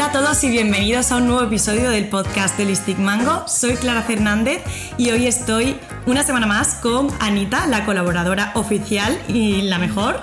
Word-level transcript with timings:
Hola 0.00 0.08
a 0.08 0.12
todos 0.12 0.44
y 0.44 0.48
bienvenidos 0.48 1.12
a 1.12 1.16
un 1.16 1.26
nuevo 1.26 1.42
episodio 1.42 1.90
del 1.90 2.08
podcast 2.08 2.56
de 2.56 2.64
Listic 2.64 2.96
Mango. 2.96 3.46
Soy 3.46 3.74
Clara 3.74 4.02
Fernández 4.02 4.62
y 4.96 5.10
hoy 5.10 5.26
estoy 5.26 5.76
una 6.06 6.24
semana 6.24 6.46
más 6.46 6.76
con 6.76 7.08
Anita, 7.20 7.66
la 7.66 7.84
colaboradora 7.84 8.52
oficial 8.54 9.20
y 9.28 9.60
la 9.60 9.78
mejor 9.78 10.18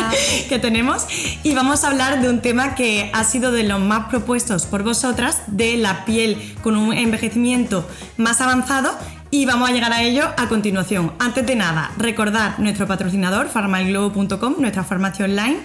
que 0.50 0.58
tenemos. 0.58 1.06
Y 1.42 1.54
vamos 1.54 1.82
a 1.82 1.88
hablar 1.88 2.20
de 2.20 2.28
un 2.28 2.42
tema 2.42 2.74
que 2.74 3.10
ha 3.14 3.24
sido 3.24 3.52
de 3.52 3.62
los 3.62 3.80
más 3.80 4.10
propuestos 4.10 4.66
por 4.66 4.82
vosotras, 4.82 5.40
de 5.46 5.78
la 5.78 6.04
piel 6.04 6.36
con 6.62 6.76
un 6.76 6.92
envejecimiento 6.92 7.88
más 8.18 8.42
avanzado 8.42 8.94
y 9.30 9.46
vamos 9.46 9.70
a 9.70 9.72
llegar 9.72 9.94
a 9.94 10.02
ello 10.02 10.28
a 10.36 10.46
continuación. 10.48 11.10
Antes 11.18 11.46
de 11.46 11.56
nada, 11.56 11.90
recordar 11.96 12.60
nuestro 12.60 12.86
patrocinador, 12.86 13.48
farmaglobo.com, 13.48 14.56
nuestra 14.58 14.84
farmacia 14.84 15.24
online. 15.24 15.56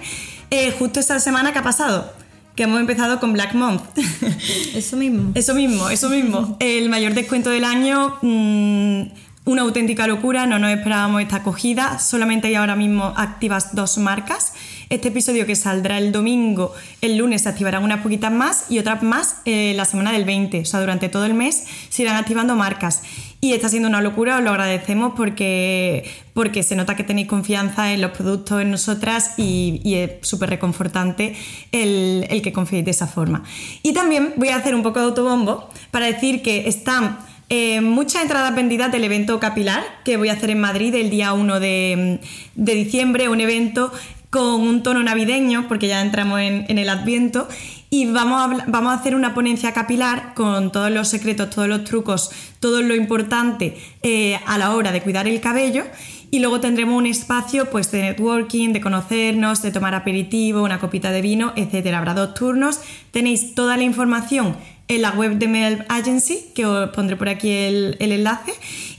Eh, 0.48 0.74
justo 0.78 1.00
esta 1.00 1.20
semana 1.20 1.52
que 1.52 1.58
ha 1.58 1.62
pasado, 1.62 2.10
que 2.58 2.64
hemos 2.64 2.80
empezado 2.80 3.20
con 3.20 3.32
Black 3.32 3.54
Month. 3.54 3.82
Eso 4.74 4.96
mismo. 4.96 5.30
Eso 5.36 5.54
mismo, 5.54 5.90
eso 5.90 6.08
mismo. 6.08 6.56
El 6.58 6.88
mayor 6.88 7.14
descuento 7.14 7.50
del 7.50 7.62
año, 7.62 8.16
mm, 8.20 9.02
una 9.44 9.62
auténtica 9.62 10.08
locura, 10.08 10.44
no 10.48 10.58
nos 10.58 10.72
esperábamos 10.72 11.22
esta 11.22 11.36
acogida, 11.36 12.00
solamente 12.00 12.48
hay 12.48 12.56
ahora 12.56 12.74
mismo 12.74 13.14
activas 13.16 13.76
dos 13.76 13.98
marcas. 13.98 14.54
Este 14.90 15.06
episodio 15.06 15.46
que 15.46 15.54
saldrá 15.54 15.98
el 15.98 16.10
domingo, 16.10 16.74
el 17.00 17.16
lunes 17.16 17.42
se 17.42 17.48
activarán 17.48 17.84
unas 17.84 18.00
poquitas 18.00 18.32
más 18.32 18.64
y 18.68 18.80
otras 18.80 19.04
más 19.04 19.36
eh, 19.44 19.74
la 19.76 19.84
semana 19.84 20.10
del 20.10 20.24
20, 20.24 20.62
o 20.62 20.64
sea, 20.64 20.80
durante 20.80 21.08
todo 21.08 21.26
el 21.26 21.34
mes 21.34 21.64
se 21.90 22.02
irán 22.02 22.16
activando 22.16 22.56
marcas. 22.56 23.02
Y 23.40 23.52
está 23.52 23.68
siendo 23.68 23.88
una 23.88 24.00
locura, 24.00 24.38
os 24.38 24.42
lo 24.42 24.50
agradecemos 24.50 25.12
porque, 25.16 26.04
porque 26.34 26.64
se 26.64 26.74
nota 26.74 26.96
que 26.96 27.04
tenéis 27.04 27.28
confianza 27.28 27.92
en 27.92 28.00
los 28.00 28.10
productos, 28.10 28.60
en 28.60 28.72
nosotras 28.72 29.34
y, 29.36 29.80
es 29.94 30.26
súper 30.26 30.50
reconfortante 30.50 31.36
el, 31.70 32.26
el 32.30 32.42
que 32.42 32.52
confiéis 32.52 32.84
de 32.84 32.90
esa 32.90 33.06
forma. 33.06 33.44
Y 33.82 33.92
también 33.92 34.34
voy 34.36 34.48
a 34.48 34.56
hacer 34.56 34.74
un 34.74 34.82
poco 34.82 34.98
de 34.98 35.06
autobombo 35.06 35.68
para 35.92 36.06
decir 36.06 36.42
que 36.42 36.68
están 36.68 37.18
eh, 37.50 37.80
muchas 37.80 38.22
entradas 38.22 38.54
vendidas 38.54 38.92
del 38.92 39.04
evento 39.04 39.40
capilar 39.40 39.82
que 40.04 40.18
voy 40.18 40.28
a 40.28 40.34
hacer 40.34 40.50
en 40.50 40.60
Madrid 40.60 40.94
el 40.94 41.08
día 41.08 41.32
1 41.32 41.60
de, 41.60 42.20
de 42.56 42.74
diciembre, 42.74 43.30
un 43.30 43.40
evento 43.40 43.90
con 44.28 44.60
un 44.60 44.82
tono 44.82 45.02
navideño, 45.02 45.66
porque 45.68 45.88
ya 45.88 46.02
entramos 46.02 46.40
en, 46.40 46.66
en 46.68 46.76
el 46.76 46.90
Adviento, 46.90 47.48
y 47.90 48.06
vamos 48.06 48.40
a, 48.40 48.64
vamos 48.66 48.92
a, 48.92 48.96
hacer 48.96 49.14
una 49.14 49.34
ponencia 49.34 49.72
capilar 49.72 50.34
con 50.34 50.72
todos 50.72 50.90
los 50.90 51.08
secretos, 51.08 51.50
todos 51.50 51.68
los 51.68 51.84
trucos, 51.84 52.30
todo 52.60 52.82
lo 52.82 52.94
importante 52.94 53.78
eh, 54.02 54.38
a 54.46 54.58
la 54.58 54.74
hora 54.74 54.92
de 54.92 55.00
cuidar 55.00 55.26
el 55.26 55.40
cabello. 55.40 55.84
Y 56.30 56.40
luego 56.40 56.60
tendremos 56.60 56.98
un 56.98 57.06
espacio 57.06 57.70
pues, 57.70 57.90
de 57.90 58.02
networking, 58.02 58.74
de 58.74 58.82
conocernos, 58.82 59.62
de 59.62 59.70
tomar 59.70 59.94
aperitivo, 59.94 60.62
una 60.62 60.78
copita 60.78 61.10
de 61.10 61.22
vino, 61.22 61.54
etc. 61.56 61.94
Habrá 61.94 62.12
dos 62.12 62.34
turnos. 62.34 62.80
Tenéis 63.12 63.54
toda 63.54 63.78
la 63.78 63.84
información 63.84 64.54
en 64.88 65.02
la 65.02 65.12
web 65.12 65.38
de 65.38 65.48
Mail 65.48 65.84
Agency, 65.88 66.50
que 66.54 66.66
os 66.66 66.90
pondré 66.90 67.16
por 67.16 67.30
aquí 67.30 67.50
el, 67.50 67.96
el 67.98 68.12
enlace. 68.12 68.52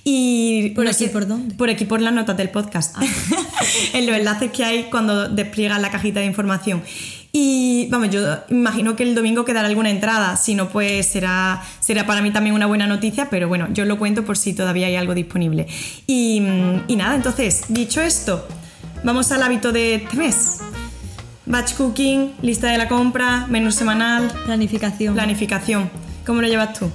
Y 0.04 0.72
¿Por 0.72 0.88
aquí 0.88 1.08
por 1.08 1.28
dónde? 1.28 1.54
Por 1.54 1.70
aquí 1.70 1.86
por 1.86 2.02
las 2.02 2.14
notas 2.14 2.36
del 2.36 2.50
podcast. 2.50 2.96
Ah. 2.98 3.04
en 3.94 4.08
los 4.08 4.16
enlaces 4.16 4.52
que 4.52 4.64
hay 4.64 4.84
cuando 4.86 5.30
despliegan 5.30 5.82
la 5.84 5.92
cajita 5.92 6.20
de 6.22 6.26
información. 6.26 6.82
Y 7.32 7.88
vamos, 7.92 8.10
yo 8.10 8.22
imagino 8.50 8.96
que 8.96 9.04
el 9.04 9.14
domingo 9.14 9.46
quedará 9.46 9.68
alguna 9.68 9.92
entrada, 9.92 10.36
si 10.36 10.56
no, 10.56 10.70
pues 10.70 11.06
será, 11.06 11.62
será 11.80 12.08
para 12.08 12.22
mí 12.22 12.32
también 12.32 12.56
una 12.56 12.66
buena 12.66 12.88
noticia, 12.88 13.30
pero 13.30 13.48
bueno, 13.48 13.68
yo 13.72 13.86
lo 13.86 14.00
cuento 14.00 14.26
por 14.26 14.36
si 14.36 14.54
todavía 14.54 14.88
hay 14.88 14.96
algo 14.96 15.14
disponible. 15.14 15.68
Y, 16.08 16.42
y 16.88 16.96
nada, 16.96 17.16
entonces, 17.16 17.66
dicho 17.70 18.02
esto, 18.02 18.48
vamos 19.04 19.32
al 19.32 19.44
hábito 19.44 19.72
de 19.72 19.96
este 19.96 20.18
mes. 20.18 20.60
Batch 21.46 21.74
cooking, 21.76 22.34
lista 22.42 22.68
de 22.68 22.78
la 22.78 22.88
compra, 22.88 23.46
menú 23.48 23.72
semanal. 23.72 24.32
Planificación. 24.46 25.14
Planificación. 25.14 25.90
¿Cómo 26.26 26.42
lo 26.42 26.48
llevas 26.48 26.78
tú? 26.78 26.92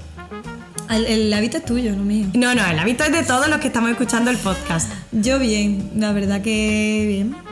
El, 0.90 1.06
el, 1.06 1.32
hábito 1.32 1.56
es 1.56 1.64
tuyo, 1.64 1.96
no 1.96 2.04
mío. 2.04 2.26
No, 2.34 2.54
no, 2.54 2.64
el 2.64 2.78
hábito 2.78 3.04
es 3.04 3.12
de 3.12 3.22
todos 3.22 3.48
los 3.48 3.58
que 3.58 3.68
estamos 3.68 3.90
escuchando 3.90 4.30
el 4.30 4.36
podcast. 4.36 4.92
Yo 5.12 5.38
bien, 5.38 5.90
la 5.96 6.12
verdad 6.12 6.40
que 6.42 7.04
bien. 7.08 7.43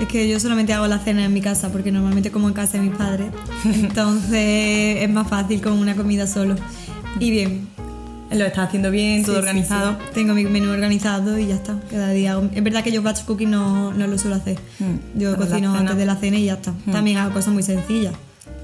Es 0.00 0.08
que 0.08 0.28
yo 0.28 0.38
solamente 0.40 0.72
hago 0.72 0.86
la 0.86 0.98
cena 0.98 1.24
en 1.24 1.32
mi 1.32 1.40
casa 1.40 1.70
porque 1.70 1.90
normalmente 1.92 2.30
como 2.30 2.48
en 2.48 2.54
casa 2.54 2.78
de 2.78 2.84
mis 2.84 2.96
padres. 2.96 3.28
Entonces 3.64 5.02
es 5.02 5.10
más 5.10 5.28
fácil 5.28 5.60
con 5.60 5.72
una 5.74 5.94
comida 5.94 6.26
solo. 6.26 6.56
Y 7.20 7.30
bien. 7.30 7.68
Lo 8.30 8.46
estás 8.46 8.68
haciendo 8.68 8.90
bien, 8.90 9.22
todo 9.24 9.34
Sí, 9.34 9.40
organizado. 9.40 9.90
sí, 9.92 9.96
sí. 10.06 10.10
Tengo 10.14 10.32
mi 10.34 10.44
menú 10.44 10.70
organizado 10.70 11.38
y 11.38 11.48
ya 11.48 11.54
está. 11.56 11.78
Cada 11.90 12.10
día. 12.10 12.32
hago- 12.32 12.48
Es 12.54 12.64
verdad 12.64 12.82
que 12.82 12.90
yo 12.90 13.02
batch 13.02 13.24
cooking 13.24 13.50
no, 13.50 13.92
no 13.92 14.06
lo 14.06 14.16
suelo 14.16 14.36
hacer. 14.36 14.58
Mm. 14.78 15.18
Yo 15.18 15.36
cocino 15.36 15.74
antes 15.74 15.96
de 15.96 16.06
la 16.06 16.16
cena 16.16 16.38
y 16.38 16.46
ya 16.46 16.54
está. 16.54 16.72
También 16.90 17.18
hago 17.18 17.34
cosas 17.34 17.52
muy 17.52 17.62
sencillas. 17.62 18.14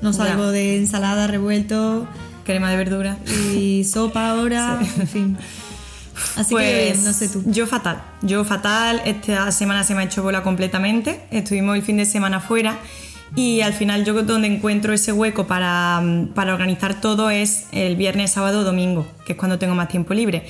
No 0.01 0.13
salgo 0.15 0.45
Ya. 0.47 0.51
de 0.53 0.79
ensalada, 0.79 1.27
revuelto 1.27 2.07
Crema 2.47 2.71
de 2.71 2.77
verdura. 2.79 3.19
y 3.55 3.85
sopa 3.85 4.31
ahora, 4.31 4.79
en 5.01 5.07
fin. 5.09 5.37
Así 6.37 6.55
que 6.55 6.85
bien, 6.93 7.05
no 7.05 7.13
sé 7.13 7.29
tú. 7.29 7.43
Yo 7.47 7.67
fatal, 7.67 8.03
yo 8.23 8.45
fatal. 8.45 9.03
Esta 9.05 9.51
semana 9.53 9.85
se 9.85 9.95
me 9.95 10.03
ha 10.03 10.05
hecho 10.05 10.23
bola 10.23 10.43
completamente. 10.43 11.21
Estuvimos 11.31 11.77
el 11.77 11.83
fin 11.83 11.97
de 11.97 12.07
semana 12.07 12.41
fuera 12.41 12.79
y 13.37 13.61
al 13.61 13.75
final 13.75 14.05
yo 14.05 14.15
donde 14.23 14.49
encuentro 14.49 14.93
ese 14.93 15.13
hueco 15.13 15.47
para, 15.47 16.03
para 16.35 16.55
organizar 16.55 17.01
todo 17.01 17.31
es 17.31 17.67
el 17.73 17.97
viernes, 17.97 18.33
sábado, 18.33 18.65
domingo, 18.65 19.07
que 19.27 19.33
es 19.33 19.39
cuando 19.39 19.59
tengo 19.59 19.75
más 19.75 19.89
tiempo 19.89 20.15
libre. 20.15 20.47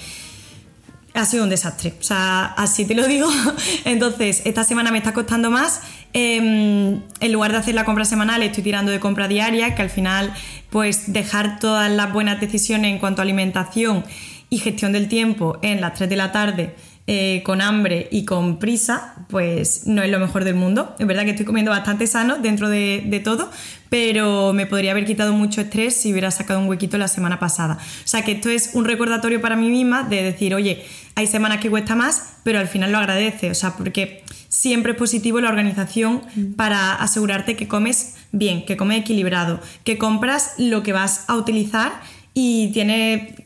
Ha 1.15 1.25
sido 1.25 1.43
un 1.43 1.51
desastre, 1.51 1.95
o 1.99 2.03
sea, 2.03 2.45
así 2.45 2.85
te 2.85 2.95
lo 2.95 3.07
digo. 3.07 3.29
Entonces, 3.85 4.43
esta 4.45 4.63
semana 4.63 4.93
me 4.93 4.99
está 4.99 5.13
costando 5.13 5.51
más. 5.51 5.81
Eh, 6.13 6.37
en 6.37 7.33
lugar 7.33 7.51
de 7.53 7.59
hacer 7.59 7.75
la 7.75 7.85
compra 7.85 8.05
semanal, 8.05 8.43
estoy 8.43 8.63
tirando 8.63 8.93
de 8.93 9.01
compra 9.01 9.27
diaria, 9.27 9.75
que 9.75 9.83
al 9.83 9.91
final, 9.91 10.33
pues 10.71 11.13
dejar 11.13 11.59
todas 11.59 11.91
las 11.91 12.13
buenas 12.13 12.41
decisiones 12.41 12.93
en 12.93 12.99
cuanto 12.99 13.21
a 13.21 13.25
alimentación 13.25 14.05
y 14.51 14.59
gestión 14.59 14.93
del 14.93 15.09
tiempo 15.09 15.59
en 15.63 15.81
las 15.81 15.95
3 15.95 16.09
de 16.09 16.17
la 16.17 16.33
tarde 16.33 16.75
eh, 17.11 17.43
con 17.43 17.63
hambre 17.63 18.07
y 18.11 18.27
con 18.27 18.59
prisa, 18.59 19.15
pues 19.31 19.87
no 19.87 20.03
es 20.03 20.11
lo 20.11 20.21
mejor 20.21 20.45
del 20.45 20.57
mundo. 20.57 20.95
Es 20.99 21.07
verdad 21.07 21.25
que 21.25 21.31
estoy 21.31 21.47
comiendo 21.47 21.71
bastante 21.71 22.07
sano 22.07 22.37
dentro 22.37 22.69
de, 22.69 23.03
de 23.07 23.21
todo, 23.21 23.51
pero 23.89 24.53
me 24.53 24.67
podría 24.67 24.91
haber 24.91 25.07
quitado 25.07 25.33
mucho 25.33 25.63
estrés 25.63 25.97
si 25.97 26.13
hubiera 26.13 26.31
sacado 26.31 26.61
un 26.61 26.69
huequito 26.69 26.99
la 26.99 27.09
semana 27.09 27.39
pasada. 27.39 27.79
O 27.81 28.07
sea 28.07 28.23
que 28.23 28.33
esto 28.33 28.51
es 28.51 28.73
un 28.75 28.85
recordatorio 28.85 29.41
para 29.41 29.57
mí 29.57 29.71
misma 29.71 30.03
de 30.03 30.23
decir, 30.23 30.55
oye, 30.55 30.85
hay 31.15 31.27
semanas 31.27 31.61
que 31.61 31.71
cuesta 31.71 31.95
más, 31.95 32.35
pero 32.43 32.59
al 32.59 32.69
final 32.69 32.93
lo 32.93 32.99
agradece. 32.99 33.51
O 33.51 33.55
sea, 33.55 33.75
porque 33.75 34.23
siempre 34.49 34.93
es 34.93 34.99
positivo 34.99 35.41
la 35.41 35.49
organización 35.49 36.21
para 36.57 36.95
asegurarte 36.95 37.57
que 37.57 37.69
comes 37.69 38.17
bien, 38.33 38.67
que 38.67 38.77
comes 38.77 39.01
equilibrado, 39.01 39.61
que 39.83 39.97
compras 39.97 40.53
lo 40.59 40.83
que 40.83 40.93
vas 40.93 41.25
a 41.29 41.37
utilizar 41.37 41.93
y 42.35 42.71
tiene 42.73 43.38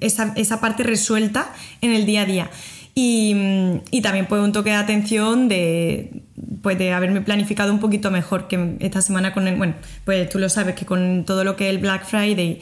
esa, 0.00 0.32
esa 0.36 0.60
parte 0.60 0.82
resuelta 0.82 1.52
en 1.80 1.92
el 1.92 2.06
día 2.06 2.22
a 2.22 2.24
día. 2.26 2.50
Y, 2.94 3.32
mm, 3.34 3.80
y 3.92 4.00
también 4.02 4.26
pues 4.26 4.42
un 4.42 4.52
toque 4.52 4.70
de 4.70 4.76
atención 4.76 5.48
de, 5.48 6.22
pues 6.62 6.78
de 6.78 6.92
haberme 6.92 7.20
planificado 7.20 7.72
un 7.72 7.78
poquito 7.78 8.10
mejor 8.10 8.48
que 8.48 8.76
esta 8.80 9.02
semana 9.02 9.32
con 9.32 9.46
el, 9.46 9.56
bueno, 9.56 9.74
pues 10.04 10.28
tú 10.28 10.38
lo 10.38 10.48
sabes 10.48 10.74
que 10.74 10.84
con 10.84 11.24
todo 11.24 11.44
lo 11.44 11.54
que 11.54 11.66
es 11.68 11.70
el 11.70 11.78
Black 11.78 12.04
Friday 12.06 12.60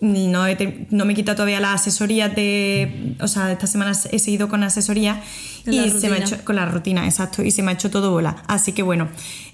y 0.00 0.26
no, 0.26 0.46
he 0.46 0.86
no 0.90 1.04
me 1.06 1.14
quita 1.14 1.34
todavía 1.34 1.60
las 1.60 1.80
asesorías 1.80 2.34
de, 2.36 3.14
o 3.20 3.26
sea, 3.26 3.50
esta 3.52 3.66
semana 3.66 3.92
he 4.12 4.18
seguido 4.18 4.48
con 4.48 4.62
asesoría 4.62 5.22
y 5.66 5.70
la 5.80 5.98
se 5.98 6.08
me 6.10 6.16
ha 6.16 6.18
hecho 6.18 6.36
con 6.44 6.56
la 6.56 6.66
rutina, 6.66 7.06
exacto, 7.06 7.42
y 7.42 7.50
se 7.50 7.62
me 7.62 7.70
ha 7.70 7.74
hecho 7.74 7.90
todo 7.90 8.10
bola. 8.10 8.36
Así 8.46 8.72
que 8.72 8.82
bueno, 8.82 9.08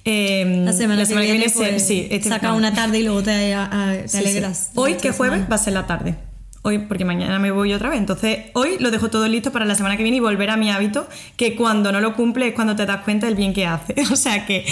eh, 0.04 0.62
La 0.64 0.72
semana, 0.72 1.06
que 1.06 1.14
viene, 1.14 1.48
se- 1.48 1.56
pues, 1.56 1.86
sí, 1.86 2.08
este- 2.10 2.28
saca 2.30 2.48
no. 2.48 2.56
una 2.56 2.74
tarde 2.74 2.98
y 2.98 3.04
luego 3.04 3.22
te, 3.22 3.54
a- 3.54 3.64
a- 3.90 3.92
te 4.02 4.08
Sí, 4.08 4.18
alegras. 4.18 4.66
sí. 4.66 4.72
Hoy, 4.74 4.94
que 4.94 5.12
jueves, 5.12 5.36
semana. 5.36 5.48
va 5.48 5.54
a 5.54 5.58
ser 5.58 5.72
la 5.74 5.86
tarde. 5.86 6.14
Hoy, 6.62 6.78
porque 6.78 7.06
mañana 7.06 7.38
me 7.38 7.50
voy 7.50 7.72
otra 7.72 7.88
vez. 7.88 7.98
Entonces, 7.98 8.50
hoy 8.52 8.76
lo 8.80 8.90
dejo 8.90 9.08
todo 9.08 9.26
listo 9.28 9.50
para 9.50 9.64
la 9.64 9.74
semana 9.74 9.96
que 9.96 10.02
viene 10.02 10.18
y 10.18 10.20
volver 10.20 10.50
a 10.50 10.58
mi 10.58 10.70
hábito, 10.70 11.08
que 11.36 11.56
cuando 11.56 11.90
no 11.90 12.02
lo 12.02 12.14
cumple 12.14 12.48
es 12.48 12.54
cuando 12.54 12.76
te 12.76 12.84
das 12.84 13.02
cuenta 13.02 13.26
del 13.26 13.34
bien 13.34 13.54
que 13.54 13.66
hace. 13.66 13.94
O 14.12 14.16
sea 14.16 14.44
que, 14.44 14.66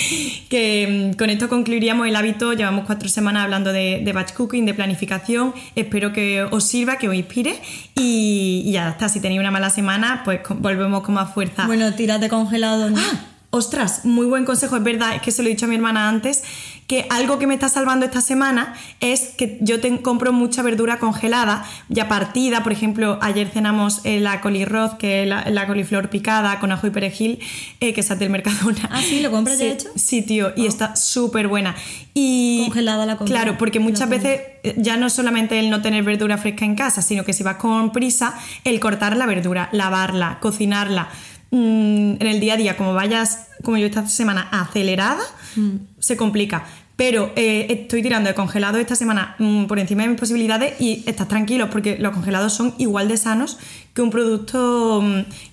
que 0.51 1.13
mm, 1.13 1.17
con 1.17 1.31
esto 1.31 1.49
concluiríamos 1.49 2.07
el 2.07 2.15
hábito. 2.17 2.53
Llevamos 2.53 2.85
cuatro 2.85 3.09
semanas 3.09 3.45
hablando 3.45 3.73
de, 3.73 4.03
de 4.05 4.13
batch 4.13 4.35
cooking, 4.35 4.67
de 4.67 4.75
planificación. 4.75 5.55
Espero 5.77 6.13
que 6.13 6.43
os 6.43 6.65
sirva, 6.65 6.97
que 6.99 7.09
os 7.09 7.15
inspire. 7.15 7.55
Y, 7.95 8.65
y 8.67 8.73
ya 8.73 8.91
está. 8.91 9.09
Si 9.09 9.21
tenéis 9.21 9.41
una 9.41 9.51
mala 9.51 9.71
semana, 9.71 10.23
pues 10.25 10.41
volvemos 10.57 11.03
con 11.03 11.15
más 11.15 11.33
fuerza. 11.33 11.67
Bueno, 11.67 11.95
tírate 11.95 12.29
congelado. 12.29 12.91
¿no? 12.91 12.99
¡Ah! 12.99 13.38
Ostras, 13.51 14.05
muy 14.05 14.27
buen 14.27 14.45
consejo, 14.45 14.77
es 14.77 14.83
verdad, 14.83 15.15
es 15.15 15.23
que 15.23 15.31
se 15.31 15.43
lo 15.43 15.49
he 15.49 15.53
dicho 15.53 15.65
a 15.65 15.69
mi 15.69 15.75
hermana 15.77 16.11
antes, 16.11 16.43
que 16.87 17.07
algo 17.09 17.39
que 17.39 17.47
me 17.47 17.55
está 17.55 17.71
salvando 17.71 18.05
esta 18.05 18.21
semana 18.21 18.75
es 19.01 19.29
que 19.39 19.57
yo 19.63 19.81
te- 19.81 20.03
compro 20.03 20.35
mucha 20.35 20.61
verdura 20.61 20.99
congelada, 20.99 21.65
ya 21.89 22.09
partida, 22.09 22.63
por 22.63 22.73
ejemplo, 22.73 23.19
ayer 23.23 23.49
cenamos 23.49 24.03
eh, 24.05 24.21
la 24.21 24.43
colirroz, 24.43 24.97
que 24.97 25.23
es 25.23 25.29
la, 25.29 25.49
la 25.49 25.67
coliflor 25.67 26.11
picada 26.11 26.61
con 26.61 26.73
ajo 26.73 26.87
y 26.89 26.91
perejil, 26.91 27.39
eh, 27.81 27.95
que 27.95 28.01
está 28.03 28.17
del 28.17 28.29
Mercadona. 28.29 28.87
Ah, 28.93 29.01
¿sí? 29.01 29.21
¿Lo 29.23 29.31
compras 29.31 29.59
ya 29.59 29.65
Sí, 29.65 29.71
hecho? 29.71 29.89
Sí, 29.97 30.21
tío, 30.23 30.53
y 30.55 30.67
está 30.67 30.95
súper 30.95 31.49
buena. 31.49 31.75
Y 32.13 32.65
Congelada 32.67 33.07
la 33.07 33.17
compra. 33.17 33.35
Claro, 33.35 33.57
porque 33.57 33.81
muchas 33.81 34.11
veces 34.11 34.41
eh, 34.63 34.75
ya 34.77 34.99
no 34.99 35.09
solamente 35.09 35.59
el 35.59 35.71
no 35.71 35.81
tener 35.81 36.05
verdura 36.05 36.37
fresca 36.37 36.67
en 36.67 36.75
casa, 36.75 37.01
sino 37.01 37.25
que 37.25 37.33
si 37.33 37.43
vas 37.45 37.57
con 37.57 37.93
prisa, 37.93 38.35
el 38.65 38.79
cortar 38.79 39.17
la 39.17 39.25
verdura, 39.25 39.71
lavarla, 39.73 40.37
cocinarla. 40.43 41.09
Mm, 41.51 42.13
en 42.21 42.27
el 42.27 42.41
día 42.41 42.55
a 42.55 42.57
día, 42.57 42.77
como 42.77 42.95
vayas, 42.95 43.49
como 43.63 43.77
yo 43.77 43.87
esta 43.87 44.07
semana, 44.09 44.49
acelerada, 44.51 45.23
Mm. 45.57 45.77
se 45.99 46.17
complica. 46.17 46.65
Pero 46.97 47.33
eh, 47.37 47.67
estoy 47.71 48.03
tirando 48.03 48.29
de 48.29 48.35
congelados 48.35 48.81
esta 48.81 48.97
semana 48.97 49.37
mm, 49.39 49.67
por 49.67 49.79
encima 49.79 50.03
de 50.03 50.09
mis 50.09 50.19
posibilidades 50.19 50.81
y 50.81 51.05
estás 51.07 51.29
tranquilos 51.29 51.69
porque 51.71 51.97
los 51.97 52.13
congelados 52.13 52.53
son 52.53 52.75
igual 52.79 53.07
de 53.07 53.17
sanos 53.17 53.57
que 53.95 54.03
un 54.03 54.11
producto, 54.11 55.01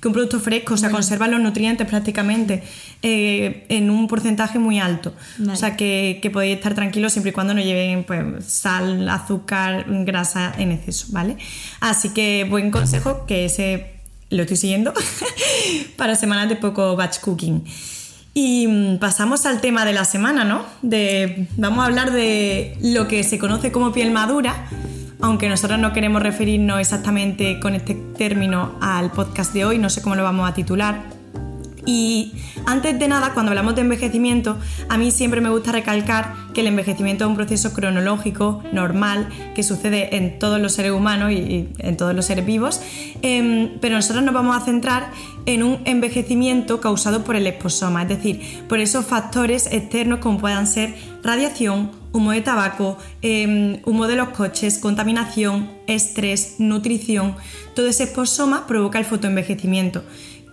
que 0.01 0.07
un 0.07 0.13
producto 0.13 0.39
fresco, 0.39 0.73
o 0.73 0.77
sea, 0.77 0.89
conservan 0.89 1.29
los 1.29 1.39
nutrientes 1.39 1.87
prácticamente 1.87 2.63
eh, 3.03 3.67
en 3.69 3.91
un 3.91 4.07
porcentaje 4.07 4.57
muy 4.57 4.79
alto. 4.79 5.13
O 5.47 5.55
sea, 5.55 5.75
que, 5.77 6.17
que, 6.19 6.31
podéis 6.31 6.57
estar 6.57 6.73
tranquilos 6.73 7.13
siempre 7.13 7.29
y 7.29 7.33
cuando 7.33 7.53
no 7.53 7.61
lleven 7.61 8.05
pues, 8.05 8.45
sal, 8.45 9.07
azúcar, 9.07 9.85
grasa 9.87 10.51
en 10.57 10.71
exceso, 10.71 11.07
¿vale? 11.11 11.37
Así 11.79 12.09
que 12.09 12.47
buen 12.49 12.71
consejo 12.71 13.27
que 13.27 13.45
ese 13.45 13.94
lo 14.29 14.41
estoy 14.43 14.57
siguiendo 14.57 14.93
para 15.97 16.15
semanas 16.15 16.49
de 16.49 16.55
poco 16.55 16.95
batch 16.95 17.19
cooking. 17.19 17.63
Y 18.33 18.67
mm, 18.67 18.97
pasamos 18.97 19.45
al 19.45 19.61
tema 19.61 19.85
de 19.85 19.93
la 19.93 20.05
semana, 20.05 20.43
¿no? 20.43 20.65
De, 20.81 21.47
vamos 21.57 21.79
a 21.79 21.85
hablar 21.85 22.11
de 22.11 22.77
lo 22.81 23.07
que 23.07 23.23
se 23.23 23.39
conoce 23.39 23.71
como 23.71 23.93
piel 23.93 24.11
madura, 24.11 24.67
aunque 25.21 25.47
nosotros 25.47 25.79
no 25.79 25.93
queremos 25.93 26.21
referirnos 26.21 26.79
exactamente 26.79 27.59
con 27.59 27.75
este 27.75 27.95
término 28.17 28.77
al 28.81 29.11
podcast 29.11 29.53
de 29.53 29.65
hoy, 29.65 29.77
no 29.77 29.89
sé 29.89 30.01
cómo 30.01 30.15
lo 30.15 30.23
vamos 30.23 30.49
a 30.49 30.53
titular, 30.53 31.14
y 31.85 32.33
antes 32.65 32.97
de 32.97 33.07
nada, 33.07 33.33
cuando 33.33 33.51
hablamos 33.51 33.75
de 33.75 33.81
envejecimiento, 33.81 34.57
a 34.89 34.97
mí 34.97 35.11
siempre 35.11 35.41
me 35.41 35.49
gusta 35.49 35.71
recalcar 35.71 36.33
que 36.53 36.61
el 36.61 36.67
envejecimiento 36.67 37.25
es 37.25 37.29
un 37.29 37.35
proceso 37.35 37.73
cronológico, 37.73 38.63
normal, 38.71 39.29
que 39.53 39.61
sucede 39.61 40.15
en 40.15 40.39
todos 40.39 40.59
los 40.59 40.73
seres 40.73 40.91
humanos 40.91 41.31
y 41.31 41.69
en 41.77 41.97
todos 41.97 42.15
los 42.15 42.25
seres 42.25 42.45
vivos, 42.45 42.81
em, 43.21 43.77
pero 43.79 43.95
nosotros 43.95 44.23
nos 44.23 44.33
vamos 44.33 44.57
a 44.57 44.61
centrar 44.61 45.11
en 45.45 45.63
un 45.63 45.79
envejecimiento 45.85 46.81
causado 46.81 47.23
por 47.23 47.35
el 47.35 47.45
esposoma, 47.45 48.03
es 48.03 48.09
decir, 48.09 48.41
por 48.67 48.79
esos 48.79 49.05
factores 49.05 49.67
externos 49.71 50.19
como 50.19 50.39
puedan 50.39 50.65
ser 50.65 50.95
radiación, 51.23 51.91
humo 52.13 52.31
de 52.31 52.41
tabaco, 52.41 52.97
em, 53.21 53.81
humo 53.85 54.07
de 54.07 54.15
los 54.15 54.29
coches, 54.29 54.79
contaminación, 54.79 55.69
estrés, 55.85 56.55
nutrición. 56.59 57.35
Todo 57.75 57.87
ese 57.87 58.05
esposoma 58.05 58.65
provoca 58.67 58.97
el 58.99 59.05
fotoenvejecimiento 59.05 60.03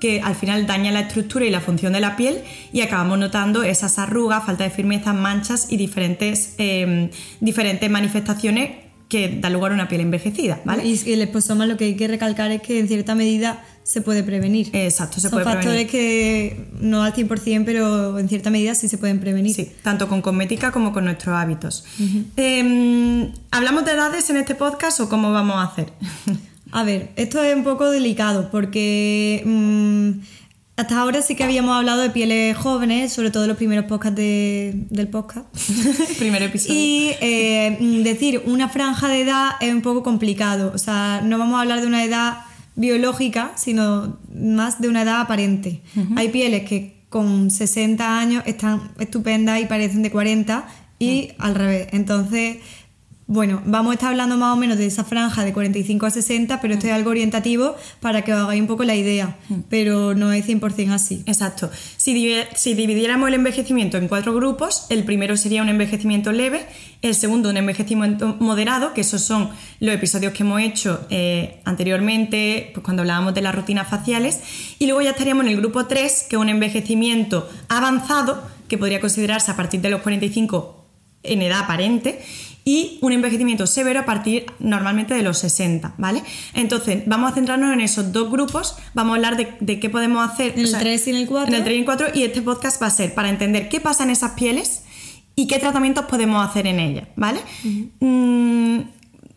que 0.02 0.20
al 0.20 0.34
final 0.34 0.66
daña 0.66 0.90
la 0.90 0.98
estructura 0.98 1.44
y 1.44 1.50
la 1.50 1.60
función 1.60 1.92
de 1.92 2.00
la 2.00 2.16
piel 2.16 2.42
y 2.72 2.80
acabamos 2.80 3.20
notando 3.20 3.62
esas 3.62 4.00
arrugas, 4.00 4.44
falta 4.44 4.64
de 4.64 4.70
firmeza, 4.70 5.12
manchas 5.12 5.68
y 5.70 5.76
diferentes, 5.76 6.54
em, 6.58 7.08
diferentes 7.38 7.88
manifestaciones 7.88 8.70
que 9.08 9.38
dan 9.40 9.52
lugar 9.52 9.70
a 9.70 9.74
una 9.76 9.86
piel 9.86 10.00
envejecida, 10.00 10.60
¿vale? 10.64 10.84
Y 10.84 11.12
el 11.12 11.22
esposoma 11.22 11.66
lo 11.66 11.76
que 11.76 11.84
hay 11.84 11.94
que 11.94 12.08
recalcar 12.08 12.50
es 12.50 12.62
que 12.62 12.80
en 12.80 12.88
cierta 12.88 13.14
medida 13.14 13.64
se 13.84 14.00
puede 14.00 14.24
prevenir. 14.24 14.70
Exacto, 14.72 15.20
se 15.20 15.28
Son 15.28 15.40
puede 15.40 15.44
factores 15.44 15.88
que 15.88 16.66
no 16.80 17.04
al 17.04 17.14
100%, 17.14 17.64
pero 17.64 18.18
en 18.18 18.28
cierta 18.28 18.50
medida 18.50 18.74
sí 18.74 18.88
se 18.88 18.98
pueden 18.98 19.20
prevenir. 19.20 19.54
Sí, 19.54 19.70
tanto 19.82 20.08
con 20.08 20.20
cosmética 20.20 20.72
como 20.72 20.92
con 20.92 21.04
nuestros 21.04 21.36
hábitos. 21.36 21.84
Em, 22.36 23.30
¿Hablamos 23.52 23.84
de 23.84 23.92
edades 23.92 24.28
en 24.30 24.38
este 24.38 24.56
podcast 24.56 24.98
o 24.98 25.08
cómo 25.08 25.30
vamos 25.30 25.58
a 25.58 25.62
hacer? 25.62 25.92
A 26.72 26.84
ver, 26.84 27.12
esto 27.16 27.42
es 27.42 27.54
un 27.54 27.64
poco 27.64 27.90
delicado 27.90 28.50
porque 28.50 29.42
mm, 29.44 30.10
hasta 30.76 31.00
ahora 31.00 31.20
sí 31.20 31.36
que 31.36 31.44
habíamos 31.44 31.76
hablado 31.76 32.00
de 32.00 32.08
pieles 32.08 32.56
jóvenes, 32.56 33.12
sobre 33.12 33.30
todo 33.30 33.44
en 33.44 33.50
los 33.50 33.58
primeros 33.58 33.84
podcasts 33.84 34.16
del 34.16 35.08
podcast. 35.08 35.46
Primer 36.18 36.42
episodio. 36.42 36.74
Y 36.74 37.10
eh, 37.20 37.76
mm, 37.78 38.02
decir 38.02 38.42
una 38.46 38.70
franja 38.70 39.06
de 39.08 39.20
edad 39.20 39.50
es 39.60 39.72
un 39.72 39.82
poco 39.82 40.02
complicado. 40.02 40.72
O 40.74 40.78
sea, 40.78 41.20
no 41.22 41.38
vamos 41.38 41.56
a 41.56 41.60
hablar 41.60 41.82
de 41.82 41.86
una 41.86 42.04
edad 42.04 42.38
biológica, 42.74 43.52
sino 43.56 44.18
más 44.34 44.80
de 44.80 44.88
una 44.88 45.02
edad 45.02 45.20
aparente. 45.20 45.82
Hay 46.16 46.30
pieles 46.30 46.66
que 46.66 47.02
con 47.10 47.50
60 47.50 48.18
años 48.18 48.42
están 48.46 48.92
estupendas 48.98 49.60
y 49.60 49.66
parecen 49.66 50.02
de 50.02 50.10
40 50.10 50.66
y 50.98 51.32
al 51.38 51.54
revés. 51.54 51.88
Entonces 51.92 52.56
bueno, 53.28 53.62
vamos 53.64 53.92
a 53.92 53.94
estar 53.94 54.10
hablando 54.10 54.36
más 54.36 54.52
o 54.52 54.56
menos 54.56 54.76
de 54.76 54.86
esa 54.86 55.04
franja 55.04 55.44
de 55.44 55.52
45 55.52 56.06
a 56.06 56.10
60, 56.10 56.60
pero 56.60 56.74
esto 56.74 56.86
es 56.86 56.92
algo 56.92 57.10
orientativo 57.10 57.76
para 58.00 58.22
que 58.22 58.34
os 58.34 58.40
hagáis 58.40 58.60
un 58.60 58.66
poco 58.66 58.84
la 58.84 58.96
idea, 58.96 59.36
mm. 59.48 59.54
pero 59.70 60.14
no 60.14 60.32
es 60.32 60.46
100% 60.46 60.90
así. 60.90 61.22
Exacto. 61.26 61.70
Si, 61.96 62.12
dividiéramos 62.12 63.28
el 63.28 63.34
envejecimiento 63.34 63.96
en 63.96 64.08
cuatro 64.08 64.34
grupos, 64.34 64.86
el 64.90 65.04
primero 65.04 65.36
sería 65.36 65.62
un 65.62 65.68
envejecimiento 65.68 66.32
leve, 66.32 66.66
el 67.00 67.14
segundo 67.14 67.48
un 67.50 67.56
envejecimiento 67.56 68.36
moderado, 68.40 68.92
que 68.92 69.02
esos 69.02 69.22
son 69.22 69.50
los 69.78 69.94
episodios 69.94 70.32
que 70.32 70.42
hemos 70.42 70.60
hecho 70.60 71.06
eh, 71.08 71.60
anteriormente, 71.64 72.70
pues 72.74 72.84
cuando 72.84 73.02
hablábamos 73.02 73.34
de 73.34 73.40
las 73.40 73.54
rutinas 73.54 73.88
faciales, 73.88 74.40
y 74.78 74.86
luego 74.86 75.00
ya 75.00 75.10
estaríamos 75.10 75.46
en 75.46 75.52
el 75.52 75.56
grupo 75.58 75.86
3, 75.86 76.26
que 76.28 76.36
es 76.36 76.42
un 76.42 76.48
envejecimiento 76.48 77.48
avanzado, 77.68 78.42
que 78.68 78.78
podría 78.78 79.00
considerarse 79.00 79.50
a 79.50 79.56
partir 79.56 79.80
de 79.80 79.90
los 79.90 80.02
45 80.02 80.80
en 81.24 81.42
edad 81.42 81.60
aparente 81.60 82.20
y 82.64 82.98
un 83.00 83.12
envejecimiento 83.12 83.66
severo 83.66 84.00
a 84.00 84.04
partir 84.04 84.46
normalmente 84.58 85.14
de 85.14 85.22
los 85.22 85.38
60, 85.38 85.94
¿vale? 85.98 86.22
Entonces, 86.54 87.02
vamos 87.06 87.32
a 87.32 87.34
centrarnos 87.34 87.72
en 87.72 87.80
esos 87.80 88.12
dos 88.12 88.30
grupos, 88.30 88.76
vamos 88.94 89.12
a 89.12 89.16
hablar 89.16 89.36
de, 89.36 89.80
qué 89.80 89.90
podemos 89.90 90.28
hacer. 90.28 90.52
En 90.56 90.66
el 90.66 90.78
3 90.78 91.06
y 91.06 91.10
en 91.10 91.16
el 91.16 91.26
4. 91.26 91.48
En 91.48 91.54
el 91.54 91.64
3 91.64 91.76
y 91.76 91.78
el 91.80 91.84
4, 91.84 92.06
y 92.14 92.22
este 92.22 92.42
podcast 92.42 92.80
va 92.80 92.86
a 92.86 92.90
ser 92.90 93.14
para 93.14 93.28
entender 93.28 93.68
qué 93.68 93.80
pasa 93.80 94.04
en 94.04 94.10
esas 94.10 94.32
pieles 94.32 94.84
y 95.34 95.46
qué 95.46 95.58
tratamientos 95.58 96.04
podemos 96.06 96.46
hacer 96.46 96.66
en 96.66 96.78
ellas, 96.78 97.08
¿vale? 97.16 97.40
Mm, 98.00 98.80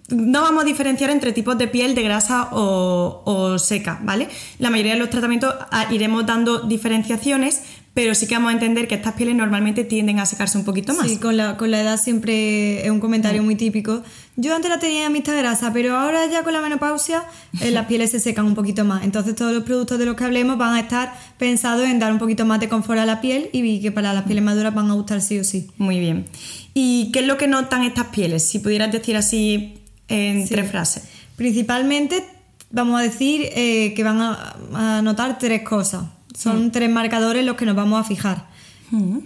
no 0.09 0.41
vamos 0.41 0.63
a 0.63 0.65
diferenciar 0.65 1.09
entre 1.09 1.31
tipos 1.31 1.57
de 1.57 1.67
piel 1.67 1.95
de 1.95 2.03
grasa 2.03 2.49
o, 2.51 3.23
o, 3.25 3.57
seca, 3.57 3.99
¿vale? 4.03 4.29
La 4.59 4.69
mayoría 4.69 4.93
de 4.93 4.99
los 4.99 5.09
tratamientos 5.09 5.55
ah, 5.71 5.87
iremos 5.89 6.25
dando 6.25 6.59
diferenciaciones, 6.59 7.63
pero 7.95 8.13
sí 8.13 8.27
que 8.27 8.35
vamos 8.35 8.49
a 8.49 8.53
entender 8.53 8.89
que 8.89 8.95
estas 8.95 9.13
pieles 9.13 9.37
normalmente 9.37 9.85
tienden 9.85 10.19
a 10.19 10.25
secarse 10.25 10.57
un 10.57 10.65
poquito 10.65 10.93
más. 10.93 11.07
Sí, 11.07 11.17
con 11.17 11.37
la, 11.37 11.55
con 11.55 11.71
la 11.71 11.79
edad 11.79 11.97
siempre 11.97 12.85
es 12.85 12.91
un 12.91 12.99
comentario 12.99 13.41
muy 13.41 13.55
típico. 13.55 14.03
Yo 14.35 14.53
antes 14.53 14.69
la 14.69 14.79
tenía 14.79 15.05
en 15.05 15.13
de 15.13 15.21
grasa, 15.21 15.71
pero 15.71 15.95
ahora 15.95 16.25
ya 16.29 16.43
con 16.43 16.51
la 16.51 16.59
menopausia 16.59 17.23
eh, 17.61 17.71
las 17.71 17.85
pieles 17.85 18.11
se 18.11 18.19
secan 18.19 18.47
un 18.47 18.53
poquito 18.53 18.83
más. 18.83 19.05
Entonces 19.05 19.33
todos 19.33 19.53
los 19.53 19.63
productos 19.63 19.97
de 19.97 20.05
los 20.05 20.17
que 20.17 20.25
hablemos 20.25 20.57
van 20.57 20.73
a 20.73 20.81
estar 20.81 21.17
pensados 21.37 21.85
en 21.85 21.97
dar 21.97 22.11
un 22.11 22.19
poquito 22.19 22.45
más 22.45 22.59
de 22.59 22.67
confort 22.67 22.99
a 22.99 23.05
la 23.05 23.21
piel 23.21 23.49
y 23.53 23.79
que 23.79 23.93
para 23.93 24.13
las 24.13 24.25
pieles 24.25 24.43
maduras 24.43 24.75
van 24.75 24.91
a 24.91 24.93
gustar 24.93 25.21
sí 25.21 25.39
o 25.39 25.45
sí. 25.45 25.71
Muy 25.77 25.97
bien. 25.97 26.25
¿Y 26.73 27.11
qué 27.13 27.19
es 27.19 27.27
lo 27.27 27.37
que 27.37 27.47
notan 27.47 27.83
estas 27.83 28.07
pieles? 28.07 28.43
Si 28.43 28.59
pudieras 28.59 28.91
decir 28.91 29.15
así 29.15 29.75
en 30.09 30.45
tres 30.49 30.69
frases. 30.69 31.03
Principalmente 31.37 32.25
vamos 32.71 32.99
a 32.99 33.03
decir 33.03 33.47
eh, 33.55 33.93
que 33.95 34.03
van 34.03 34.19
a, 34.19 34.57
a 34.73 35.01
notar 35.01 35.39
tres 35.39 35.61
cosas. 35.61 36.03
Son 36.37 36.71
tres 36.71 36.89
marcadores 36.89 37.45
los 37.45 37.55
que 37.55 37.65
nos 37.65 37.75
vamos 37.75 37.99
a 37.99 38.03
fijar. 38.03 38.47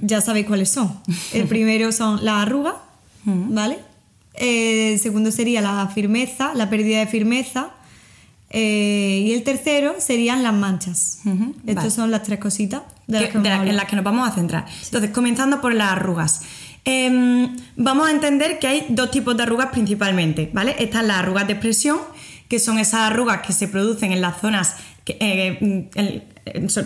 Ya 0.02 0.22
sabéis 0.22 0.46
cuáles 0.46 0.70
son. 0.70 1.00
El 1.34 1.48
primero 1.48 1.92
son 1.92 2.24
las 2.24 2.44
arrugas, 2.44 2.76
¿vale? 3.26 3.80
El 4.34 5.00
segundo 5.00 5.32
sería 5.32 5.62
la 5.62 5.88
firmeza, 5.88 6.54
la 6.56 6.70
pérdida 6.70 7.00
de 7.00 7.08
firmeza. 7.08 7.72
Eh, 8.52 9.26
y 9.28 9.34
el 9.34 9.44
tercero 9.44 9.96
serían 10.00 10.42
las 10.42 10.54
manchas. 10.54 11.20
Estas 11.68 11.94
son 11.94 12.10
las 12.10 12.24
tres 12.24 12.40
cositas 12.40 12.82
de 13.08 13.22
las 13.22 13.30
que 13.30 13.38
en 13.38 13.76
las 13.76 13.86
que 13.86 13.96
nos 13.96 14.06
vamos 14.06 14.28
a 14.28 14.32
centrar. 14.32 14.66
Entonces, 14.86 15.12
comenzando 15.12 15.62
por 15.62 15.74
las 15.74 15.92
arrugas. 15.92 16.42
Em, 16.86 17.56
vamos 17.76 18.08
a 18.08 18.12
entender 18.12 18.58
que 18.58 18.68
hay 18.68 18.86
dos 18.90 19.12
tipos 19.12 19.36
de 19.36 19.44
arrugas 19.44 19.68
principalmente, 19.68 20.50
¿vale? 20.54 20.76
Están 20.80 21.08
las 21.08 21.18
arrugas 21.18 21.46
de 21.46 21.54
expresión, 21.54 22.00
que 22.48 22.58
son 22.58 22.80
esas 22.80 23.02
arrugas 23.02 23.42
que 23.46 23.54
se 23.54 23.68
producen 23.68 24.12
en 24.12 24.22
las 24.22 24.40
zonas 24.40 24.76
que, 25.04 25.18
eh, 25.20 26.28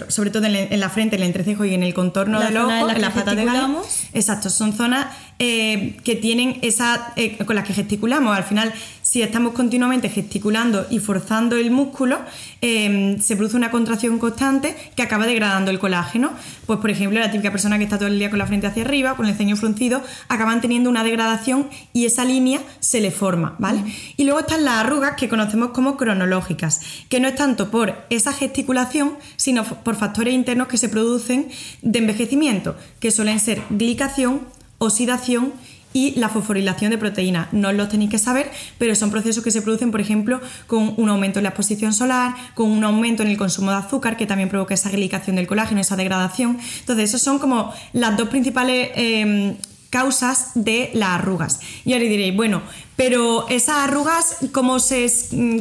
sobre 0.08 0.30
todo 0.30 0.46
en 0.46 0.80
la 0.80 0.90
frente, 0.90 1.16
en 1.16 1.22
el 1.22 1.28
entrecejo 1.28 1.66
y 1.66 1.74
en 1.74 1.84
el 1.84 1.94
contorno 1.94 2.40
del 2.40 2.58
ojo, 2.58 2.90
en, 2.90 3.02
las 3.02 3.14
patas 3.14 3.36
de 3.36 3.46
gallo. 3.46 3.82
Exacto, 4.14 4.50
son 4.50 4.74
zonas 4.74 5.08
eh, 5.40 5.98
que 6.04 6.16
tienen 6.16 6.60
esa. 6.62 7.14
Eh, 7.16 7.38
con 7.46 7.56
las 7.56 7.66
que 7.66 7.74
gesticulamos. 7.74 8.36
Al 8.36 8.44
final, 8.44 8.74
si 9.02 9.22
estamos 9.22 9.54
continuamente 9.54 10.10
gesticulando 10.10 10.88
y 10.90 11.00
forzando 11.00 11.56
el 11.56 11.72
músculo, 11.72 12.20
em, 12.62 13.20
se 13.20 13.36
produce 13.36 13.58
una 13.58 13.72
contracción 13.72 14.20
constante 14.20 14.76
que 14.96 15.04
acaba 15.04 15.26
degradando 15.26 15.72
el 15.72 15.80
colágeno. 15.80 16.32
Pues, 16.66 16.80
por 16.80 16.90
ejemplo, 16.90 17.20
la 17.20 17.32
típica 17.32 17.52
persona 17.52 17.78
que 17.78 17.84
está 17.84 17.98
todo 17.98 18.08
el 18.08 18.18
día 18.18 18.30
con 18.30 18.40
la 18.40 18.48
frente 18.48 18.68
hacia 18.68 18.84
arriba, 18.84 19.16
con 19.16 19.26
el 19.26 19.36
ceño 19.36 19.56
fruncido, 19.56 20.02
acaban 20.30 20.62
teniendo 20.62 20.90
una 20.90 21.04
degradación 21.04 21.70
y 21.94 22.06
esa 22.06 22.26
línea 22.26 22.62
se 22.80 23.02
le 23.02 23.12
forma, 23.12 23.56
¿vale? 23.60 23.84
Y 24.18 24.24
luego 24.24 24.40
están 24.40 24.64
las 24.64 24.76
arrugas 24.76 25.16
que 25.16 25.30
conocemos 25.30 25.72
como 25.72 25.98
cronológicas, 25.98 26.82
que 27.10 27.20
no 27.20 27.28
es 27.28 27.36
tanto 27.36 27.70
por 27.70 28.06
esa 28.10 28.34
gesticulación, 28.34 29.18
sino 29.36 29.64
por 29.64 29.96
factores 29.96 30.34
internos 30.34 30.68
que 30.68 30.78
se 30.78 30.90
producen 30.90 31.50
de 31.82 32.00
envejecimiento, 32.00 32.76
que 33.00 33.12
suelen 33.12 33.40
ser 33.40 33.62
glicación, 33.70 34.42
oxidación 34.86 35.54
y 35.94 36.16
la 36.20 36.28
fosforilación 36.28 36.92
de 36.92 36.98
proteínas. 36.98 37.54
No 37.54 37.72
los 37.72 37.90
tenéis 37.90 38.10
que 38.10 38.18
saber, 38.18 38.52
pero 38.78 38.96
son 38.96 39.12
procesos 39.12 39.44
que 39.44 39.52
se 39.52 39.62
producen, 39.62 39.92
por 39.92 40.02
ejemplo, 40.02 40.42
con 40.68 40.96
un 40.98 41.10
aumento 41.10 41.40
en 41.40 41.44
la 41.44 41.50
exposición 41.50 41.94
solar, 41.94 42.36
con 42.56 42.70
un 42.70 42.84
aumento 42.84 43.24
en 43.24 43.30
el 43.30 43.38
consumo 43.38 43.72
de 43.72 43.78
azúcar, 43.78 44.18
que 44.18 44.26
también 44.26 44.50
provoca 44.50 44.74
esa 44.74 44.90
glicación 44.90 45.36
del 45.36 45.48
colágeno, 45.48 45.80
esa 45.80 45.96
degradación. 45.96 46.58
Entonces, 46.80 47.10
esos 47.10 47.22
son 47.22 47.40
como 47.40 47.72
las 47.94 48.18
dos 48.18 48.30
principales 48.30 48.90
em, 48.96 49.56
causas 49.90 50.52
de 50.56 50.90
las 50.94 51.10
arrugas. 51.10 51.60
Y 51.86 51.94
ahora 51.94 52.06
diréis, 52.06 52.36
bueno, 52.36 52.64
pero 52.96 53.48
esas 53.50 53.78
arrugas, 53.78 54.38
¿cómo 54.52 54.80
se, 54.80 55.12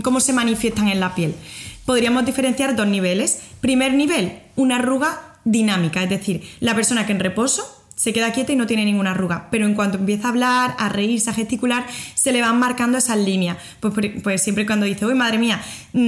cómo 0.02 0.20
se 0.20 0.32
manifiestan 0.32 0.88
en 0.88 1.00
la 1.00 1.14
piel? 1.14 1.34
Podríamos 1.84 2.24
diferenciar 2.24 2.74
dos 2.74 2.86
niveles. 2.86 3.40
Primer 3.60 3.92
nivel, 3.92 4.40
una 4.56 4.76
arruga 4.76 5.20
dinámica, 5.44 6.02
es 6.02 6.08
decir, 6.08 6.42
la 6.60 6.74
persona 6.74 7.04
que 7.04 7.12
en 7.12 7.20
reposo 7.20 7.81
se 8.02 8.12
queda 8.12 8.32
quieta 8.32 8.50
y 8.50 8.56
no 8.56 8.66
tiene 8.66 8.84
ninguna 8.84 9.12
arruga. 9.12 9.46
Pero 9.52 9.64
en 9.64 9.74
cuanto 9.74 9.96
empieza 9.96 10.26
a 10.26 10.30
hablar, 10.30 10.74
a 10.76 10.88
reírse, 10.88 11.30
a 11.30 11.32
gesticular, 11.32 11.86
se 12.14 12.32
le 12.32 12.40
van 12.40 12.58
marcando 12.58 12.98
esas 12.98 13.16
líneas. 13.16 13.58
Pues, 13.78 13.94
pues 14.24 14.42
siempre 14.42 14.66
cuando 14.66 14.86
dice, 14.86 15.06
uy, 15.06 15.14
madre 15.14 15.38
mía, 15.38 15.62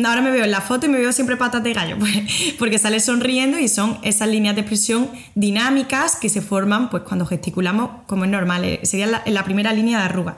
ahora 0.04 0.20
me 0.20 0.32
veo 0.32 0.42
en 0.42 0.50
la 0.50 0.60
foto 0.60 0.86
y 0.86 0.88
me 0.88 0.98
veo 0.98 1.12
siempre 1.12 1.36
patas 1.36 1.62
de 1.62 1.72
gallo, 1.72 1.96
pues 2.00 2.12
porque 2.58 2.80
sale 2.80 2.98
sonriendo 2.98 3.60
y 3.60 3.68
son 3.68 3.98
esas 4.02 4.26
líneas 4.26 4.56
de 4.56 4.62
expresión 4.62 5.08
dinámicas 5.36 6.16
que 6.16 6.28
se 6.28 6.40
forman 6.40 6.90
pues 6.90 7.04
cuando 7.04 7.26
gesticulamos 7.26 8.02
como 8.08 8.24
es 8.24 8.30
normal. 8.32 8.64
Eh, 8.64 8.80
sería 8.82 9.22
la 9.24 9.44
primera 9.44 9.72
línea 9.72 9.98
de 9.98 10.04
arruga. 10.06 10.34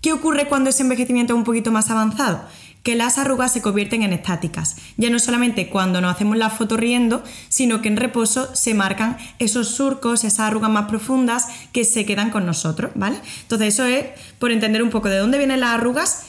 ¿Qué 0.00 0.12
ocurre 0.12 0.48
cuando 0.48 0.70
ese 0.70 0.82
envejecimiento 0.82 1.34
es 1.34 1.38
un 1.38 1.44
poquito 1.44 1.70
más 1.70 1.88
avanzado? 1.88 2.42
Que 2.86 2.94
las 2.94 3.18
arrugas 3.18 3.52
se 3.52 3.62
convierten 3.62 4.04
en 4.04 4.12
estáticas. 4.12 4.76
Ya 4.96 5.10
no 5.10 5.18
solamente 5.18 5.68
cuando 5.68 6.00
nos 6.00 6.14
hacemos 6.14 6.36
la 6.36 6.50
foto 6.50 6.76
riendo, 6.76 7.20
sino 7.48 7.82
que 7.82 7.88
en 7.88 7.96
reposo 7.96 8.54
se 8.54 8.74
marcan 8.74 9.16
esos 9.40 9.70
surcos, 9.70 10.22
esas 10.22 10.38
arrugas 10.38 10.70
más 10.70 10.88
profundas 10.88 11.48
que 11.72 11.84
se 11.84 12.06
quedan 12.06 12.30
con 12.30 12.46
nosotros, 12.46 12.92
¿vale? 12.94 13.16
Entonces 13.42 13.74
eso 13.74 13.86
es 13.86 14.04
por 14.38 14.52
entender 14.52 14.84
un 14.84 14.90
poco 14.90 15.08
de 15.08 15.16
dónde 15.16 15.36
vienen 15.36 15.58
las 15.58 15.70
arrugas 15.70 16.26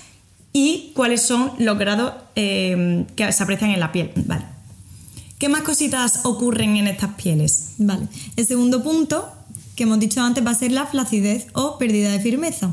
y 0.51 0.93
cuáles 0.95 1.21
son 1.21 1.51
los 1.59 1.77
grados 1.77 2.13
eh, 2.35 3.05
que 3.15 3.31
se 3.31 3.43
aprecian 3.43 3.69
en 3.69 3.79
la 3.79 3.91
piel, 3.91 4.11
¿vale? 4.25 4.45
¿Qué 5.37 5.49
más 5.49 5.61
cositas 5.61 6.21
ocurren 6.23 6.75
en 6.77 6.87
estas 6.87 7.13
pieles? 7.13 7.75
Vale. 7.77 8.07
El 8.35 8.47
segundo 8.47 8.81
punto 8.81 9.31
que 9.75 9.83
hemos 9.83 9.99
dicho 9.99 10.21
antes 10.21 10.43
va 10.43 10.49
a 10.49 10.55
ser 10.55 10.71
la 10.71 10.87
flacidez 10.87 11.49
o 11.53 11.77
pérdida 11.77 12.11
de 12.11 12.19
firmeza. 12.19 12.71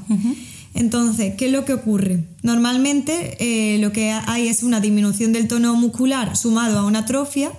Entonces, 0.75 1.35
¿qué 1.37 1.47
es 1.47 1.53
lo 1.53 1.65
que 1.65 1.73
ocurre? 1.73 2.25
Normalmente 2.43 3.37
eh, 3.39 3.79
lo 3.79 3.93
que 3.93 4.11
hay 4.11 4.49
es 4.49 4.63
una 4.63 4.81
disminución 4.81 5.33
del 5.33 5.49
tono 5.49 5.75
muscular 5.77 6.37
sumado 6.37 6.79
a 6.79 6.85
una 6.85 7.01
atrofia 7.01 7.53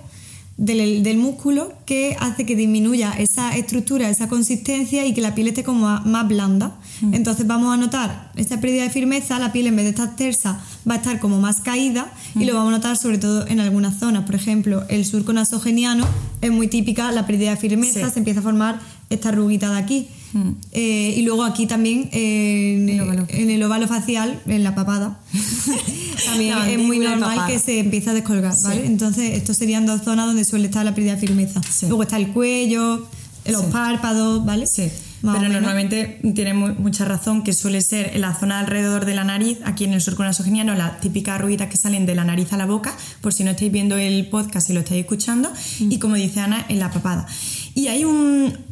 del, 0.56 1.18
músculo 1.18 1.72
que 1.84 2.16
hace 2.18 2.46
que 2.46 2.56
disminuya 2.56 3.12
esa 3.12 3.54
estructura, 3.56 4.08
esa 4.08 4.28
consistencia 4.28 5.04
y 5.04 5.12
que 5.12 5.20
la 5.20 5.34
piel 5.34 5.48
esté 5.48 5.64
como 5.64 5.86
más 5.86 6.28
blanda. 6.28 6.76
Mm. 7.02 7.14
Entonces 7.14 7.46
vamos 7.46 7.74
a 7.74 7.76
notar 7.76 8.32
esta 8.36 8.60
pérdida 8.60 8.84
de 8.84 8.90
firmeza, 8.90 9.38
la 9.38 9.52
piel 9.52 9.66
en 9.66 9.76
vez 9.76 9.84
de 9.84 9.90
estar 9.90 10.16
tersa 10.16 10.60
va 10.88 10.94
a 10.94 10.96
estar 10.96 11.20
como 11.20 11.40
más 11.40 11.60
caída 11.60 12.10
y 12.34 12.44
lo 12.44 12.54
mm. 12.54 12.56
vamos 12.56 12.72
a 12.72 12.76
notar 12.76 12.96
sobre 12.96 13.18
todo 13.18 13.46
en 13.46 13.60
algunas 13.60 13.98
zonas. 13.98 14.24
Por 14.24 14.34
ejemplo, 14.34 14.84
el 14.88 15.04
surco 15.04 15.32
nasogeniano 15.32 16.06
es 16.40 16.50
muy 16.50 16.68
típica, 16.68 17.12
la 17.12 17.26
pérdida 17.26 17.50
de 17.50 17.56
firmeza, 17.56 18.10
se 18.10 18.18
empieza 18.18 18.40
a 18.40 18.42
formar 18.42 18.80
esta 19.10 19.28
arruguita 19.28 19.70
de 19.70 19.78
aquí. 19.78 20.08
Mm. 20.36 20.50
Eh, 20.72 21.14
y 21.16 21.22
luego 21.22 21.44
aquí 21.44 21.66
también 21.66 22.10
en, 22.12 22.88
el 22.90 23.62
óvalo 23.62 23.88
facial, 23.88 24.42
en 24.46 24.62
la 24.62 24.74
papada, 24.74 25.18
también 26.26 26.58
es 26.68 26.78
muy 26.78 26.98
normal 26.98 27.46
que 27.46 27.58
se 27.58 27.78
empiece 27.78 28.10
a 28.10 28.12
descolgar, 28.12 28.54
¿vale? 28.62 28.84
Entonces, 28.84 29.34
estos 29.34 29.56
serían 29.56 29.86
dos 29.86 30.02
zonas 30.02 30.26
donde 30.26 30.44
suele 30.44 30.66
estar 30.66 30.84
la 30.84 30.94
pérdida 30.94 31.14
de 31.14 31.26
firmeza. 31.26 31.62
Luego 31.82 32.02
está 32.02 32.18
el 32.18 32.28
cuello, 32.32 33.06
los 33.46 33.64
párpados, 33.66 34.44
¿vale? 34.44 34.66
Sí. 34.66 34.90
Pero 35.22 35.48
normalmente 35.48 36.20
tiene 36.34 36.52
mucha 36.54 37.04
razón 37.04 37.42
que 37.42 37.52
suele 37.52 37.80
ser 37.80 38.10
en 38.14 38.20
la 38.20 38.34
zona 38.34 38.60
alrededor 38.60 39.06
de 39.06 39.14
la 39.14 39.24
nariz, 39.24 39.58
aquí 39.64 39.84
en 39.84 39.94
el 39.94 40.00
surco 40.00 40.22
nasogeniano, 40.22 40.74
las 40.74 41.00
típicas 41.00 41.36
arruguitas 41.36 41.68
que 41.68 41.76
salen 41.76 42.06
de 42.06 42.14
la 42.14 42.24
nariz 42.24 42.52
a 42.52 42.56
la 42.56 42.66
boca, 42.66 42.94
por 43.22 43.32
si 43.32 43.42
no 43.42 43.50
estáis 43.50 43.72
viendo 43.72 43.96
el 43.96 44.28
podcast 44.28 44.68
y 44.70 44.74
lo 44.74 44.80
estáis 44.80 45.00
escuchando, 45.00 45.50
mm. 45.80 45.92
y 45.92 45.98
como 45.98 46.14
dice 46.16 46.40
Ana, 46.40 46.66
en 46.68 46.78
la 46.78 46.90
papada. 46.90 47.26
Y 47.74 47.88
hay 47.88 48.04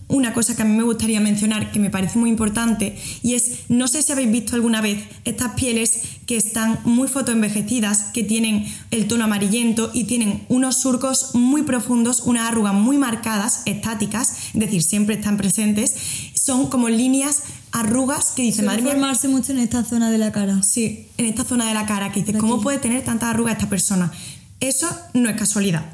una 0.09 0.35
cosa 0.35 0.55
que 0.55 0.63
a 0.63 0.65
mí 0.65 0.77
me 0.77 0.83
gustaría 0.83 1.21
mencionar 1.21 1.73
que 1.73 1.79
me 1.79 1.91
parece 1.91 2.19
muy 2.19 2.31
importante 2.31 2.97
y 3.23 3.35
es, 3.35 3.61
no 3.69 3.89
sé 3.89 4.03
si 4.03 4.13
habéis 4.13 4.31
visto 4.31 4.55
alguna 4.55 4.81
vez 4.81 5.03
estas 5.25 5.53
pieles 5.53 6.03
que 6.27 6.37
están 6.37 6.79
muy 6.85 7.09
fotoenvejecidas, 7.09 8.05
que 8.13 8.23
tienen 8.23 8.67
el 8.91 9.09
tono 9.09 9.25
amarillento 9.25 9.91
y 9.95 10.05
tienen 10.05 10.45
unos 10.49 10.77
surcos 10.81 11.35
muy 11.35 11.63
profundos, 11.63 12.21
unas 12.21 12.49
arrugas 12.49 12.75
muy 12.75 12.99
marcadas, 12.99 13.63
estáticas, 13.67 14.35
es 14.55 14.61
decir, 14.61 14.83
siempre 14.83 15.17
están 15.17 15.37
presentes, 15.37 15.95
son 16.35 16.69
como 16.69 16.89
líneas 16.89 17.43
arrugas 17.73 18.33
que 18.33 18.43
dice 18.43 18.63
madre 18.63 18.83
formarse 18.83 19.29
mucho 19.29 19.53
en 19.53 19.59
esta 19.59 19.85
zona 19.85 20.11
de 20.11 20.19
la 20.19 20.33
cara. 20.33 20.63
Sí, 20.63 21.09
en 21.19 21.27
esta 21.27 21.45
zona 21.45 21.67
de 21.67 21.75
la 21.75 21.87
cara 21.87 22.13
que 22.13 22.21
dice, 22.23 22.39
¿cómo 22.39 22.61
puede 22.61 22.79
tener 22.79 23.03
tantas 23.05 23.31
arrugas 23.31 23.55
esta 23.55 23.69
persona? 23.69 24.13
Eso 24.61 24.89
no 25.15 25.29
es 25.29 25.37
casualidad. 25.37 25.85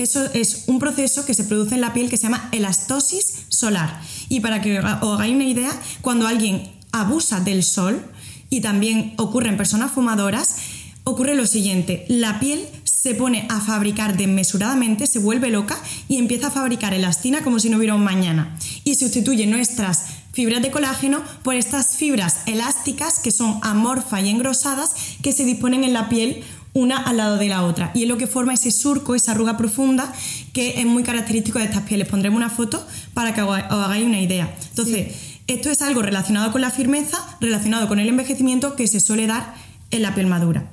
Eso 0.00 0.24
es 0.32 0.64
un 0.66 0.78
proceso 0.78 1.26
que 1.26 1.34
se 1.34 1.44
produce 1.44 1.74
en 1.74 1.82
la 1.82 1.92
piel 1.92 2.08
que 2.08 2.16
se 2.16 2.22
llama 2.22 2.48
elastosis 2.52 3.44
solar. 3.48 4.00
Y 4.30 4.40
para 4.40 4.62
que 4.62 4.78
os 4.78 4.84
hagáis 4.84 5.34
una 5.34 5.44
idea, 5.44 5.70
cuando 6.00 6.26
alguien 6.26 6.70
abusa 6.90 7.40
del 7.40 7.62
sol, 7.62 8.02
y 8.48 8.62
también 8.62 9.12
ocurre 9.18 9.50
en 9.50 9.58
personas 9.58 9.92
fumadoras, 9.92 10.56
ocurre 11.04 11.34
lo 11.34 11.46
siguiente, 11.46 12.06
la 12.08 12.40
piel 12.40 12.66
se 12.84 13.14
pone 13.14 13.46
a 13.50 13.60
fabricar 13.60 14.16
desmesuradamente, 14.16 15.06
se 15.06 15.18
vuelve 15.18 15.50
loca 15.50 15.78
y 16.08 16.16
empieza 16.16 16.48
a 16.48 16.50
fabricar 16.50 16.94
elastina 16.94 17.42
como 17.42 17.60
si 17.60 17.68
no 17.68 17.76
hubiera 17.76 17.94
un 17.94 18.04
mañana. 18.04 18.58
Y 18.84 18.94
sustituye 18.94 19.46
nuestras 19.46 20.04
fibras 20.32 20.62
de 20.62 20.70
colágeno 20.70 21.22
por 21.42 21.54
estas 21.54 21.96
fibras 21.96 22.38
elásticas 22.46 23.18
que 23.18 23.30
son 23.30 23.58
amorfas 23.62 24.22
y 24.22 24.30
engrosadas 24.30 24.94
que 25.22 25.32
se 25.32 25.44
disponen 25.44 25.84
en 25.84 25.92
la 25.92 26.08
piel 26.08 26.42
una 26.72 26.98
al 26.98 27.16
lado 27.16 27.36
de 27.36 27.48
la 27.48 27.64
otra. 27.64 27.90
Y 27.94 28.02
es 28.02 28.08
lo 28.08 28.16
que 28.16 28.26
forma 28.26 28.54
ese 28.54 28.70
surco, 28.70 29.14
esa 29.14 29.32
arruga 29.32 29.56
profunda, 29.56 30.12
que 30.52 30.80
es 30.80 30.86
muy 30.86 31.02
característico 31.02 31.58
de 31.58 31.66
estas 31.66 31.82
pieles. 31.82 32.08
Pondremos 32.08 32.36
una 32.36 32.50
foto 32.50 32.84
para 33.14 33.34
que 33.34 33.42
os 33.42 33.58
hagáis 33.58 34.04
una 34.04 34.20
idea. 34.20 34.54
Entonces, 34.70 35.14
esto 35.46 35.70
es 35.70 35.82
algo 35.82 36.02
relacionado 36.02 36.52
con 36.52 36.60
la 36.60 36.70
firmeza, 36.70 37.18
relacionado 37.40 37.88
con 37.88 37.98
el 37.98 38.08
envejecimiento 38.08 38.76
que 38.76 38.86
se 38.86 39.00
suele 39.00 39.26
dar 39.26 39.54
en 39.90 40.02
la 40.02 40.14
piel 40.14 40.26
madura. 40.26 40.70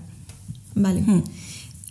Vale. 0.75 1.01
Hmm. 1.01 1.23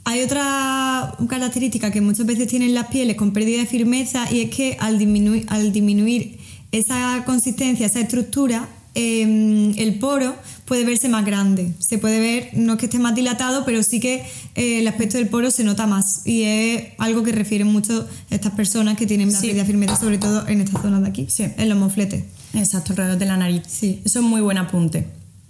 Hay 0.05 0.23
otra 0.23 1.17
característica 1.29 1.91
que 1.91 2.01
muchas 2.01 2.27
veces 2.27 2.47
tienen 2.47 2.75
las 2.75 2.87
pieles 2.87 3.17
con 3.17 3.33
pérdida 3.33 3.59
de 3.59 3.67
firmeza 3.67 4.33
y 4.33 4.43
es 4.43 4.55
que 4.55 4.77
al 4.79 5.01
disminuir, 5.01 5.45
al 5.49 5.73
disminuir 5.73 6.39
esa 6.71 7.25
consistencia, 7.27 7.87
esa 7.87 7.99
estructura, 7.99 8.69
Em, 8.99 9.79
el 9.79 9.99
poro 9.99 10.35
puede 10.65 10.85
verse 10.85 11.09
más 11.09 11.25
grande. 11.25 11.73
Se 11.79 11.99
puede 11.99 12.19
ver, 12.19 12.51
no 12.55 12.73
es 12.73 12.79
que 12.79 12.87
esté 12.87 12.99
más 12.99 13.15
dilatado, 13.15 13.65
pero 13.67 13.83
sí 13.83 14.01
que 14.01 14.25
eh, 14.55 14.81
el 14.81 14.89
aspecto 14.89 15.19
del 15.19 15.29
poro 15.29 15.51
se 15.51 15.65
nota 15.65 15.87
más. 15.87 16.23
Y 16.25 16.45
es 16.45 16.85
algo 16.99 17.23
que 17.23 17.33
refieren 17.33 17.69
mucho 17.69 18.09
estas 18.31 18.53
personas 18.53 18.97
que 18.97 19.07
tienen 19.07 19.31
la 19.31 19.39
sí. 19.39 19.53
firmeza, 19.67 19.97
sobre 19.97 20.17
todo 20.17 20.49
en 20.49 20.63
esta 20.63 20.81
zona 20.81 21.01
de 21.01 21.09
aquí, 21.09 21.29
en 21.39 21.69
los 21.69 21.79
mofletes. 21.79 22.25
Exacto, 22.55 22.93
alrededor 22.93 23.19
de 23.19 23.27
la 23.27 23.37
nariz. 23.37 23.63
Sí. 23.69 24.01
Eso 24.05 24.21
es 24.21 24.25
muy 24.25 24.41
buen 24.41 24.57
apunte 24.57 25.07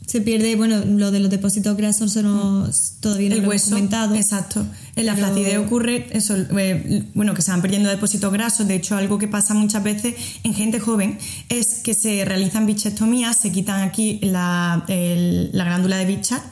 se 0.06 0.20
pierde, 0.20 0.54
bueno, 0.54 0.84
lo 0.84 1.10
de 1.10 1.18
los 1.18 1.30
depósitos 1.30 1.76
grasos 1.76 2.12
son 2.12 2.70
todavía 3.00 3.28
no 3.28 3.34
el 3.34 3.42
lo 3.42 3.48
hueso, 3.48 3.70
comentado. 3.70 4.14
Exacto. 4.14 4.64
En 4.94 5.04
la 5.04 5.16
flacidez 5.16 5.58
ocurre 5.58 6.06
eso, 6.12 6.36
eh, 6.56 7.04
bueno, 7.14 7.34
que 7.34 7.42
se 7.42 7.50
van 7.50 7.60
perdiendo 7.60 7.90
depósitos 7.90 8.32
grasos. 8.32 8.68
De 8.68 8.76
hecho, 8.76 8.96
algo 8.96 9.18
que 9.18 9.26
pasa 9.26 9.52
muchas 9.52 9.82
veces 9.82 10.14
en 10.44 10.54
gente 10.54 10.78
joven 10.78 11.18
es 11.48 11.80
que 11.82 11.92
se 11.92 12.24
realizan 12.24 12.66
bichectomías, 12.66 13.36
se 13.36 13.50
quitan 13.50 13.82
aquí 13.82 14.20
la, 14.22 14.84
la 14.86 15.64
glándula 15.64 15.96
de 15.98 16.06
bicha 16.06 16.42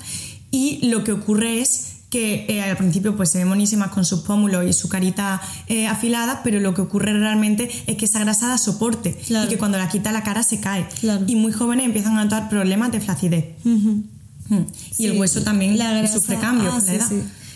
y 0.50 0.86
lo 0.88 1.04
que 1.04 1.12
ocurre 1.12 1.60
es 1.60 1.93
que 2.14 2.46
eh, 2.48 2.62
al 2.62 2.76
principio 2.76 3.16
pues 3.16 3.30
se 3.32 3.38
ven 3.38 3.48
monísimas 3.48 3.90
con 3.90 4.04
sus 4.04 4.20
pómulos 4.20 4.64
y 4.64 4.72
su 4.72 4.88
carita 4.88 5.42
eh, 5.66 5.88
afilada, 5.88 6.44
pero 6.44 6.60
lo 6.60 6.72
que 6.72 6.80
ocurre 6.80 7.12
realmente 7.12 7.68
es 7.88 7.96
que 7.96 8.04
esa 8.04 8.20
grasa 8.20 8.46
da 8.46 8.56
soporte 8.56 9.18
y 9.28 9.48
que 9.48 9.58
cuando 9.58 9.78
la 9.78 9.88
quita 9.88 10.12
la 10.12 10.22
cara 10.22 10.44
se 10.44 10.60
cae. 10.60 10.86
Y 11.26 11.34
muy 11.34 11.50
jóvenes 11.50 11.86
empiezan 11.86 12.16
a 12.16 12.22
notar 12.22 12.48
problemas 12.48 12.92
de 12.92 13.00
flacidez. 13.00 13.46
Mm. 13.64 14.02
Y 14.96 15.06
el 15.06 15.18
hueso 15.18 15.42
también 15.42 15.76
la 15.76 16.06
sufre 16.06 16.38
cambios 16.38 16.72
ah, 16.72 16.82
la 16.86 16.94
edad. 16.94 17.10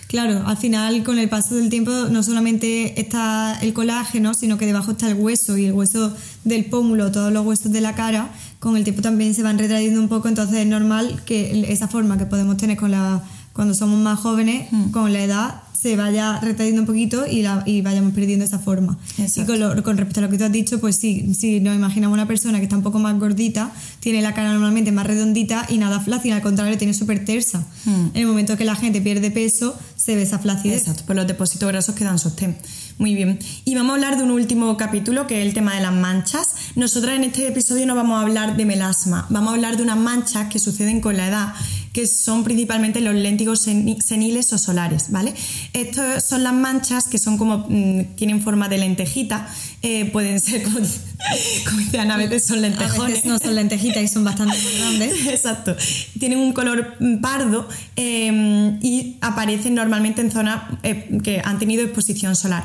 Claro, 0.09 0.45
al 0.45 0.57
final 0.57 1.05
con 1.05 1.21
el 1.21 1.29
paso 1.29 1.55
del 1.55 1.69
tiempo 1.69 1.93
no 2.11 2.25
solamente 2.25 3.01
está 3.01 3.57
el 3.61 3.73
colágeno, 3.75 4.35
sino 4.35 4.59
que 4.59 4.67
debajo 4.67 4.91
está 4.91 5.07
el 5.07 5.15
hueso 5.15 5.57
y 5.57 5.67
el 5.67 5.73
hueso 5.73 6.13
del 6.43 6.65
pómulo, 6.65 7.13
todos 7.13 7.33
los 7.33 7.47
huesos 7.47 7.71
de 7.71 7.81
la 7.81 7.95
cara, 7.95 8.33
con 8.59 8.77
el 8.77 8.83
tiempo 8.83 9.03
también 9.03 9.35
se 9.35 9.43
van 9.43 9.57
retrayendo 9.57 10.01
un 10.01 10.09
poco, 10.09 10.27
entonces 10.27 10.57
es 10.57 10.67
normal 10.67 11.23
que 11.25 11.71
esa 11.71 11.87
forma 11.87 12.19
que 12.19 12.27
podemos 12.27 12.57
tener 12.57 12.77
con 12.77 12.91
la 12.91 13.23
cuando 13.59 13.75
somos 13.75 13.99
más 13.99 14.21
jóvenes, 14.21 14.69
mm. 14.71 14.91
con 14.93 15.13
la 15.13 15.21
edad 15.21 15.63
se 15.77 15.97
vaya 15.97 16.39
retrayendo 16.39 16.83
un 16.83 16.87
poquito 16.87 17.27
y, 17.27 17.43
la, 17.43 17.65
y 17.67 17.83
vayamos 17.83 18.13
perdiendo 18.13 18.45
esa 18.45 18.61
forma. 18.61 18.97
Y 19.17 19.45
con, 19.47 19.83
con, 19.83 19.97
respecto 19.97 20.21
a 20.21 20.23
lo 20.23 20.31
que 20.31 20.39
tú 20.39 20.45
has 20.45 20.53
dicho, 20.53 20.79
pues 20.79 20.95
sí, 20.95 21.35
si 21.35 21.59
nos 21.59 21.75
imaginamos 21.75 22.15
una 22.15 22.29
persona 22.29 22.59
que 22.59 22.65
está 22.65 22.77
un 22.77 22.85
poco 22.85 23.01
más 23.01 23.19
gordita, 23.19 23.73
tiene 23.99 24.23
la 24.23 24.33
cara 24.33 24.53
normalmente 24.53 24.93
más 24.93 25.09
redondita 25.09 25.67
y 25.69 25.79
nada 25.79 25.99
flácida, 25.99 26.37
al 26.37 26.43
contrario, 26.43 26.79
tiene 26.79 26.95
súper 26.95 27.25
tersa. 27.25 27.67
Mm. 27.85 28.07
En 28.15 28.17
el 28.21 28.27
momento 28.29 28.57
que 28.57 28.65
la 28.65 28.77
gente 28.77 29.01
pierde 29.01 29.33
peso, 29.33 29.77
se 29.97 30.15
ve 30.15 30.23
esa 30.23 30.39
flacidez. 30.39 30.83
Exacto, 30.83 31.03
pues 31.05 31.17
los 31.17 31.27
depósitos 31.27 31.69
grasos 31.69 31.97
quedan 31.97 32.21
sostén. 32.21 32.57
Muy 32.99 33.15
bien. 33.15 33.39
Y 33.65 33.77
vamos 33.77 33.93
a 33.93 33.95
hablar 33.95 34.17
de 34.17 34.25
un 34.25 34.33
último 34.33 34.77
capítulo 34.77 35.29
que 35.29 35.41
es 35.41 35.47
el 35.47 35.55
tema 35.55 35.75
de 35.75 35.81
las 35.81 35.93
manchas. 35.93 36.49
Nosotras 36.75 37.17
en 37.17 37.25
este 37.25 37.47
episodio 37.47 37.87
no 37.87 37.95
vamos 37.95 38.19
a 38.19 38.23
hablar 38.23 38.57
de 38.57 38.65
melasma, 38.65 39.27
vamos 39.31 39.51
a 39.51 39.55
hablar 39.55 39.77
de 39.77 39.85
unas 39.85 39.99
manchas 39.99 40.49
que 40.49 40.59
suceden 40.59 41.01
con 41.01 41.17
la 41.17 41.29
edad 41.29 41.55
que 41.93 42.07
son 42.07 42.45
principalmente 42.45 43.01
los 43.01 43.15
léntigos 43.15 43.61
seniles 43.61 44.53
o 44.53 44.59
solares, 44.59 45.11
¿vale? 45.11 45.35
Estas 45.73 46.25
son 46.25 46.43
las 46.43 46.53
manchas 46.53 47.09
que 47.09 47.19
son 47.19 47.39
como, 47.39 47.67
mm, 47.69 48.17
tienen 48.17 48.43
forma 48.43 48.69
de 48.69 48.79
lentejita, 48.79 49.49
eh, 49.83 50.07
pueden 50.07 50.41
ser 50.41 50.63
como, 50.63 50.79
como 50.79 52.13
a 52.13 52.17
veces 52.17 52.47
son 52.47 52.63
lentejones. 52.63 53.01
A 53.01 53.07
veces 53.07 53.25
no 53.25 53.39
son 53.39 53.55
lentejitas 53.55 54.03
y 54.03 54.09
son 54.09 54.25
bastante 54.25 54.57
grandes. 54.79 55.27
Exacto. 55.29 55.77
Tienen 56.19 56.39
un 56.39 56.53
color 56.53 56.97
mm, 57.01 57.21
pardo 57.21 57.69
em, 57.97 58.79
y 58.83 59.17
aparecen 59.21 59.75
normalmente 59.75 60.21
en 60.21 60.31
zonas 60.31 60.63
eh, 60.83 61.19
que 61.23 61.41
han 61.45 61.59
tenido 61.59 61.83
exposición 61.83 62.37
solar 62.37 62.65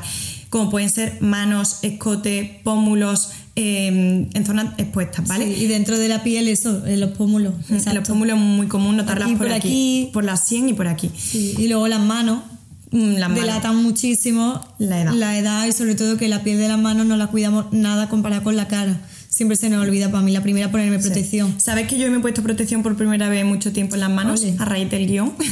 como 0.54 0.70
pueden 0.70 0.88
ser 0.88 1.20
manos, 1.20 1.80
escote, 1.82 2.60
pómulos, 2.62 3.32
eh, 3.56 3.86
en 4.32 4.46
zonas 4.46 4.74
expuestas, 4.78 5.26
¿vale? 5.28 5.46
Sí, 5.54 5.64
y 5.64 5.66
dentro 5.66 5.96
de 5.98 6.08
la 6.08 6.22
piel, 6.22 6.48
eso, 6.48 6.84
en 6.86 7.00
los 7.00 7.10
pómulos. 7.10 7.54
En 7.68 7.76
exacto. 7.76 8.00
los 8.00 8.08
pómulos 8.08 8.36
es 8.36 8.42
muy 8.42 8.66
común 8.66 8.96
notarlas 8.96 9.28
Aquí, 9.28 9.36
por, 9.36 9.46
por 9.46 9.54
aquí, 9.56 9.68
aquí. 9.68 10.10
por 10.12 10.24
la 10.24 10.36
sien 10.36 10.68
y 10.68 10.72
por 10.74 10.88
aquí. 10.88 11.10
Sí, 11.16 11.54
y 11.58 11.68
luego 11.68 11.86
las 11.88 12.00
manos. 12.00 12.40
Mm, 12.90 13.14
las 13.14 13.28
manos. 13.28 13.40
delatan 13.40 13.76
muchísimo 13.82 14.60
La 14.78 15.02
edad. 15.02 15.38
edad 15.38 15.66
y 15.66 15.72
sobre 15.72 15.94
todo 15.94 16.16
que 16.16 16.28
la 16.28 16.42
piel 16.42 16.58
de 16.58 16.68
las 16.68 16.78
manos 16.78 17.06
no 17.06 17.16
la 17.16 17.28
cuidamos 17.28 17.66
nada 17.72 18.08
comparada 18.08 18.42
con 18.42 18.56
la 18.56 18.68
cara. 18.68 19.00
Siempre 19.34 19.56
se 19.56 19.68
nos 19.68 19.82
olvida 19.84 20.12
para 20.12 20.22
mí 20.22 20.30
la 20.30 20.42
primera 20.44 20.70
ponerme 20.70 21.00
protección. 21.00 21.54
¿Sabes 21.60 21.88
que 21.88 21.98
yo 21.98 22.08
me 22.08 22.18
he 22.18 22.20
puesto 22.20 22.40
protección 22.44 22.84
por 22.84 22.96
primera 22.96 23.28
vez 23.28 23.40
en 23.40 23.48
mucho 23.48 23.72
tiempo 23.72 23.96
en 23.96 24.00
las 24.02 24.10
manos 24.10 24.42
Ole. 24.42 24.54
a 24.60 24.64
raíz 24.64 24.88
del 24.90 25.08
guion? 25.08 25.32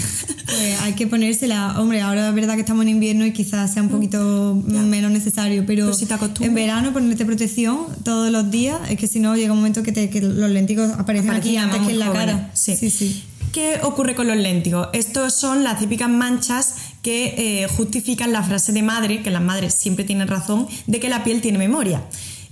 Pues 0.52 0.80
hay 0.82 0.92
que 0.92 1.06
ponérsela. 1.06 1.80
Hombre, 1.80 2.02
ahora 2.02 2.28
es 2.28 2.34
verdad 2.34 2.54
que 2.54 2.60
estamos 2.60 2.82
en 2.82 2.90
invierno 2.90 3.24
y 3.24 3.32
quizás 3.32 3.72
sea 3.72 3.82
un 3.82 3.88
poquito 3.88 4.54
menos 4.66 5.10
necesario, 5.10 5.64
pero, 5.66 5.86
Pero 5.86 5.94
si 5.96 6.04
te 6.06 6.12
acostumbras. 6.14 6.46
en 6.48 6.54
verano 6.54 6.92
ponerte 6.92 7.24
protección 7.24 7.86
todos 8.04 8.30
los 8.30 8.50
días, 8.50 8.78
es 8.90 8.98
que 8.98 9.06
si 9.06 9.18
no 9.18 9.34
llega 9.34 9.52
un 9.52 9.58
momento 9.58 9.82
que, 9.82 9.92
te- 9.92 10.10
que 10.10 10.20
los 10.20 10.50
lentigos 10.50 10.92
aparecen 10.98 11.30
aquí 11.30 11.56
antes 11.56 11.80
que 11.80 11.92
en 11.92 11.98
la 11.98 12.06
jóvenes. 12.08 12.26
cara. 12.34 12.50
Sí. 12.52 12.76
sí, 12.76 12.90
sí. 12.90 13.22
¿Qué 13.52 13.80
ocurre 13.82 14.14
con 14.14 14.26
los 14.26 14.36
léntigos? 14.36 14.88
Estos 14.92 15.34
son 15.34 15.64
las 15.64 15.78
típicas 15.78 16.08
manchas 16.08 16.74
que 17.02 17.34
eh, 17.64 17.66
justifican 17.68 18.32
la 18.32 18.42
frase 18.42 18.72
de 18.72 18.82
madre, 18.82 19.22
que 19.22 19.30
las 19.30 19.42
madres 19.42 19.74
siempre 19.74 20.04
tienen 20.04 20.28
razón, 20.28 20.66
de 20.86 21.00
que 21.00 21.08
la 21.08 21.24
piel 21.24 21.40
tiene 21.40 21.58
memoria. 21.58 22.02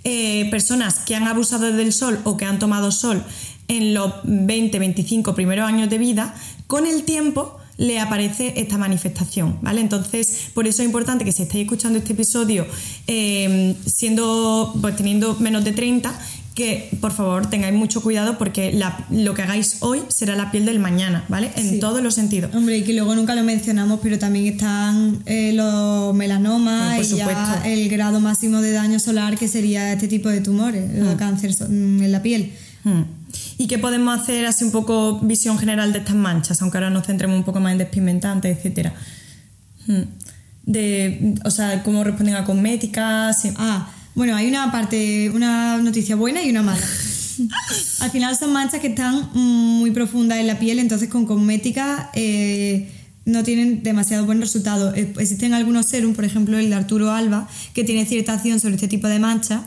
Eh, 0.02 0.48
personas 0.50 1.00
que 1.00 1.14
han 1.14 1.28
abusado 1.28 1.70
del 1.72 1.92
sol 1.92 2.20
o 2.24 2.38
que 2.38 2.46
han 2.46 2.58
tomado 2.58 2.90
sol 2.90 3.22
en 3.68 3.92
los 3.92 4.14
20, 4.24 4.78
25 4.78 5.34
primeros 5.34 5.68
años 5.68 5.90
de 5.90 5.98
vida, 5.98 6.34
con 6.66 6.86
el 6.86 7.02
tiempo 7.02 7.58
le 7.76 7.98
aparece 7.98 8.54
esta 8.56 8.76
manifestación, 8.76 9.58
¿vale? 9.62 9.80
Entonces, 9.80 10.50
por 10.52 10.66
eso 10.66 10.82
es 10.82 10.86
importante 10.86 11.24
que 11.24 11.32
si 11.32 11.42
estáis 11.42 11.64
escuchando 11.64 11.98
este 11.98 12.12
episodio 12.12 12.66
eh, 13.06 13.74
siendo, 13.86 14.74
pues 14.80 14.96
teniendo 14.96 15.36
menos 15.36 15.64
de 15.64 15.72
30, 15.72 16.12
que 16.62 16.90
por 17.00 17.12
favor 17.12 17.48
tengáis 17.48 17.74
mucho 17.74 18.02
cuidado 18.02 18.36
porque 18.38 18.72
la- 18.72 19.04
lo 19.10 19.32
que 19.34 19.42
hagáis 19.42 19.76
hoy 19.80 20.00
será 20.08 20.36
la 20.36 20.50
piel 20.50 20.66
del 20.66 20.78
mañana, 20.78 21.24
¿vale? 21.28 21.50
En 21.56 21.70
Sí. 21.70 21.78
todos 21.80 22.02
los 22.02 22.14
sentidos. 22.14 22.54
Hombre, 22.54 22.78
y 22.78 22.82
que 22.82 22.92
luego 22.92 23.14
nunca 23.14 23.34
lo 23.34 23.42
mencionamos, 23.44 24.00
pero 24.02 24.18
también 24.18 24.46
están 24.46 25.22
eh, 25.26 25.52
los 25.54 26.14
melanomas 26.14 27.10
y 27.12 27.16
ya 27.16 27.62
el 27.64 27.88
grado 27.88 28.20
máximo 28.20 28.60
de 28.60 28.72
daño 28.72 28.98
solar 28.98 29.38
que 29.38 29.48
sería 29.48 29.92
este 29.92 30.06
tipo 30.08 30.28
de 30.28 30.40
tumores, 30.40 30.90
el 30.90 31.16
cáncer 31.16 31.54
so- 31.54 31.66
mm, 31.68 32.02
en 32.02 32.12
la 32.12 32.20
piel. 32.22 32.52
Hmm. 32.84 33.02
¿Y 33.58 33.66
qué 33.66 33.78
podemos 33.78 34.18
hacer 34.20 34.44
así 34.46 34.64
un 34.64 34.70
poco 34.72 35.18
visión 35.20 35.58
general 35.58 35.92
de 35.92 35.98
estas 36.00 36.16
manchas? 36.16 36.60
Aunque 36.62 36.78
ahora 36.78 36.90
nos 36.90 37.06
centremos 37.06 37.36
un 37.36 37.44
poco 37.44 37.60
más 37.60 37.72
en 37.72 37.78
despigmentantes, 37.78 38.56
etcétera. 38.56 38.92
Hmm. 39.86 40.02
De, 40.66 41.34
o 41.44 41.50
sea, 41.50 41.82
cómo 41.82 42.04
responden 42.04 42.34
a 42.36 42.44
cosméticas. 42.44 43.42
Ah, 43.56 43.88
bueno, 44.14 44.36
hay 44.36 44.48
una 44.48 44.70
parte, 44.72 45.30
una 45.30 45.78
noticia 45.78 46.16
buena 46.16 46.42
y 46.42 46.50
una 46.50 46.62
mala. 46.62 46.86
Al 48.00 48.10
final 48.10 48.36
son 48.36 48.52
manchas 48.52 48.80
que 48.80 48.88
están 48.88 49.30
mm, 49.34 49.78
muy 49.78 49.90
profundas 49.90 50.38
en 50.38 50.46
la 50.46 50.58
piel, 50.58 50.78
entonces 50.78 51.08
con 51.08 51.26
cosmética 51.26 52.10
eh, 52.14 52.90
no 53.24 53.42
tienen 53.44 53.82
demasiado 53.82 54.26
buen 54.26 54.40
resultado. 54.40 54.94
Eh, 54.94 55.12
Existen 55.18 55.54
algunos 55.54 55.86
serums, 55.86 56.16
por 56.16 56.24
ejemplo 56.24 56.58
el 56.58 56.68
de 56.70 56.74
Arturo 56.74 57.12
Alba, 57.12 57.48
que 57.74 57.84
tiene 57.84 58.04
cierta 58.06 58.34
acción 58.34 58.60
sobre 58.60 58.74
este 58.74 58.88
tipo 58.88 59.08
de 59.08 59.18
manchas. 59.18 59.62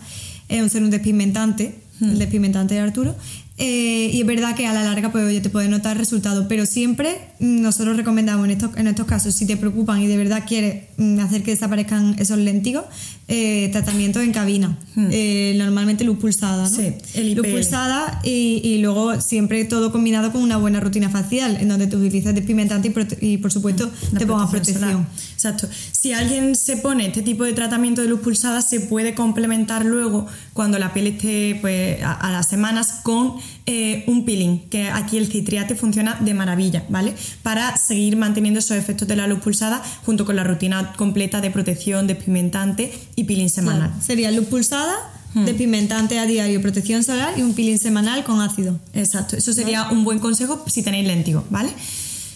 Es 0.50 0.62
un 0.62 0.70
serum 0.70 0.90
despigmentante, 0.90 1.76
el 2.02 2.20
despigmentante 2.20 2.76
de 2.76 2.82
Arturo. 2.82 3.16
Eh, 3.60 4.10
y 4.12 4.22
es 4.22 4.26
verdad 4.26 4.56
que 4.56 4.66
a 4.66 4.74
la 4.74 4.84
larga 4.84 5.12
pues, 5.12 5.26
oye, 5.26 5.40
te 5.40 5.50
puede 5.52 5.68
notar 5.68 5.96
resultados, 5.96 6.48
pero 6.50 6.66
siempre 6.66 7.20
mm, 7.40 7.62
nosotros 7.62 7.96
recomendamos 7.98 8.46
en 8.46 8.52
estos, 8.52 8.76
en 8.78 8.88
estos 8.88 9.06
casos, 9.06 9.36
si 9.36 9.46
te 9.46 9.58
preocupan 9.58 10.02
y 10.02 10.08
de 10.08 10.18
verdad 10.18 10.44
quieres 10.48 10.86
mm, 10.98 11.20
hacer 11.20 11.44
que 11.44 11.52
desaparezcan 11.52 12.16
esos 12.18 12.40
lentigos, 12.40 12.86
eh, 13.28 13.70
tratamiento 13.72 14.22
en 14.22 14.32
cabina. 14.32 14.80
Eh, 15.12 15.54
normalmente 15.58 16.04
luz 16.04 16.18
pulsada, 16.18 16.68
¿no? 16.68 16.76
Sí, 16.76 16.96
el 17.14 17.36
luz 17.36 17.46
pulsada 17.48 18.20
y, 18.24 18.60
y 18.64 18.80
luego 18.80 19.22
siempre 19.22 19.64
todo 19.66 19.92
combinado 19.92 20.32
con 20.32 20.42
una 20.42 20.58
buena 20.58 20.80
rutina 20.80 21.10
facial, 21.10 21.58
en 21.58 21.68
donde 21.68 21.86
tú 21.86 21.98
utilizas 21.98 22.34
despigmentante 22.34 22.92
y, 23.22 23.34
y, 23.34 23.38
por 23.38 23.52
supuesto 23.52 23.92
Una 24.12 24.20
te 24.20 24.26
pongas 24.26 24.50
protección. 24.50 25.08
Exacto. 25.34 25.68
Si 25.92 26.12
alguien 26.12 26.56
se 26.56 26.78
pone 26.78 27.08
este 27.08 27.22
tipo 27.22 27.44
de 27.44 27.54
tratamiento 27.54 28.02
de 28.02 28.08
luz 28.08 28.22
pulsada, 28.22 28.64
se 28.64 28.80
puede 28.80 29.14
complementar 29.14 29.86
luego 29.86 30.26
cuando 30.54 30.80
la 30.80 30.92
piel 30.92 31.08
esté 31.08 31.58
pues, 31.62 32.02
a, 32.02 32.14
a 32.14 32.32
las 32.32 32.48
semanas 32.48 32.96
con 33.04 33.43
eh, 33.66 34.04
un 34.08 34.26
peeling, 34.26 34.60
que 34.70 34.90
aquí 34.90 35.18
el 35.18 35.28
citriate 35.28 35.76
funciona 35.76 36.18
de 36.20 36.34
maravilla, 36.34 36.84
¿vale? 36.90 37.14
Para 37.44 37.78
seguir 37.78 38.18
manteniendo 38.18 38.60
esos 38.60 38.78
efectos 38.78 39.08
de 39.08 39.16
la 39.16 39.28
luz 39.28 39.40
pulsada 39.40 39.82
junto 40.06 40.26
con 40.26 40.36
la 40.36 40.44
rutina 40.44 40.94
completa 40.98 41.40
de 41.40 41.50
protección, 41.50 42.08
despigmentante 42.08 42.94
y 43.16 43.24
peeling 43.24 43.50
semanal. 43.50 43.90
Claro, 43.90 44.04
Sería 44.04 44.32
luz 44.32 44.48
pulsada, 44.48 44.94
despigmentante 45.34 46.20
a 46.20 46.26
diario, 46.26 46.62
protección 46.62 47.04
solar 47.04 47.34
y 47.38 47.42
un 47.42 47.54
peeling 47.54 47.80
semanal 47.80 48.24
con 48.24 48.42
ácido. 48.42 48.80
Exacto, 48.94 49.38
eso 49.38 49.54
sería 49.54 49.90
un 49.90 50.04
buen 50.04 50.20
consejo 50.20 50.64
si 50.68 50.84
tenéis 50.84 51.08
léntigo, 51.08 51.46
¿vale? 51.50 51.72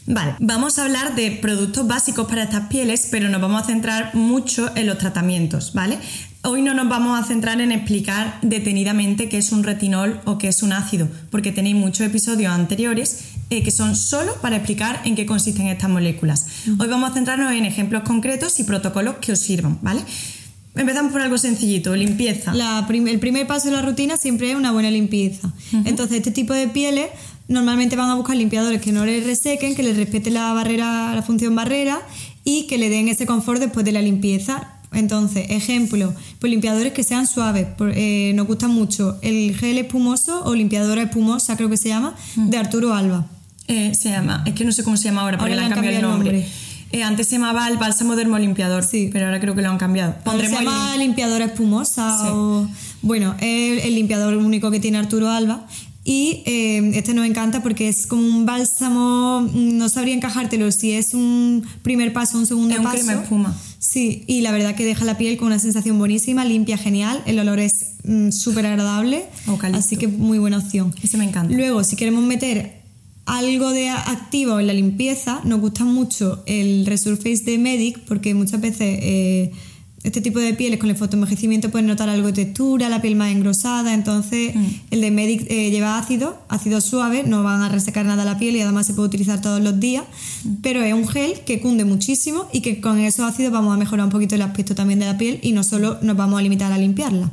Vale, 0.09 0.35
vamos 0.39 0.79
a 0.79 0.85
hablar 0.85 1.15
de 1.15 1.31
productos 1.31 1.85
básicos 1.85 2.27
para 2.27 2.43
estas 2.43 2.67
pieles, 2.67 3.09
pero 3.11 3.27
nos 3.27 3.41
vamos 3.41 3.63
a 3.63 3.65
centrar 3.65 4.15
mucho 4.15 4.71
en 4.75 4.87
los 4.87 4.97
tratamientos, 4.97 5.73
¿vale? 5.73 5.99
Hoy 6.43 6.61
no 6.61 6.73
nos 6.73 6.87
vamos 6.87 7.19
a 7.19 7.23
centrar 7.27 7.59
en 7.59 7.71
explicar 7.73 8.39
detenidamente 8.41 9.27
qué 9.27 9.37
es 9.37 9.51
un 9.51 9.63
retinol 9.63 10.21
o 10.25 10.37
qué 10.37 10.47
es 10.47 10.63
un 10.63 10.71
ácido, 10.71 11.09
porque 11.29 11.51
tenéis 11.51 11.75
muchos 11.75 12.05
episodios 12.07 12.53
anteriores 12.53 13.25
eh, 13.49 13.63
que 13.63 13.71
son 13.71 13.95
solo 13.97 14.33
para 14.41 14.55
explicar 14.55 15.01
en 15.03 15.15
qué 15.15 15.25
consisten 15.25 15.67
estas 15.67 15.89
moléculas. 15.89 16.45
Hoy 16.79 16.87
vamos 16.87 17.11
a 17.11 17.13
centrarnos 17.13 17.51
en 17.51 17.65
ejemplos 17.65 18.03
concretos 18.03 18.59
y 18.61 18.63
protocolos 18.63 19.15
que 19.15 19.33
os 19.33 19.39
sirvan, 19.39 19.79
¿vale? 19.81 20.01
Empezamos 20.75 21.11
por 21.11 21.21
algo 21.21 21.37
sencillito, 21.37 21.95
limpieza. 21.95 22.53
La 22.53 22.85
prim- 22.87 23.07
el 23.07 23.19
primer 23.19 23.45
paso 23.47 23.67
de 23.69 23.75
la 23.75 23.81
rutina 23.81 24.15
siempre 24.15 24.51
es 24.51 24.55
una 24.55 24.71
buena 24.71 24.91
limpieza. 24.91 25.51
Entonces, 25.85 26.17
este 26.17 26.31
tipo 26.31 26.53
de 26.53 26.67
pieles 26.67 27.07
normalmente 27.47 27.95
van 27.95 28.09
a 28.11 28.15
buscar 28.15 28.37
limpiadores 28.37 28.79
que 28.81 28.91
no 28.91 29.03
les 29.05 29.25
resequen, 29.25 29.75
que 29.75 29.81
les 29.83 29.97
respeten 29.97 30.35
la 30.35 30.53
barrera, 30.53 31.13
la 31.15 31.23
función 31.23 31.55
barrera 31.55 31.99
y 32.43 32.67
que 32.67 32.77
le 32.77 32.89
den 32.89 33.07
ese 33.09 33.25
confort 33.25 33.59
después 33.59 33.85
de 33.85 33.91
la 33.91 34.01
limpieza. 34.03 34.75
Entonces, 34.99 35.45
ejemplo, 35.49 36.13
pues 36.39 36.49
limpiadores 36.51 36.93
que 36.93 37.03
sean 37.03 37.27
suaves. 37.27 37.65
Por- 37.77 37.91
eh, 37.95 38.31
nos 38.35 38.47
gusta 38.47 38.67
mucho 38.67 39.17
el 39.21 39.55
gel 39.55 39.77
espumoso 39.77 40.43
o 40.45 40.55
limpiadora 40.55 41.03
espumosa, 41.03 41.55
creo 41.57 41.69
que 41.69 41.77
se 41.77 41.89
llama, 41.89 42.15
de 42.35 42.57
Arturo 42.57 42.93
Alba. 42.93 43.27
Eh, 43.67 43.93
se 43.95 44.09
llama, 44.09 44.43
es 44.45 44.53
que 44.53 44.63
no 44.63 44.71
sé 44.71 44.83
cómo 44.83 44.95
se 44.97 45.05
llama 45.05 45.21
ahora 45.21 45.37
porque 45.37 45.53
Ahora 45.53 45.67
le 45.67 45.73
han 45.73 45.73
cambiado, 45.81 45.97
el 45.97 46.11
nombre. 46.11 46.47
Eh, 46.93 47.03
antes 47.03 47.27
se 47.27 47.35
llamaba 47.35 47.67
el 47.67 47.75
bálsamo 47.77 48.15
dermolimpiador, 48.15 48.83
Sí. 48.83 49.09
pero 49.11 49.25
ahora 49.25 49.41
creo 49.41 49.55
que 49.55 49.61
lo 49.61 49.69
han 49.69 49.77
cambiado. 49.77 50.13
Se 50.13 50.23
Pondremos 50.23 50.59
el 50.59 50.65
llama 50.65 50.95
limpiadora 50.97 51.45
espumosa 51.45 52.17
Sí. 52.21 52.27
o... 52.31 52.67
Bueno, 53.01 53.35
es 53.41 53.83
el 53.85 53.95
limpiador 53.95 54.35
único 54.37 54.71
que 54.71 54.79
tiene 54.79 54.97
Arturo 54.97 55.29
Alba 55.29 55.65
y 56.05 56.43
eh, 56.45 56.91
este 56.95 57.13
nos 57.13 57.25
encanta 57.25 57.61
porque 57.61 57.89
es 57.89 58.07
como 58.07 58.21
un 58.25 58.45
bálsamo, 58.45 59.41
mm, 59.41 59.77
no 59.77 59.89
sabría 59.89 60.13
encajártelo 60.15 60.71
si 60.71 60.93
es 60.93 61.13
un 61.13 61.65
primer 61.83 62.13
paso 62.13 62.37
o 62.37 62.39
un 62.39 62.47
segundo 62.47 62.73
Es 62.73 62.79
un 62.79 62.85
paso. 62.85 62.95
crema 62.97 63.21
espuma. 63.21 63.55
Sí, 63.89 64.25
y 64.27 64.41
la 64.41 64.51
verdad 64.51 64.75
que 64.75 64.83
deja 64.83 65.05
la 65.05 65.17
piel 65.17 65.37
con 65.37 65.47
una 65.47 65.59
sensación 65.59 65.97
buenísima, 65.97 66.43
limpia, 66.43 66.77
genial, 66.77 67.23
el 67.25 67.39
olor 67.39 67.59
es 67.59 67.93
mm, 68.03 68.31
súper 68.31 68.65
agradable, 68.65 69.23
Eucalipto. 69.47 69.79
así 69.79 69.95
que 69.95 70.09
muy 70.09 70.39
buena 70.39 70.57
opción. 70.57 70.93
Ese 71.01 71.17
me 71.17 71.23
encanta. 71.23 71.55
Luego, 71.55 71.85
si 71.85 71.95
queremos 71.95 72.21
meter 72.21 72.81
algo 73.25 73.71
de 73.71 73.87
activo 73.87 74.59
en 74.59 74.67
la 74.67 74.73
limpieza, 74.73 75.39
nos 75.45 75.61
gusta 75.61 75.85
mucho 75.85 76.43
el 76.47 76.85
Resurface 76.85 77.45
de 77.45 77.57
Medic 77.59 77.99
porque 77.99 78.33
muchas 78.33 78.59
veces 78.59 78.99
eh, 79.01 79.51
este 80.03 80.21
tipo 80.21 80.39
de 80.39 80.53
pieles 80.53 80.79
con 80.79 80.89
el 80.89 80.95
fotoenvejecimiento 80.95 81.69
pueden 81.71 81.87
notar 81.87 82.07
algo 82.07 82.27
de 82.27 82.33
textura, 82.33 82.87
la 82.87 83.01
piel 83.01 83.15
más 83.15 83.31
engrosada, 83.31 83.93
entonces 83.93 84.55
Mm. 84.55 84.65
el 84.91 85.01
de 85.01 85.11
Medic 85.11 85.45
eh, 85.49 85.69
lleva 85.71 85.97
ácido, 85.97 86.39
ácido 86.49 86.79
suave, 86.81 87.23
no 87.23 87.43
van 87.43 87.61
a 87.61 87.69
resecar 87.69 88.05
nada 88.05 88.23
la 88.23 88.37
piel 88.37 88.55
y 88.55 88.61
además 88.61 88.85
se 88.87 88.93
puede 88.93 89.07
utilizar 89.07 89.41
todos 89.41 89.61
los 89.61 89.79
días, 89.79 90.03
Mm. 90.45 90.49
pero 90.61 90.83
es 90.83 90.93
un 90.93 91.07
gel 91.07 91.33
que 91.45 91.59
cunde 91.59 91.83
muchísimo 91.85 92.47
y 92.53 92.61
que 92.61 92.79
con 92.79 92.99
esos 92.99 93.25
ácidos 93.25 93.51
vamos 93.51 93.73
a 93.73 93.77
mejorar 93.77 94.05
un 94.05 94.11
poquito 94.11 94.35
el 94.35 94.41
aspecto 94.43 94.75
también 94.75 94.99
de 94.99 95.05
la 95.07 95.17
piel 95.17 95.39
y 95.41 95.51
no 95.51 95.63
solo 95.63 95.97
nos 96.01 96.15
vamos 96.15 96.39
a 96.39 96.43
limitar 96.43 96.71
a 96.71 96.77
limpiarla. 96.77 97.31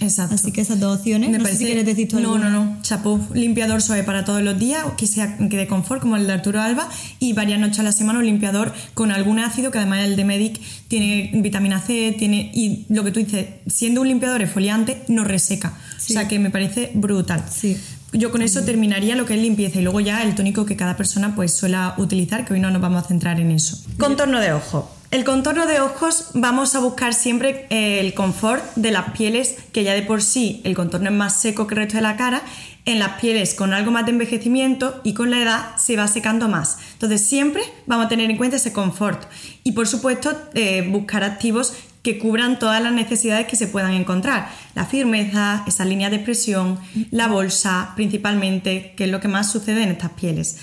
Exacto. 0.00 0.34
Así 0.34 0.52
que 0.52 0.60
esas 0.60 0.78
dos 0.80 0.98
opciones, 0.98 1.30
no 1.30 1.44
sé 1.44 1.56
si 1.56 1.64
quieres 1.64 1.84
decir 1.84 2.08
tú 2.08 2.20
No, 2.20 2.34
alguna. 2.34 2.50
no, 2.50 2.64
no. 2.64 2.82
Chapó. 2.82 3.20
Limpiador 3.34 3.82
suave 3.82 4.02
para 4.04 4.24
todos 4.24 4.42
los 4.42 4.58
días, 4.58 4.84
que 4.96 5.06
sea 5.06 5.36
que 5.38 5.56
de 5.56 5.66
confort, 5.66 6.00
como 6.00 6.16
el 6.16 6.26
de 6.26 6.32
Arturo 6.32 6.60
Alba, 6.60 6.88
y 7.18 7.32
varias 7.32 7.58
noches 7.58 7.80
a 7.80 7.82
la 7.82 7.92
semana 7.92 8.18
un 8.20 8.26
limpiador 8.26 8.72
con 8.94 9.10
algún 9.10 9.38
ácido, 9.38 9.70
que 9.70 9.78
además 9.78 10.04
el 10.04 10.16
de 10.16 10.24
Medic 10.24 10.60
tiene 10.88 11.30
vitamina 11.34 11.80
C, 11.80 12.14
tiene. 12.18 12.50
Y 12.54 12.86
lo 12.88 13.04
que 13.04 13.10
tú 13.10 13.20
dices, 13.20 13.46
siendo 13.66 14.00
un 14.02 14.08
limpiador 14.08 14.42
exfoliante, 14.42 15.02
no 15.08 15.24
reseca. 15.24 15.74
Sí. 15.98 16.12
O 16.12 16.14
sea 16.14 16.28
que 16.28 16.38
me 16.38 16.50
parece 16.50 16.90
brutal. 16.94 17.44
Sí. 17.50 17.76
Yo 18.12 18.30
con 18.30 18.42
eso 18.42 18.62
terminaría 18.62 19.16
lo 19.16 19.24
que 19.24 19.34
es 19.34 19.40
limpieza 19.40 19.78
y 19.78 19.82
luego 19.82 19.98
ya 20.00 20.22
el 20.22 20.34
tónico 20.34 20.66
que 20.66 20.76
cada 20.76 20.96
persona 20.98 21.34
pues 21.34 21.54
suela 21.54 21.94
utilizar, 21.96 22.44
que 22.44 22.52
hoy 22.52 22.60
no 22.60 22.70
nos 22.70 22.82
vamos 22.82 23.04
a 23.04 23.08
centrar 23.08 23.40
en 23.40 23.50
eso. 23.50 23.82
Contorno 23.98 24.38
de 24.38 24.52
ojos. 24.52 24.84
El 25.12 25.24
contorno 25.24 25.66
de 25.66 25.78
ojos 25.78 26.30
vamos 26.32 26.74
a 26.74 26.80
buscar 26.80 27.12
siempre 27.12 27.66
eh, 27.68 28.00
el 28.00 28.14
confort 28.14 28.64
de 28.76 28.90
las 28.90 29.10
pieles 29.10 29.56
que 29.70 29.84
ya 29.84 29.92
de 29.92 30.00
por 30.00 30.22
sí 30.22 30.62
el 30.64 30.74
contorno 30.74 31.10
es 31.10 31.14
más 31.14 31.38
seco 31.38 31.66
que 31.66 31.74
el 31.74 31.80
resto 31.80 31.96
de 31.98 32.02
la 32.02 32.16
cara. 32.16 32.40
En 32.86 32.98
las 32.98 33.20
pieles 33.20 33.52
con 33.52 33.74
algo 33.74 33.90
más 33.90 34.06
de 34.06 34.12
envejecimiento 34.12 35.02
y 35.04 35.12
con 35.12 35.30
la 35.30 35.42
edad 35.42 35.76
se 35.76 35.98
va 35.98 36.08
secando 36.08 36.48
más. 36.48 36.78
Entonces 36.94 37.20
siempre 37.20 37.62
vamos 37.84 38.06
a 38.06 38.08
tener 38.08 38.30
en 38.30 38.38
cuenta 38.38 38.56
ese 38.56 38.72
confort. 38.72 39.24
Y 39.64 39.72
por 39.72 39.86
supuesto 39.86 40.34
eh, 40.54 40.88
buscar 40.90 41.24
activos 41.24 41.74
que 42.02 42.18
cubran 42.18 42.58
todas 42.58 42.82
las 42.82 42.94
necesidades 42.94 43.46
que 43.46 43.56
se 43.56 43.66
puedan 43.66 43.92
encontrar. 43.92 44.48
La 44.74 44.86
firmeza, 44.86 45.62
esa 45.66 45.84
línea 45.84 46.08
de 46.08 46.16
expresión, 46.16 46.78
la 47.10 47.28
bolsa 47.28 47.92
principalmente, 47.96 48.94
que 48.96 49.04
es 49.04 49.10
lo 49.10 49.20
que 49.20 49.28
más 49.28 49.52
sucede 49.52 49.82
en 49.82 49.90
estas 49.90 50.12
pieles. 50.12 50.56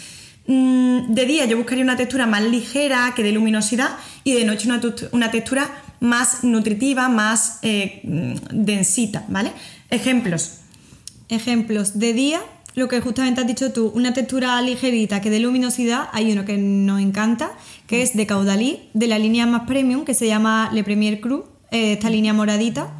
Mm, 0.51 1.13
de 1.13 1.25
día 1.27 1.45
yo 1.45 1.57
buscaría 1.57 1.83
una 1.83 1.95
textura 1.95 2.25
más 2.25 2.41
ligera, 2.41 3.13
que 3.15 3.21
dé 3.21 3.31
luminosidad, 3.31 3.97
y 4.23 4.33
de 4.33 4.45
noche 4.45 4.67
una, 5.11 5.29
textura 5.29 5.69
más 5.99 6.43
nutritiva, 6.43 7.07
más 7.07 7.59
eh, 7.61 8.01
mm, 8.03 8.63
densita, 8.65 9.25
¿vale? 9.27 9.51
Ejemplos. 9.91 10.61
Ejemplos. 11.29 11.99
De 11.99 12.13
día, 12.13 12.41
lo 12.73 12.87
que 12.87 12.99
justamente 12.99 13.41
has 13.41 13.45
dicho 13.45 13.71
tú, 13.71 13.91
una 13.93 14.11
textura 14.15 14.59
ligerita 14.63 15.21
que 15.21 15.29
dé 15.29 15.39
luminosidad, 15.39 16.09
hay 16.13 16.31
uno 16.31 16.45
que 16.45 16.57
nos 16.57 16.99
encanta, 16.99 17.51
que 17.85 18.01
es 18.01 18.17
de 18.17 18.25
Caudalí, 18.25 18.89
de 18.95 19.05
la 19.05 19.19
línea 19.19 19.45
más 19.45 19.67
premium, 19.67 20.03
que 20.03 20.15
se 20.15 20.25
llama 20.25 20.71
Le 20.73 20.83
Premier 20.83 21.21
Cru, 21.21 21.45
eh, 21.69 21.93
esta 21.93 22.09
línea 22.09 22.33
moradita, 22.33 22.91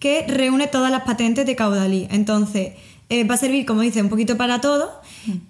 que 0.00 0.24
reúne 0.26 0.66
todas 0.66 0.90
las 0.90 1.02
patentes 1.02 1.46
de 1.46 1.54
Caudalí. 1.54 2.08
Entonces, 2.10 2.72
eh, 3.08 3.24
va 3.24 3.34
a 3.34 3.38
servir, 3.38 3.66
como 3.66 3.82
dice, 3.82 4.02
un 4.02 4.08
poquito 4.08 4.36
para 4.36 4.60
todo, 4.60 5.00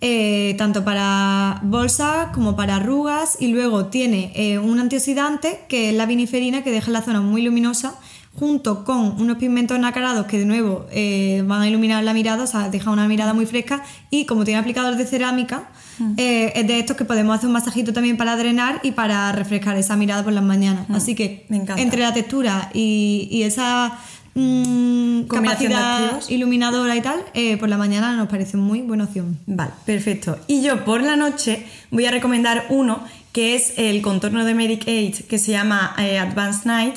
eh, 0.00 0.54
tanto 0.58 0.84
para 0.84 1.60
bolsas 1.62 2.28
como 2.34 2.56
para 2.56 2.76
arrugas, 2.76 3.36
y 3.40 3.48
luego 3.48 3.86
tiene 3.86 4.58
un 4.62 4.78
antioxidante, 4.78 5.60
que 5.68 5.90
es 5.90 5.96
la 5.96 6.06
viniferina, 6.06 6.62
que 6.62 6.70
deja 6.70 6.90
la 6.90 7.02
zona 7.02 7.20
muy 7.20 7.42
luminosa 7.42 7.94
junto 8.38 8.84
con 8.84 9.20
unos 9.20 9.38
pigmentos 9.38 9.78
nacarados 9.78 10.26
que 10.26 10.38
de 10.38 10.44
nuevo 10.44 10.86
eh, 10.90 11.42
van 11.46 11.62
a 11.62 11.68
iluminar 11.68 12.04
la 12.04 12.12
mirada, 12.12 12.44
o 12.44 12.46
sea, 12.46 12.68
dejan 12.68 12.92
una 12.92 13.08
mirada 13.08 13.32
muy 13.32 13.46
fresca 13.46 13.82
y 14.10 14.26
como 14.26 14.44
tiene 14.44 14.60
aplicador 14.60 14.96
de 14.96 15.06
cerámica, 15.06 15.70
mm. 15.98 16.12
eh, 16.18 16.52
es 16.54 16.66
de 16.66 16.78
estos 16.78 16.96
que 16.96 17.06
podemos 17.06 17.34
hacer 17.34 17.46
un 17.46 17.54
masajito 17.54 17.92
también 17.92 18.16
para 18.16 18.36
drenar 18.36 18.80
y 18.82 18.92
para 18.92 19.32
refrescar 19.32 19.76
esa 19.76 19.96
mirada 19.96 20.22
por 20.22 20.34
las 20.34 20.44
mañanas. 20.44 20.88
Mm. 20.88 20.94
Así 20.94 21.14
que 21.14 21.46
entre 21.76 22.02
la 22.02 22.12
textura 22.12 22.70
y, 22.74 23.42
esa 23.46 23.98
mm, 24.36 25.22
capacidad 25.22 26.20
iluminadora 26.28 26.94
y 26.94 27.00
tal, 27.00 27.20
eh, 27.34 27.56
por 27.56 27.68
la 27.68 27.76
mañana 27.76 28.16
nos 28.16 28.28
parece 28.28 28.56
muy 28.56 28.82
buena 28.82 29.04
opción. 29.04 29.38
Vale, 29.46 29.72
perfecto. 29.84 30.38
Y 30.46 30.62
yo 30.62 30.84
por 30.84 31.02
la 31.02 31.16
noche 31.16 31.66
voy 31.90 32.06
a 32.06 32.12
recomendar 32.12 32.66
uno 32.68 33.00
que 33.32 33.54
es 33.54 33.74
el 33.76 34.00
contorno 34.00 34.44
de 34.44 34.54
Medic 34.54 34.84
8 34.86 35.24
que 35.28 35.38
se 35.38 35.52
llama 35.52 35.94
Advanced 35.96 36.64
Night 36.64 36.96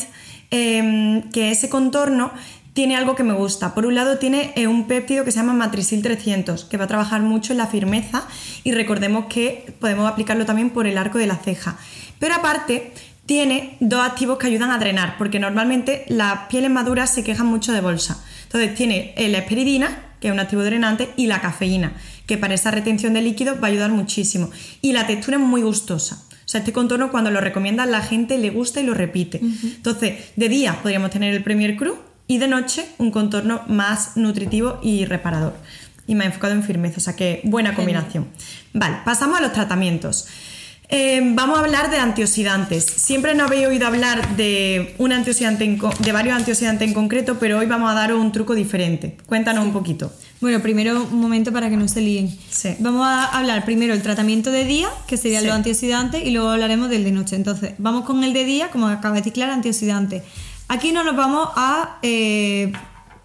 Em, 0.51 1.29
que 1.29 1.51
ese 1.51 1.69
contorno 1.69 2.31
tiene 2.73 2.95
algo 2.95 3.15
que 3.15 3.23
me 3.23 3.33
gusta. 3.33 3.75
Por 3.75 3.85
un 3.85 3.93
lado 3.93 4.17
tiene 4.17 4.51
eh, 4.55 4.65
un 4.65 4.87
péptido 4.87 5.23
que 5.23 5.31
se 5.31 5.37
llama 5.37 5.53
Matrisil 5.53 6.01
300, 6.01 6.65
que 6.65 6.77
va 6.77 6.85
a 6.85 6.87
trabajar 6.87 7.21
mucho 7.21 7.53
en 7.53 7.59
la 7.59 7.67
firmeza 7.67 8.23
y 8.63 8.71
recordemos 8.71 9.25
que 9.25 9.73
podemos 9.79 10.09
aplicarlo 10.09 10.45
también 10.45 10.71
por 10.71 10.87
el 10.87 10.97
arco 10.97 11.19
de 11.19 11.27
la 11.27 11.35
ceja. 11.35 11.77
Pero 12.17 12.35
aparte 12.35 12.93
tiene 13.29 13.77
dos 13.79 14.03
activos 14.03 14.39
que 14.39 14.47
ayudan 14.47 14.71
a 14.71 14.79
drenar, 14.79 15.15
porque 15.19 15.39
normalmente 15.39 16.03
las 16.07 16.47
pieles 16.49 16.71
maduras 16.71 17.13
se 17.13 17.23
quejan 17.23 17.45
mucho 17.45 17.71
de 17.71 17.79
bolsa. 17.79 18.23
Entonces 18.45 18.73
tiene 18.73 19.13
la 19.15 19.37
esperidina, 19.37 20.15
que 20.19 20.29
es 20.29 20.33
un 20.33 20.39
activo 20.39 20.63
drenante, 20.63 21.09
y 21.15 21.27
la 21.27 21.39
cafeína, 21.39 21.93
que 22.25 22.39
para 22.39 22.55
esa 22.55 22.71
retención 22.71 23.13
de 23.13 23.21
líquidos 23.21 23.61
va 23.61 23.67
a 23.67 23.69
ayudar 23.69 23.91
muchísimo. 23.91 24.49
Y 24.81 24.93
la 24.93 25.05
textura 25.05 25.37
es 25.37 25.43
muy 25.43 25.61
gustosa. 25.61 26.23
O 26.31 26.47
sea, 26.47 26.61
este 26.61 26.73
contorno 26.73 27.11
cuando 27.11 27.29
lo 27.29 27.39
recomienda 27.39 27.85
la 27.85 28.01
gente 28.01 28.39
le 28.39 28.49
gusta 28.49 28.81
y 28.81 28.83
lo 28.83 28.95
repite. 28.95 29.39
Entonces, 29.39 30.31
de 30.35 30.49
día 30.49 30.79
podríamos 30.81 31.11
tener 31.11 31.31
el 31.31 31.43
Premier 31.43 31.77
Cru 31.77 31.99
y 32.25 32.39
de 32.39 32.47
noche 32.47 32.87
un 32.97 33.11
contorno 33.11 33.61
más 33.67 34.17
nutritivo 34.17 34.79
y 34.81 35.05
reparador. 35.05 35.53
Y 36.07 36.15
más 36.15 36.25
enfocado 36.25 36.55
en 36.55 36.63
firmeza, 36.63 36.97
o 36.97 37.01
sea 37.01 37.15
que 37.15 37.41
buena 37.43 37.75
combinación. 37.75 38.27
Vale, 38.73 38.97
pasamos 39.05 39.37
a 39.37 39.41
los 39.41 39.53
tratamientos. 39.53 40.27
Eh, 40.91 41.21
vamos 41.35 41.59
a 41.59 41.61
hablar 41.61 41.91
de 41.91 41.97
antioxidantes. 41.97 42.83
Siempre 42.83 43.35
no 43.35 43.43
habéis 43.43 43.67
oído 43.67 43.85
hablar 43.85 44.35
de, 44.35 44.95
un 44.97 45.11
antioxidante 45.11 45.77
de 45.99 46.11
varios 46.11 46.35
antioxidantes 46.35 46.87
en 46.87 46.95
concreto, 46.95 47.37
pero 47.37 47.59
hoy 47.59 47.67
vamos 47.67 47.91
a 47.91 47.93
dar 47.93 48.11
un 48.11 48.31
truco 48.31 48.55
diferente. 48.55 49.15
Cuéntanos 49.27 49.63
un 49.63 49.71
poquito. 49.71 50.11
Bueno, 50.41 50.61
primero 50.61 51.03
un 51.03 51.21
momento 51.21 51.53
para 51.53 51.69
que 51.69 51.77
no 51.77 51.87
se 51.87 52.01
líen. 52.01 52.35
Vamos 52.79 53.05
a 53.05 53.25
hablar 53.25 53.65
primero 53.65 53.93
el 53.93 54.01
tratamiento 54.01 54.49
de 54.49 54.65
día, 54.65 54.89
que 55.05 55.17
sería 55.17 55.41
los 55.41 55.51
antioxidantes, 55.51 56.25
y 56.25 56.31
luego 56.31 56.49
hablaremos 56.49 56.89
del 56.89 57.03
de 57.03 57.11
noche. 57.11 57.35
Entonces, 57.35 57.73
vamos 57.77 58.05
con 58.05 58.23
el 58.23 58.33
de 58.33 58.45
día, 58.45 58.71
como 58.71 58.87
acaba 58.87 59.13
de 59.13 59.21
decir 59.21 59.33
Clara, 59.33 59.53
antioxidante. 59.53 60.23
Aquí 60.69 60.91
no 60.91 61.03
nos 61.03 61.15
vamos 61.15 61.49
a... 61.55 61.99
Eh, 62.01 62.73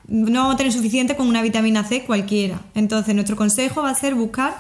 no 0.07 0.41
vamos 0.41 0.57
a 0.57 0.59
tener 0.59 0.71
suficiente 0.71 1.17
con 1.17 1.27
una 1.29 1.41
vitamina 1.41 1.83
C 1.83 2.05
cualquiera. 2.05 2.61
Entonces, 2.75 3.15
nuestro 3.15 3.37
consejo 3.37 3.81
va 3.81 3.89
a 3.89 3.95
ser 3.95 4.15
buscar 4.15 4.55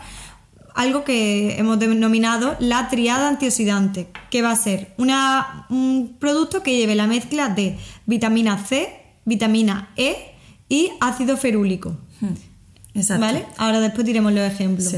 algo 0.74 1.04
que 1.04 1.56
hemos 1.56 1.78
denominado 1.78 2.56
la 2.58 2.88
triada 2.88 3.28
antioxidante, 3.28 4.08
que 4.30 4.42
va 4.42 4.50
a 4.50 4.56
ser 4.56 4.92
un 4.98 6.16
producto 6.18 6.62
que 6.62 6.76
lleve 6.76 6.94
la 6.94 7.06
mezcla 7.06 7.48
de 7.48 7.78
vitamina 8.06 8.58
C, 8.58 8.88
vitamina 9.24 9.90
E 9.96 10.34
y 10.68 10.90
ácido 11.00 11.36
ferúlico. 11.36 11.96
Hmm. 12.20 12.34
Exacto. 12.94 13.24
¿Vale? 13.24 13.46
Ahora 13.56 13.80
después 13.80 14.04
diremos 14.04 14.32
los 14.32 14.44
ejemplos. 14.44 14.94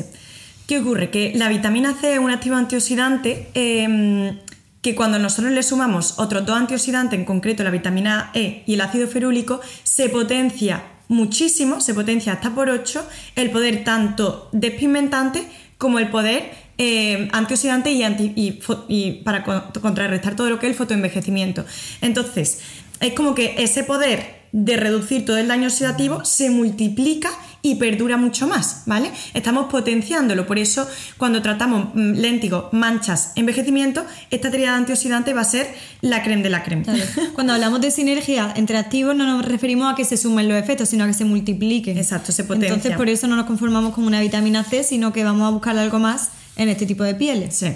¿Qué 0.67 0.81
ocurre? 0.81 1.11
Que 1.11 1.33
la 1.35 1.49
vitamina 1.49 1.95
C 1.95 2.15
es 2.15 2.19
un 2.19 2.31
activo 2.31 2.57
antioxidante 2.57 3.51
em, 3.55 4.39
que 4.83 4.95
cuando 4.95 5.19
nosotros 5.19 5.53
le 5.53 5.63
sumamos 5.63 6.19
otros 6.19 6.45
dos 6.45 6.57
antioxidantes, 6.57 7.19
en 7.19 7.25
concreto 7.25 7.63
la 7.63 7.71
vitamina 7.71 8.31
E 8.35 8.63
y 8.67 8.75
el 8.75 8.81
ácido 8.81 9.09
ferúlico, 9.09 9.61
se 9.83 10.09
potencia 10.09 10.83
muchísimo, 11.09 11.81
se 11.81 11.95
potencia 11.95 12.33
hasta 12.33 12.55
por 12.55 12.69
8 12.69 13.07
el 13.37 13.51
poder 13.51 13.85
tanto 13.85 14.49
despigmentante 14.53 15.47
como 15.79 15.99
el 15.99 16.09
poder 16.09 16.51
eh, 16.79 17.29
antioxidante 17.33 17.91
y, 17.91 18.61
y, 18.89 19.13
para 19.23 19.45
contrarrestar 19.45 20.37
todo 20.37 20.51
lo 20.51 20.59
que 20.59 20.67
es 20.67 20.73
el 20.73 20.77
fotoenvejecimiento. 20.77 21.65
Entonces, 22.01 22.61
es 23.01 23.13
como 23.15 23.35
que 23.35 23.55
ese 23.59 23.85
poder 23.85 24.36
de 24.57 24.79
reducir 24.79 25.27
todo 25.27 25.37
el 25.37 25.49
daño 25.49 25.69
oxidativo 25.69 26.25
se 26.25 26.49
multiplica 26.49 27.29
y 27.61 27.75
perdura 27.75 28.17
mucho 28.17 28.49
más, 28.49 28.85
¿vale? 28.87 29.11
Estamos 29.35 29.67
potenciándolo, 29.71 30.47
por 30.47 30.59
eso 30.59 30.89
cuando 31.19 31.43
tratamos 31.43 31.91
mm, 31.95 32.13
léntigos, 32.13 32.73
manchas, 32.73 33.33
envejecimiento, 33.35 34.07
esta 34.31 34.51
triada 34.51 34.79
antioxidante 34.79 35.35
va 35.35 35.43
a 35.43 35.45
ser 35.45 35.69
la 36.01 36.23
creme 36.23 36.43
de 36.43 36.49
la 36.49 36.63
creme. 36.63 36.85
Cuando 37.35 37.53
hablamos 37.53 37.83
de 37.83 37.91
sinergia 37.91 38.51
entre 38.57 38.79
activos 38.79 39.15
no 39.15 39.27
nos 39.27 39.45
referimos 39.45 39.93
a 39.93 39.95
que 39.95 40.07
se 40.07 40.17
sumen 40.17 40.49
los 40.49 40.57
efectos, 40.57 40.89
sino 40.89 41.05
a 41.05 41.07
que 41.07 41.13
se 41.13 41.27
multipliquen. 41.27 41.99
Exacto, 41.99 42.33
se 42.33 42.45
potencia. 42.45 42.69
Entonces 42.69 42.97
por 42.97 43.11
eso 43.11 43.27
no 43.27 43.37
nos 43.37 43.45
conformamos 43.45 43.93
con 43.93 44.05
una 44.05 44.21
vitamina 44.21 44.65
C, 44.65 44.85
sino 44.85 45.13
que 45.13 45.23
vamos 45.23 45.47
a 45.47 45.51
buscar 45.51 45.77
algo 45.77 45.99
más 45.99 46.31
en 46.57 46.71
este 46.71 46.87
tipo 46.87 47.05
de 47.05 47.15
pieles. 47.15 47.57
Sí. 47.57 47.75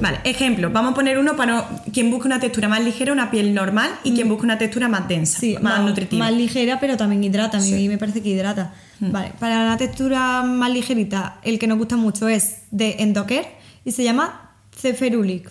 Vale, 0.00 0.20
ejemplo, 0.24 0.70
vamos 0.70 0.92
a 0.92 0.94
poner 0.94 1.18
uno 1.18 1.36
para 1.36 1.68
quien 1.92 2.10
busque 2.10 2.26
una 2.26 2.40
textura 2.40 2.68
más 2.68 2.82
ligera, 2.82 3.12
una 3.12 3.30
piel 3.30 3.54
normal, 3.54 3.90
y 4.04 4.12
quien 4.12 4.26
mm. 4.26 4.30
busque 4.30 4.44
una 4.44 4.58
textura 4.58 4.88
más 4.88 5.06
densa, 5.06 5.40
más, 5.60 5.80
nutritiva. 5.80 6.24
Más 6.24 6.34
ligera, 6.34 6.80
pero 6.80 6.96
también 6.96 7.22
hidrata, 7.22 7.58
a 7.58 7.60
mí 7.60 7.88
me 7.88 7.98
parece 7.98 8.22
que 8.22 8.30
hidrata. 8.30 8.74
Mm. 9.00 9.12
Vale, 9.12 9.32
para 9.38 9.66
la 9.66 9.76
textura 9.76 10.42
más 10.42 10.70
ligerita, 10.70 11.38
el 11.42 11.58
que 11.58 11.66
nos 11.66 11.78
gusta 11.78 11.96
mucho 11.96 12.28
es 12.28 12.62
de 12.70 12.96
Endoker 13.00 13.46
y 13.84 13.92
se 13.92 14.04
llama 14.04 14.52
Ceferulic. 14.76 15.50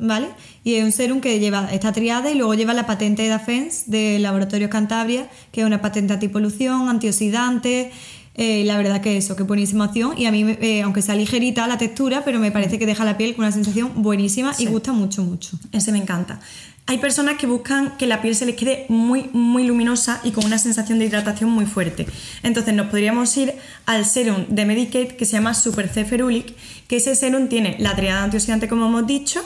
¿Vale? 0.00 0.26
Y 0.64 0.74
es 0.74 0.84
un 0.84 0.90
serum 0.90 1.20
que 1.20 1.38
lleva 1.38 1.68
esta 1.72 1.92
triada 1.92 2.32
y 2.32 2.34
luego 2.34 2.54
lleva 2.54 2.74
la 2.74 2.84
patente 2.84 3.22
de 3.22 3.28
Defense 3.28 3.84
de 3.86 4.18
Laboratorios 4.18 4.68
Cantabria, 4.68 5.28
que 5.52 5.60
es 5.60 5.66
una 5.66 5.80
patente 5.80 6.12
antipolución, 6.12 6.88
antioxidante, 6.88 7.92
eh, 8.34 8.64
la 8.64 8.76
verdad 8.76 9.00
que 9.00 9.16
eso, 9.16 9.36
que 9.36 9.42
buenísima 9.42 9.86
opción. 9.86 10.14
Y 10.16 10.26
a 10.26 10.32
mí, 10.32 10.56
eh, 10.60 10.82
aunque 10.82 11.02
sea 11.02 11.14
ligerita 11.14 11.66
la 11.66 11.78
textura, 11.78 12.22
pero 12.24 12.38
me 12.38 12.50
parece 12.50 12.78
que 12.78 12.86
deja 12.86 13.04
la 13.04 13.16
piel 13.16 13.34
con 13.34 13.44
una 13.44 13.52
sensación 13.52 14.02
buenísima 14.02 14.54
y 14.58 14.66
gusta 14.66 14.92
mucho, 14.92 15.22
mucho. 15.22 15.58
Ese 15.72 15.92
me 15.92 15.98
encanta. 15.98 16.40
Hay 16.86 16.98
personas 16.98 17.36
que 17.36 17.46
buscan 17.46 17.96
que 17.96 18.06
la 18.06 18.20
piel 18.20 18.34
se 18.34 18.44
les 18.44 18.56
quede 18.56 18.86
muy, 18.88 19.30
muy 19.32 19.64
luminosa 19.64 20.20
y 20.24 20.32
con 20.32 20.44
una 20.44 20.58
sensación 20.58 20.98
de 20.98 21.04
hidratación 21.04 21.48
muy 21.48 21.64
fuerte. 21.64 22.06
Entonces 22.42 22.74
nos 22.74 22.88
podríamos 22.88 23.36
ir 23.36 23.54
al 23.86 24.04
serum 24.04 24.46
de 24.48 24.66
Medicate 24.66 25.16
que 25.16 25.24
se 25.24 25.32
llama 25.32 25.54
Super 25.54 25.88
C 25.88 26.04
Ferulic, 26.04 26.54
que 26.88 26.96
ese 26.96 27.14
serum 27.14 27.48
tiene 27.48 27.76
la 27.78 27.94
triada 27.94 28.24
antioxidante 28.24 28.66
como 28.66 28.86
hemos 28.86 29.06
dicho, 29.06 29.40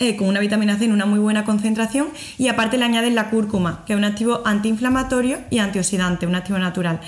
eh, 0.00 0.16
con 0.16 0.26
una 0.26 0.40
vitamina 0.40 0.78
C 0.78 0.86
en 0.86 0.92
una 0.92 1.06
muy 1.06 1.20
buena 1.20 1.44
concentración 1.44 2.08
y 2.38 2.48
aparte 2.48 2.76
le 2.76 2.86
añaden 2.86 3.14
la 3.14 3.30
cúrcuma, 3.30 3.84
que 3.86 3.92
es 3.92 3.96
un 3.96 4.04
activo 4.04 4.42
antiinflamatorio 4.44 5.38
y 5.48 5.58
antioxidante, 5.58 6.26
un 6.26 6.34
activo 6.34 6.58
natural. 6.58 7.00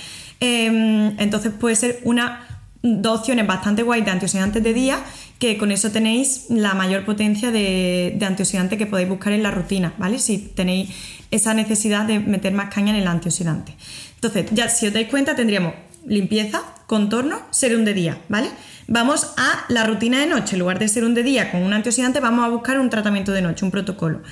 Em, 0.44 1.14
entonces 1.20 1.52
puede 1.52 1.76
ser 1.76 2.00
una 2.02 2.44
dos 2.82 3.20
opciones 3.20 3.46
bastante 3.46 3.84
guay 3.84 4.02
de 4.02 4.10
antioxidantes 4.10 4.60
de 4.60 4.74
día, 4.74 4.98
que 5.38 5.56
con 5.56 5.70
eso 5.70 5.92
tenéis 5.92 6.46
la 6.48 6.74
mayor 6.74 7.04
potencia 7.04 7.52
de, 7.52 8.18
antioxidante 8.26 8.76
que 8.76 8.86
podéis 8.86 9.08
buscar 9.08 9.32
en 9.34 9.44
la 9.44 9.52
rutina, 9.52 9.94
¿vale? 9.98 10.18
Si 10.18 10.38
tenéis 10.38 10.90
esa 11.30 11.54
necesidad 11.54 12.06
de 12.06 12.18
meter 12.18 12.52
más 12.52 12.74
caña 12.74 12.90
en 12.90 12.96
el 12.96 13.06
antioxidante. 13.06 13.76
Entonces, 14.16 14.46
ya 14.50 14.68
si 14.68 14.88
os 14.88 14.92
dais 14.92 15.06
cuenta, 15.06 15.36
tendríamos 15.36 15.74
limpieza, 16.06 16.62
contorno, 16.88 17.40
serum 17.50 17.84
de 17.84 17.94
día, 17.94 18.18
¿vale? 18.28 18.48
Vamos 18.88 19.34
a 19.36 19.64
la 19.68 19.84
rutina 19.84 20.18
de 20.18 20.26
noche. 20.26 20.56
En 20.56 20.58
lugar 20.58 20.80
de 20.80 20.88
serum 20.88 21.14
de 21.14 21.22
día 21.22 21.52
con 21.52 21.62
un 21.62 21.72
antioxidante, 21.72 22.18
vamos 22.18 22.44
a 22.44 22.48
buscar 22.48 22.80
un 22.80 22.90
tratamiento 22.90 23.30
de 23.30 23.42
noche, 23.42 23.64
un 23.64 23.70
protocolo. 23.70 24.22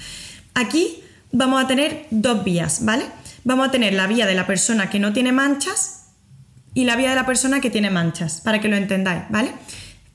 Aquí 0.54 1.04
vamos 1.30 1.62
a 1.62 1.68
tener 1.68 2.06
dos 2.10 2.42
vías, 2.42 2.84
¿vale? 2.84 3.04
Vamos 3.44 3.68
a 3.68 3.70
tener 3.70 3.94
la 3.94 4.08
vía 4.08 4.26
de 4.26 4.34
la 4.34 4.48
persona 4.48 4.90
que 4.90 4.98
no 4.98 5.12
tiene 5.12 5.30
manchas 5.30 5.99
y 6.74 6.84
la 6.84 6.96
vida 6.96 7.10
de 7.10 7.16
la 7.16 7.26
persona 7.26 7.60
que 7.60 7.70
tiene 7.70 7.90
manchas, 7.90 8.40
para 8.40 8.60
que 8.60 8.68
lo 8.68 8.76
entendáis, 8.76 9.22
¿vale? 9.30 9.52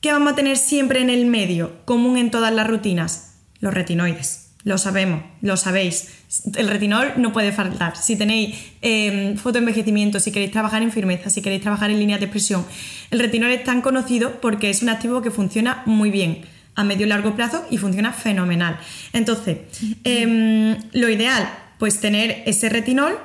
¿Qué 0.00 0.12
vamos 0.12 0.32
a 0.32 0.36
tener 0.36 0.56
siempre 0.56 1.00
en 1.00 1.10
el 1.10 1.26
medio, 1.26 1.84
común 1.84 2.16
en 2.16 2.30
todas 2.30 2.52
las 2.52 2.66
rutinas? 2.66 3.34
Los 3.60 3.74
retinoides. 3.74 4.46
Lo 4.66 4.78
sabemos, 4.78 5.22
lo 5.42 5.56
sabéis. 5.56 6.08
El 6.56 6.68
retinol 6.68 7.12
no 7.18 7.32
puede 7.32 7.52
faltar. 7.52 7.96
Si 7.96 8.16
tenéis 8.16 8.56
eh, 8.82 9.36
fotoenvejecimiento, 9.40 10.18
si 10.18 10.32
queréis 10.32 10.50
trabajar 10.50 10.82
en 10.82 10.90
firmeza, 10.90 11.30
si 11.30 11.40
queréis 11.40 11.62
trabajar 11.62 11.90
en 11.90 12.00
líneas 12.00 12.18
de 12.18 12.26
expresión, 12.26 12.66
el 13.12 13.20
retinol 13.20 13.52
es 13.52 13.62
tan 13.62 13.80
conocido 13.80 14.40
porque 14.40 14.68
es 14.68 14.82
un 14.82 14.88
activo 14.88 15.22
que 15.22 15.30
funciona 15.30 15.82
muy 15.86 16.10
bien 16.10 16.40
a 16.74 16.82
medio 16.82 17.06
y 17.06 17.08
largo 17.08 17.36
plazo 17.36 17.64
y 17.70 17.78
funciona 17.78 18.12
fenomenal. 18.12 18.78
Entonces, 19.12 19.58
em, 20.02 20.76
lo 20.92 21.08
ideal, 21.08 21.48
pues 21.78 22.00
tener 22.00 22.42
ese 22.46 22.68
retinol 22.68 23.18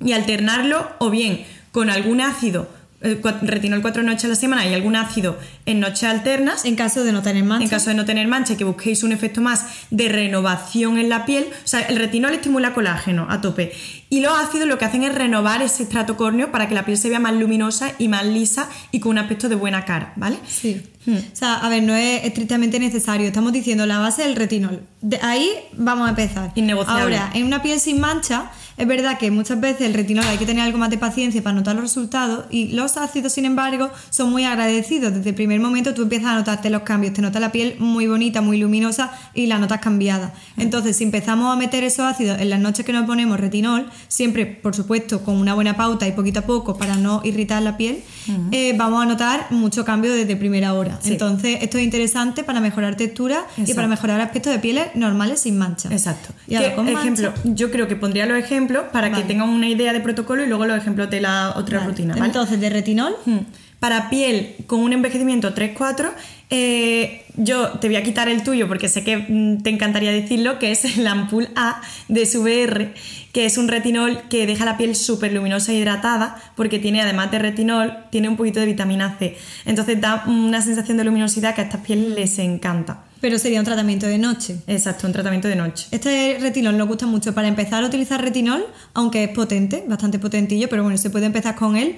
y 0.00 0.12
alternarlo 0.12 0.90
o 0.98 1.10
bien 1.10 1.44
con 1.72 1.90
algún 1.90 2.20
ácido 2.20 2.68
eh, 3.04 3.20
retinol 3.42 3.82
cuatro 3.82 4.04
noches 4.04 4.26
a 4.26 4.28
la 4.28 4.36
semana 4.36 4.64
y 4.64 4.72
algún 4.74 4.94
ácido 4.94 5.36
en 5.66 5.80
noches 5.80 6.04
alternas. 6.04 6.64
En 6.64 6.76
caso 6.76 7.02
de 7.02 7.10
no 7.10 7.22
tener 7.22 7.42
mancha. 7.42 7.64
En 7.64 7.70
caso 7.70 7.90
de 7.90 7.96
no 7.96 8.04
tener 8.04 8.28
mancha, 8.28 8.56
que 8.56 8.62
busquéis 8.62 9.02
un 9.02 9.10
efecto 9.10 9.40
más 9.40 9.66
de 9.90 10.08
renovación 10.08 10.98
en 10.98 11.08
la 11.08 11.26
piel. 11.26 11.46
O 11.64 11.66
sea, 11.66 11.80
el 11.80 11.96
retinol 11.96 12.32
estimula 12.34 12.74
colágeno 12.74 13.26
a 13.28 13.40
tope. 13.40 13.72
Y 14.08 14.20
los 14.20 14.38
ácidos 14.38 14.68
lo 14.68 14.78
que 14.78 14.84
hacen 14.84 15.02
es 15.02 15.12
renovar 15.14 15.62
ese 15.62 15.82
estrato 15.82 16.16
córneo 16.16 16.52
para 16.52 16.68
que 16.68 16.74
la 16.74 16.84
piel 16.84 16.96
se 16.96 17.08
vea 17.08 17.18
más 17.18 17.34
luminosa 17.34 17.90
y 17.98 18.06
más 18.06 18.24
lisa 18.24 18.68
y 18.92 19.00
con 19.00 19.10
un 19.10 19.18
aspecto 19.18 19.48
de 19.48 19.56
buena 19.56 19.84
cara, 19.84 20.12
¿vale? 20.14 20.36
Sí. 20.46 20.82
Hmm. 21.04 21.16
O 21.16 21.36
sea, 21.36 21.54
a 21.54 21.68
ver, 21.68 21.82
no 21.82 21.96
es 21.96 22.22
estrictamente 22.24 22.78
necesario. 22.78 23.26
Estamos 23.26 23.52
diciendo 23.52 23.84
la 23.84 23.98
base 23.98 24.22
del 24.22 24.36
retinol. 24.36 24.80
De 25.00 25.18
ahí 25.22 25.50
vamos 25.72 26.06
a 26.06 26.10
empezar. 26.10 26.52
Innegociable. 26.54 27.16
Ahora, 27.16 27.30
en 27.34 27.46
una 27.46 27.62
piel 27.62 27.80
sin 27.80 27.98
mancha 27.98 28.52
es 28.76 28.86
verdad 28.86 29.18
que 29.18 29.30
muchas 29.30 29.60
veces 29.60 29.82
el 29.82 29.94
retinol 29.94 30.24
hay 30.26 30.38
que 30.38 30.46
tener 30.46 30.62
algo 30.62 30.78
más 30.78 30.90
de 30.90 30.98
paciencia 30.98 31.42
para 31.42 31.54
notar 31.54 31.74
los 31.74 31.84
resultados 31.84 32.46
y 32.50 32.68
los 32.68 32.96
ácidos, 32.96 33.32
sin 33.32 33.44
embargo, 33.44 33.90
son 34.10 34.30
muy 34.30 34.44
agradecidos. 34.44 35.14
Desde 35.14 35.30
el 35.30 35.34
primer 35.34 35.60
momento 35.60 35.94
tú 35.94 36.02
empiezas 36.02 36.28
a 36.28 36.34
notarte 36.34 36.70
los 36.70 36.82
cambios, 36.82 37.12
te 37.12 37.22
nota 37.22 37.40
la 37.40 37.52
piel 37.52 37.76
muy 37.78 38.06
bonita, 38.06 38.40
muy 38.40 38.58
luminosa 38.58 39.12
y 39.34 39.46
la 39.46 39.58
notas 39.58 39.80
cambiada. 39.80 40.32
Entonces, 40.56 40.96
si 40.96 41.04
empezamos 41.04 41.52
a 41.52 41.56
meter 41.56 41.84
esos 41.84 42.06
ácidos 42.06 42.40
en 42.40 42.50
las 42.50 42.60
noches 42.60 42.84
que 42.84 42.92
nos 42.92 43.06
ponemos 43.06 43.38
retinol, 43.38 43.86
siempre, 44.08 44.46
por 44.46 44.74
supuesto, 44.74 45.22
con 45.24 45.36
una 45.36 45.54
buena 45.54 45.76
pauta 45.76 46.06
y 46.08 46.12
poquito 46.12 46.40
a 46.40 46.42
poco 46.42 46.76
para 46.76 46.96
no 46.96 47.20
irritar 47.24 47.62
la 47.62 47.76
piel, 47.76 48.02
eh, 48.50 48.74
vamos 48.76 49.02
a 49.02 49.06
notar 49.06 49.46
mucho 49.50 49.84
cambio 49.84 50.12
desde 50.14 50.36
primera 50.36 50.74
hora. 50.74 50.98
Entonces, 51.04 51.58
esto 51.62 51.78
es 51.78 51.84
interesante 51.84 52.44
para 52.44 52.60
mejorar 52.60 52.96
textura 52.96 53.46
y 53.56 53.74
para 53.74 53.88
mejorar 53.88 54.20
aspectos 54.20 54.52
de 54.52 54.58
pieles 54.58 54.94
normales 54.94 55.40
sin 55.40 55.58
mancha. 55.58 55.88
Exacto. 55.90 56.30
Y 56.46 56.56
ejemplo, 56.56 57.32
yo 57.44 57.70
creo 57.70 57.88
que 57.88 57.96
pondría 57.96 58.26
los 58.26 58.38
ejemplos 58.38 58.84
para 58.92 59.12
que 59.12 59.22
tengan 59.22 59.48
una 59.48 59.68
idea 59.68 59.92
de 59.92 60.00
protocolo 60.00 60.44
y 60.44 60.46
luego 60.46 60.66
los 60.66 60.76
ejemplos 60.76 61.10
de 61.10 61.20
la 61.20 61.54
otra 61.56 61.84
rutina. 61.84 62.14
Entonces, 62.24 62.60
de 62.60 62.70
retinol. 62.70 63.14
Hmm. 63.24 63.38
Para 63.82 64.10
piel 64.10 64.54
con 64.68 64.78
un 64.78 64.92
envejecimiento 64.92 65.56
3-4, 65.56 66.12
eh, 66.50 67.24
yo 67.34 67.80
te 67.80 67.88
voy 67.88 67.96
a 67.96 68.04
quitar 68.04 68.28
el 68.28 68.44
tuyo 68.44 68.68
porque 68.68 68.88
sé 68.88 69.02
que 69.02 69.16
mm, 69.16 69.64
te 69.64 69.70
encantaría 69.70 70.12
decirlo, 70.12 70.60
que 70.60 70.70
es 70.70 70.84
el 70.96 71.04
Ampul 71.04 71.48
A 71.56 71.82
de 72.06 72.24
SVR, 72.24 72.94
que 73.32 73.44
es 73.44 73.58
un 73.58 73.66
retinol 73.66 74.22
que 74.30 74.46
deja 74.46 74.64
la 74.64 74.76
piel 74.76 74.94
súper 74.94 75.32
luminosa 75.32 75.72
e 75.72 75.78
hidratada 75.78 76.40
porque 76.54 76.78
tiene, 76.78 77.02
además 77.02 77.32
de 77.32 77.40
retinol, 77.40 77.92
tiene 78.10 78.28
un 78.28 78.36
poquito 78.36 78.60
de 78.60 78.66
vitamina 78.66 79.16
C. 79.18 79.36
Entonces 79.64 80.00
da 80.00 80.26
una 80.28 80.62
sensación 80.62 80.96
de 80.96 81.02
luminosidad 81.02 81.56
que 81.56 81.62
a 81.62 81.64
estas 81.64 81.80
pieles 81.80 82.10
les 82.10 82.38
encanta. 82.38 83.06
Pero 83.20 83.38
sería 83.38 83.58
un 83.58 83.64
tratamiento 83.64 84.06
de 84.06 84.18
noche. 84.18 84.58
Exacto, 84.68 85.08
un 85.08 85.12
tratamiento 85.12 85.48
de 85.48 85.56
noche. 85.56 85.86
Este 85.90 86.38
retinol 86.40 86.76
nos 86.76 86.86
gusta 86.86 87.06
mucho 87.06 87.34
para 87.34 87.48
empezar 87.48 87.82
a 87.82 87.86
utilizar 87.86 88.20
retinol, 88.20 88.64
aunque 88.94 89.24
es 89.24 89.30
potente, 89.30 89.84
bastante 89.88 90.20
potentillo, 90.20 90.68
pero 90.68 90.82
bueno, 90.82 90.98
se 90.98 91.10
puede 91.10 91.26
empezar 91.26 91.56
con 91.56 91.76
él. 91.76 91.96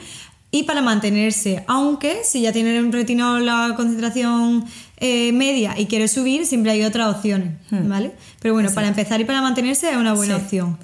Y 0.54 0.62
para 0.62 0.82
mantenerse, 0.82 1.64
aunque 1.66 2.22
si 2.22 2.42
ya 2.42 2.52
tiene 2.52 2.78
un 2.78 2.92
retinol 2.92 3.44
la 3.44 3.72
concentración 3.74 4.64
eh, 4.98 5.32
media 5.32 5.74
y 5.76 5.86
quiere 5.86 6.06
subir, 6.06 6.46
siempre 6.46 6.70
hay 6.70 6.84
otras 6.84 7.12
opciones, 7.12 7.54
hmm. 7.72 7.88
¿vale? 7.88 8.12
Pero 8.38 8.54
bueno, 8.54 8.70
para 8.72 8.86
empezar 8.86 9.20
y 9.20 9.24
para 9.24 9.42
mantenerse 9.42 9.90
es 9.90 9.96
una 9.96 10.14
buena 10.14 10.36
opción. 10.36 10.78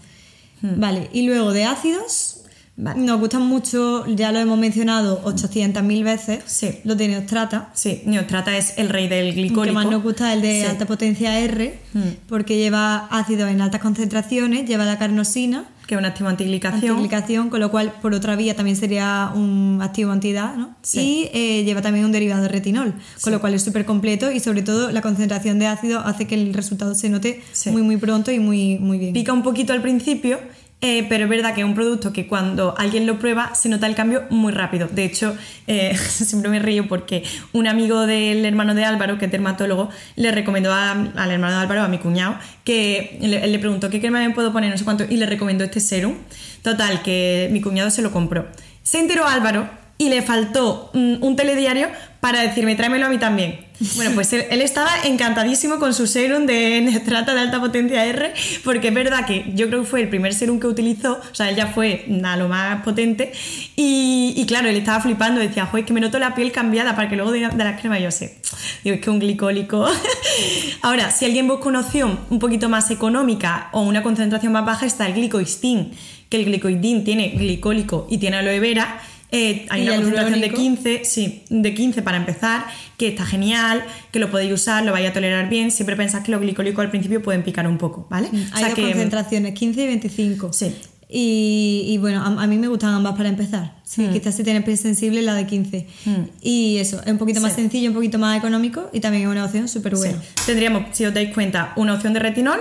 Hmm. 0.60 0.80
Vale, 0.80 1.08
y 1.12 1.22
luego 1.22 1.52
de 1.52 1.66
ácidos, 1.66 2.39
nos 2.80 3.20
gustan 3.20 3.42
mucho, 3.42 4.06
ya 4.06 4.32
lo 4.32 4.38
hemos 4.38 4.58
mencionado 4.58 5.22
800.000 5.24 6.04
veces, 6.04 6.42
sí. 6.46 6.78
lo 6.84 6.94
de 6.94 7.08
Neostrata. 7.08 7.70
Sí, 7.74 8.02
Neostrata 8.06 8.56
es 8.56 8.74
el 8.78 8.88
rey 8.88 9.08
del 9.08 9.34
glicólico. 9.34 9.62
Que 9.64 9.72
más 9.72 9.86
nos 9.86 10.02
gusta 10.02 10.32
el 10.32 10.42
de 10.42 10.64
alta 10.64 10.86
potencia 10.86 11.38
R, 11.38 11.78
mm. 11.92 12.00
porque 12.26 12.56
lleva 12.56 13.06
ácidos 13.10 13.50
en 13.50 13.60
altas 13.60 13.80
concentraciones, 13.80 14.66
lleva 14.66 14.84
la 14.84 14.98
carnosina. 14.98 15.66
Que 15.86 15.96
es 15.96 15.98
un 15.98 16.06
activo 16.06 16.28
antiglicación. 16.28 16.92
Antiglicación, 16.92 17.50
con 17.50 17.58
lo 17.58 17.70
cual 17.72 17.92
por 18.00 18.14
otra 18.14 18.36
vía 18.36 18.54
también 18.54 18.76
sería 18.76 19.32
un 19.34 19.80
activo 19.82 20.12
antiedad, 20.12 20.54
¿no? 20.54 20.76
Y 20.92 21.28
eh, 21.32 21.64
lleva 21.64 21.82
también 21.82 22.04
un 22.04 22.12
derivado 22.12 22.42
de 22.42 22.48
retinol, 22.48 22.94
con 23.20 23.32
lo 23.32 23.40
cual 23.40 23.54
es 23.54 23.62
súper 23.64 23.84
completo 23.84 24.30
y 24.30 24.38
sobre 24.38 24.62
todo 24.62 24.92
la 24.92 25.02
concentración 25.02 25.58
de 25.58 25.66
ácido 25.66 25.98
hace 25.98 26.28
que 26.28 26.36
el 26.36 26.54
resultado 26.54 26.94
se 26.94 27.08
note 27.08 27.42
muy 27.66 27.82
muy 27.82 27.96
pronto 27.96 28.30
y 28.30 28.38
muy, 28.38 28.78
muy 28.78 28.98
bien. 28.98 29.12
Pica 29.12 29.32
un 29.32 29.42
poquito 29.42 29.72
al 29.72 29.82
principio 29.82 30.38
eh, 30.82 31.04
pero 31.08 31.24
es 31.24 31.30
verdad 31.30 31.54
que 31.54 31.60
es 31.60 31.66
un 31.66 31.74
producto 31.74 32.12
que 32.12 32.26
cuando 32.26 32.74
alguien 32.78 33.06
lo 33.06 33.18
prueba 33.18 33.54
se 33.54 33.68
nota 33.68 33.86
el 33.86 33.94
cambio 33.94 34.24
muy 34.30 34.52
rápido. 34.52 34.88
De 34.90 35.04
hecho, 35.04 35.36
eh, 35.66 35.96
siempre 36.08 36.50
me 36.50 36.58
río 36.58 36.88
porque 36.88 37.22
un 37.52 37.66
amigo 37.66 38.06
del 38.06 38.44
hermano 38.44 38.74
de 38.74 38.84
Álvaro, 38.84 39.18
que 39.18 39.26
es 39.26 39.30
dermatólogo, 39.30 39.90
le 40.16 40.32
recomendó 40.32 40.72
al 40.72 41.30
hermano 41.30 41.56
de 41.56 41.62
Álvaro, 41.62 41.82
a 41.82 41.88
mi 41.88 41.98
cuñado, 41.98 42.36
que 42.64 43.18
él 43.20 43.52
le 43.52 43.58
preguntó 43.58 43.90
qué 43.90 44.00
crema 44.00 44.20
me 44.20 44.30
puedo 44.30 44.52
poner, 44.52 44.70
no 44.70 44.78
sé 44.78 44.84
cuánto, 44.84 45.04
y 45.08 45.16
le 45.16 45.26
recomendó 45.26 45.64
este 45.64 45.80
serum. 45.80 46.14
Total, 46.62 47.02
que 47.02 47.48
mi 47.52 47.60
cuñado 47.60 47.90
se 47.90 48.02
lo 48.02 48.10
compró. 48.10 48.46
Se 48.82 48.98
enteró 48.98 49.26
Álvaro 49.26 49.79
y 50.00 50.08
le 50.08 50.22
faltó 50.22 50.90
un 50.94 51.36
telediario 51.36 51.88
para 52.20 52.40
decirme, 52.40 52.74
tráemelo 52.74 53.04
a 53.04 53.08
mí 53.10 53.18
también. 53.18 53.60
Bueno, 53.96 54.12
pues 54.14 54.32
él, 54.32 54.62
estaba 54.62 54.90
encantadísimo 55.04 55.78
con 55.78 55.92
su 55.92 56.06
serum 56.06 56.46
de 56.46 56.80
Nestrata 56.80 57.34
de 57.34 57.40
alta 57.40 57.60
potencia 57.60 58.04
R, 58.06 58.32
porque 58.64 58.88
es 58.88 58.94
verdad 58.94 59.26
que 59.26 59.52
yo 59.54 59.68
creo 59.68 59.80
que 59.82 59.86
fue 59.86 60.00
el 60.00 60.08
primer 60.08 60.32
serum 60.32 60.58
que 60.58 60.66
utilizó, 60.66 61.14
o 61.14 61.34
sea, 61.34 61.50
él 61.50 61.56
ya 61.56 61.66
fue 61.66 62.06
a 62.24 62.36
lo 62.38 62.48
más 62.48 62.82
potente, 62.82 63.32
y, 63.76 64.42
claro, 64.46 64.70
él 64.70 64.76
estaba 64.76 65.00
flipando, 65.00 65.38
decía, 65.38 65.66
joder, 65.66 65.84
es 65.84 65.86
que 65.86 65.92
me 65.92 66.00
noto 66.00 66.18
la 66.18 66.34
piel 66.34 66.50
cambiada 66.50 66.96
para 66.96 67.08
que 67.08 67.16
luego 67.16 67.30
de, 67.30 67.48
de 67.48 67.64
la 67.64 67.76
crema 67.76 67.98
yo 67.98 68.10
sé. 68.10 68.38
Digo, 68.84 68.96
es 68.96 69.02
que 69.02 69.10
un 69.10 69.18
glicólico. 69.18 69.86
Ahora, 70.82 71.10
si 71.10 71.26
alguien 71.26 71.46
busca 71.46 71.68
una 71.68 71.80
opción 71.80 72.20
un 72.30 72.38
poquito 72.38 72.70
más 72.70 72.90
económica 72.90 73.68
o 73.72 73.82
una 73.82 74.02
concentración 74.02 74.52
más 74.52 74.64
baja, 74.64 74.86
está 74.86 75.06
el 75.06 75.14
glicoistin, 75.14 75.92
que 76.28 76.36
el 76.36 76.44
glicoidin 76.44 77.04
tiene 77.04 77.28
glicólico 77.30 78.06
y 78.10 78.18
tiene 78.18 78.38
aloe 78.38 78.60
vera, 78.60 79.00
eh, 79.32 79.66
hay 79.70 79.82
una 79.82 79.96
concentración 79.96 80.40
de 80.40 80.52
15, 80.52 81.04
sí, 81.04 81.42
de 81.48 81.74
15 81.74 82.02
para 82.02 82.16
empezar, 82.16 82.66
que 82.96 83.08
está 83.08 83.24
genial, 83.24 83.84
que 84.10 84.18
lo 84.18 84.30
podéis 84.30 84.52
usar, 84.52 84.84
lo 84.84 84.92
vais 84.92 85.08
a 85.08 85.12
tolerar 85.12 85.48
bien. 85.48 85.70
Siempre 85.70 85.96
pensad 85.96 86.22
que 86.22 86.32
los 86.32 86.40
glicólicos 86.40 86.84
al 86.84 86.90
principio 86.90 87.22
pueden 87.22 87.42
picar 87.42 87.66
un 87.66 87.78
poco, 87.78 88.06
¿vale? 88.10 88.28
Mm, 88.30 88.46
hay 88.52 88.64
dos 88.64 88.74
concentraciones, 88.74 89.54
15 89.54 89.82
y 89.82 89.86
25. 89.86 90.52
Sí. 90.52 90.74
Y, 91.12 91.98
bueno, 91.98 92.22
a, 92.22 92.46
mí 92.46 92.56
me 92.56 92.68
gustan 92.68 92.94
ambas 92.94 93.16
para 93.16 93.28
empezar. 93.28 93.74
Sí, 93.82 94.02
mm. 94.02 94.12
Quizás 94.12 94.36
si 94.36 94.44
tienes 94.44 94.62
piel 94.62 94.78
sensible, 94.78 95.22
la 95.22 95.34
de 95.34 95.44
15. 95.44 95.86
Mm. 96.04 96.10
Y 96.40 96.78
eso, 96.78 97.00
es 97.04 97.10
un 97.10 97.18
poquito 97.18 97.40
más 97.40 97.52
sencillo, 97.52 97.88
un 97.88 97.94
poquito 97.94 98.18
más 98.18 98.38
económico 98.38 98.90
y 98.92 99.00
también 99.00 99.24
es 99.24 99.28
una 99.28 99.44
opción 99.44 99.66
súper 99.66 99.96
buena. 99.96 100.18
Tendríamos, 100.46 100.84
si 100.92 101.04
os 101.04 101.12
dais 101.12 101.34
cuenta, 101.34 101.72
una 101.74 101.94
opción 101.94 102.12
de 102.12 102.20
retinol 102.20 102.60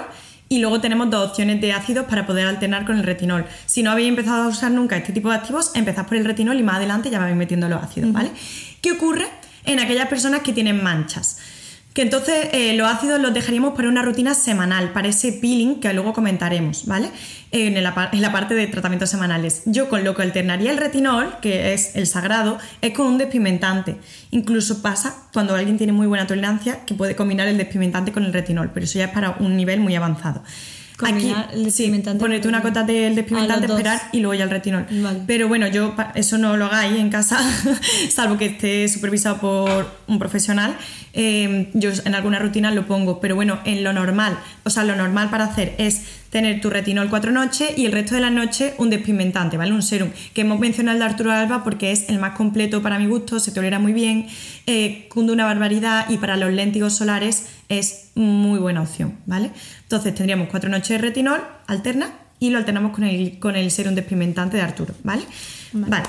y 0.50 0.60
luego 0.60 0.82
tenemos 0.82 1.10
dos 1.10 1.30
opciones 1.30 1.62
de 1.62 1.72
ácidos 1.72 2.06
para 2.06 2.26
poder 2.26 2.48
alternar 2.48 2.86
con 2.86 2.98
el 2.98 3.04
retinol. 3.04 3.46
Si 3.68 3.84
no 3.84 3.92
habéis 3.92 4.10
empezado 4.10 4.44
a 4.44 4.48
usar 4.48 4.72
nunca 4.72 4.98
este 4.98 5.14
tipo 5.14 5.30
de 5.30 5.36
activos, 5.36 5.72
empezad 5.76 6.08
por 6.08 6.18
el 6.18 6.26
retinol 6.26 6.60
y 6.60 6.64
más 6.64 6.78
adelante 6.78 7.12
ya 7.12 7.20
vais 7.20 7.36
metiendo 7.36 7.70
los 7.70 7.82
ácidos, 7.82 8.12
¿vale? 8.12 8.32
¿Qué 8.82 8.92
ocurre 8.92 9.28
en 9.64 9.80
aquellas 9.80 10.08
personas 10.08 10.42
que 10.42 10.52
tienen 10.52 10.84
manchas? 10.84 11.38
Que 11.94 12.04
entonces 12.04 12.50
eh, 12.54 12.74
los 12.74 12.88
ácidos 12.88 13.20
los 13.20 13.34
dejaríamos 13.34 13.74
para 13.74 13.90
una 13.90 14.04
rutina 14.04 14.36
semanal, 14.36 14.94
para 14.94 15.08
ese 15.08 15.34
peeling 15.34 15.80
que 15.80 15.92
luego 15.92 16.14
comentaremos, 16.14 16.86
¿vale? 16.86 17.10
En 17.52 17.82
la, 17.82 18.10
en 18.14 18.22
la, 18.22 18.32
parte 18.32 18.54
de 18.54 18.68
tratamientos 18.68 19.10
semanales. 19.10 19.64
Yo 19.66 19.90
con 19.90 20.04
lo 20.04 20.16
que 20.16 20.22
alternaría 20.22 20.72
el 20.72 20.78
retinol, 20.78 21.36
que 21.42 21.74
es 21.74 21.96
el 21.96 22.06
sagrado, 22.06 22.60
es 22.82 22.94
con 22.94 23.08
un 23.08 23.18
despigmentante. 23.18 23.98
Incluso 24.30 24.84
pasa 24.84 25.24
cuando 25.34 25.56
alguien 25.56 25.78
tiene 25.78 25.92
muy 25.92 26.06
buena 26.06 26.28
tolerancia 26.28 26.86
que 26.86 26.94
puede 26.94 27.16
combinar 27.16 27.48
el 27.48 27.58
despigmentante 27.58 28.12
con 28.12 28.24
el 28.24 28.34
retinol, 28.34 28.70
pero 28.72 28.84
eso 28.84 29.00
ya 29.00 29.06
es 29.06 29.12
para 29.12 29.38
un 29.40 29.58
nivel 29.58 29.80
muy 29.80 29.96
avanzado. 29.96 30.44
Aquí, 31.02 31.34
sí, 31.72 32.04
ponerte 32.20 32.48
una 32.48 32.62
cota 32.62 32.84
del 32.84 33.16
despigmentante, 33.16 33.68
esperar 33.68 34.02
y 34.12 34.20
luego 34.20 34.34
ya 34.34 34.44
el 34.44 34.50
retinol. 34.50 34.86
Pero 35.26 35.48
bueno, 35.48 35.68
yo 35.68 35.96
eso 36.16 36.38
no 36.38 36.58
lo 36.58 36.66
hagáis 36.66 36.98
en 36.98 37.10
casa, 37.10 37.40
salvo 38.10 38.38
que 38.38 38.48
esté 38.48 38.88
supervisado 38.88 39.38
por 39.40 39.90
un 40.08 40.20
profesional. 40.20 40.76
Em, 41.14 41.68
yo 41.74 41.92
en 42.06 42.16
alguna 42.16 42.40
rutina 42.40 42.72
lo 42.72 42.86
pongo, 42.86 43.20
pero 43.20 43.36
bueno, 43.36 43.60
en 43.66 43.84
lo 43.84 43.94
normal, 43.94 44.38
o 44.64 44.70
sea, 44.70 44.84
lo 44.84 44.96
normal 44.96 45.30
para 45.30 45.46
hacer 45.46 45.74
es 45.78 46.19
tener 46.30 46.62
tu 46.62 46.70
retinol 46.70 47.10
cuatro 47.10 47.32
noches 47.32 47.78
y 47.78 47.86
el 47.86 47.92
resto 47.92 48.16
de 48.16 48.22
la 48.22 48.30
noche 48.30 48.74
un 48.78 48.90
despigmentante, 48.90 49.58
¿vale? 49.58 49.72
Un 49.72 49.82
serum, 49.82 50.10
que 50.34 50.42
hemos 50.42 50.60
mencionado 50.60 50.96
el 50.96 51.00
de 51.00 51.06
Arturo 51.06 51.32
Alba 51.32 51.64
porque 51.64 51.92
es 51.92 52.10
el 52.10 52.20
más 52.20 52.36
completo 52.36 52.82
para 52.82 53.00
mi 53.00 53.08
gusto, 53.08 53.40
se 53.40 53.52
tolera 53.52 53.80
muy 53.80 53.94
bien, 53.94 54.28
eh, 54.66 55.08
cunde 55.10 55.34
una 55.34 55.46
barbaridad 55.46 56.10
y 56.10 56.18
para 56.18 56.38
los 56.38 56.52
léntigos 56.52 56.96
solares 56.96 57.48
es 57.68 58.12
muy 58.16 58.60
buena 58.60 58.82
opción, 58.82 59.18
¿vale? 59.26 59.52
Entonces 59.84 60.14
tendríamos 60.14 60.50
cuatro 60.50 60.70
noches 60.70 60.90
de 60.90 60.98
retinol 60.98 61.42
alterna 61.68 62.12
y 62.40 62.50
lo 62.50 62.58
alternamos 62.58 62.94
con 62.94 63.04
el, 63.04 63.40
con 63.40 63.56
el 63.56 63.70
serum 63.72 63.96
despigmentante 63.96 64.58
de 64.58 64.64
Arturo, 64.64 64.94
¿vale? 65.04 65.24
Vale. 65.74 66.08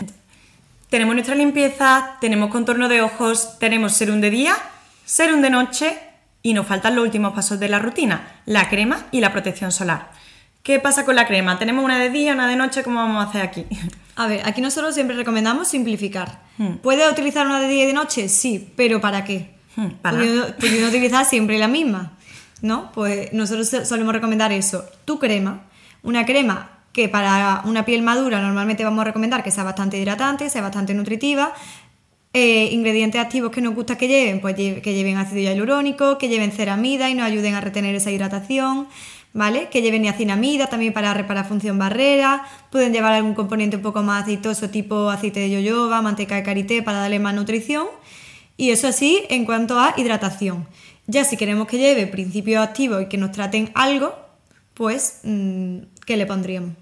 Tenemos 0.88 1.14
nuestra 1.14 1.34
limpieza, 1.34 2.16
tenemos 2.20 2.50
contorno 2.50 2.88
de 2.88 3.00
ojos, 3.00 3.58
tenemos 3.58 3.92
serum 3.92 4.20
de 4.20 4.30
día, 4.30 4.54
serum 5.04 5.40
de 5.40 5.50
noche 5.50 5.96
Y 6.42 6.54
nos 6.54 6.66
faltan 6.66 6.94
los 6.96 7.04
últimos 7.04 7.32
pasos 7.34 7.60
de 7.60 7.68
la 7.68 7.78
rutina, 7.78 8.40
la 8.46 8.68
crema 8.68 9.06
y 9.10 9.20
la 9.20 9.32
protección 9.32 9.72
solar. 9.72 10.10
¿Qué 10.62 10.78
pasa 10.78 11.04
con 11.04 11.16
la 11.16 11.26
crema? 11.26 11.58
¿Tenemos 11.58 11.84
una 11.84 11.98
de 11.98 12.10
día, 12.10 12.34
una 12.34 12.46
de 12.48 12.56
noche? 12.56 12.82
¿Cómo 12.82 12.96
vamos 13.00 13.24
a 13.24 13.28
hacer 13.28 13.42
aquí? 13.42 13.66
A 14.16 14.26
ver, 14.26 14.42
aquí 14.46 14.60
nosotros 14.60 14.94
siempre 14.94 15.16
recomendamos 15.16 15.68
simplificar. 15.68 16.40
Hmm. 16.58 16.74
¿Puedes 16.82 17.10
utilizar 17.10 17.46
una 17.46 17.60
de 17.60 17.68
día 17.68 17.84
y 17.84 17.86
de 17.86 17.92
noche? 17.94 18.28
Sí, 18.28 18.70
pero 18.76 19.00
¿para 19.00 19.24
qué? 19.24 19.50
Hmm, 19.76 19.88
para 20.02 20.18
Pudiendo, 20.18 20.56
pudiendo 20.56 20.88
utilizar 20.88 21.24
siempre 21.24 21.56
la 21.58 21.68
misma, 21.68 22.12
¿no? 22.60 22.92
Pues 22.92 23.32
nosotros 23.32 23.68
so- 23.70 23.84
solemos 23.86 24.12
recomendar 24.12 24.52
eso. 24.52 24.84
Tu 25.06 25.18
crema, 25.18 25.62
una 26.02 26.26
crema 26.26 26.70
que 26.92 27.08
para 27.08 27.62
una 27.64 27.84
piel 27.86 28.02
madura 28.02 28.40
normalmente 28.42 28.84
vamos 28.84 29.00
a 29.00 29.04
recomendar 29.04 29.42
que 29.42 29.50
sea 29.50 29.64
bastante 29.64 29.96
hidratante, 29.98 30.50
sea 30.50 30.60
bastante 30.60 30.92
nutritiva. 30.92 31.54
Eh, 32.32 32.68
ingredientes 32.70 33.20
activos 33.20 33.50
que 33.50 33.60
nos 33.60 33.74
gusta 33.74 33.98
que 33.98 34.06
lleven, 34.06 34.40
pues 34.40 34.54
que 34.54 34.94
lleven 34.94 35.16
ácido 35.16 35.40
hialurónico, 35.40 36.16
que 36.16 36.28
lleven 36.28 36.52
ceramida 36.52 37.10
y 37.10 37.14
nos 37.14 37.26
ayuden 37.26 37.54
a 37.54 37.60
retener 37.60 37.96
esa 37.96 38.12
hidratación, 38.12 38.86
¿vale? 39.32 39.68
Que 39.68 39.82
lleven 39.82 40.02
niacinamida 40.02 40.68
también 40.68 40.92
para 40.92 41.12
reparar 41.12 41.48
función 41.48 41.76
barrera, 41.76 42.44
pueden 42.70 42.92
llevar 42.92 43.14
algún 43.14 43.34
componente 43.34 43.76
un 43.76 43.82
poco 43.82 44.02
más 44.02 44.22
aceitoso 44.22 44.70
tipo 44.70 45.10
aceite 45.10 45.40
de 45.40 45.50
yoyoba, 45.50 46.02
manteca 46.02 46.36
de 46.36 46.44
karité 46.44 46.82
para 46.84 46.98
darle 46.98 47.18
más 47.18 47.34
nutrición. 47.34 47.88
Y 48.56 48.70
eso 48.70 48.86
así 48.86 49.24
en 49.28 49.44
cuanto 49.44 49.80
a 49.80 49.94
hidratación. 49.96 50.68
Ya 51.08 51.24
si 51.24 51.36
queremos 51.36 51.66
que 51.66 51.78
lleve 51.78 52.06
principios 52.06 52.62
activos 52.62 53.02
y 53.02 53.06
que 53.06 53.16
nos 53.16 53.32
traten 53.32 53.72
algo, 53.74 54.14
pues, 54.74 55.20
mm, 55.24 55.78
¿qué 56.06 56.16
le 56.16 56.26
pondríamos? 56.26 56.74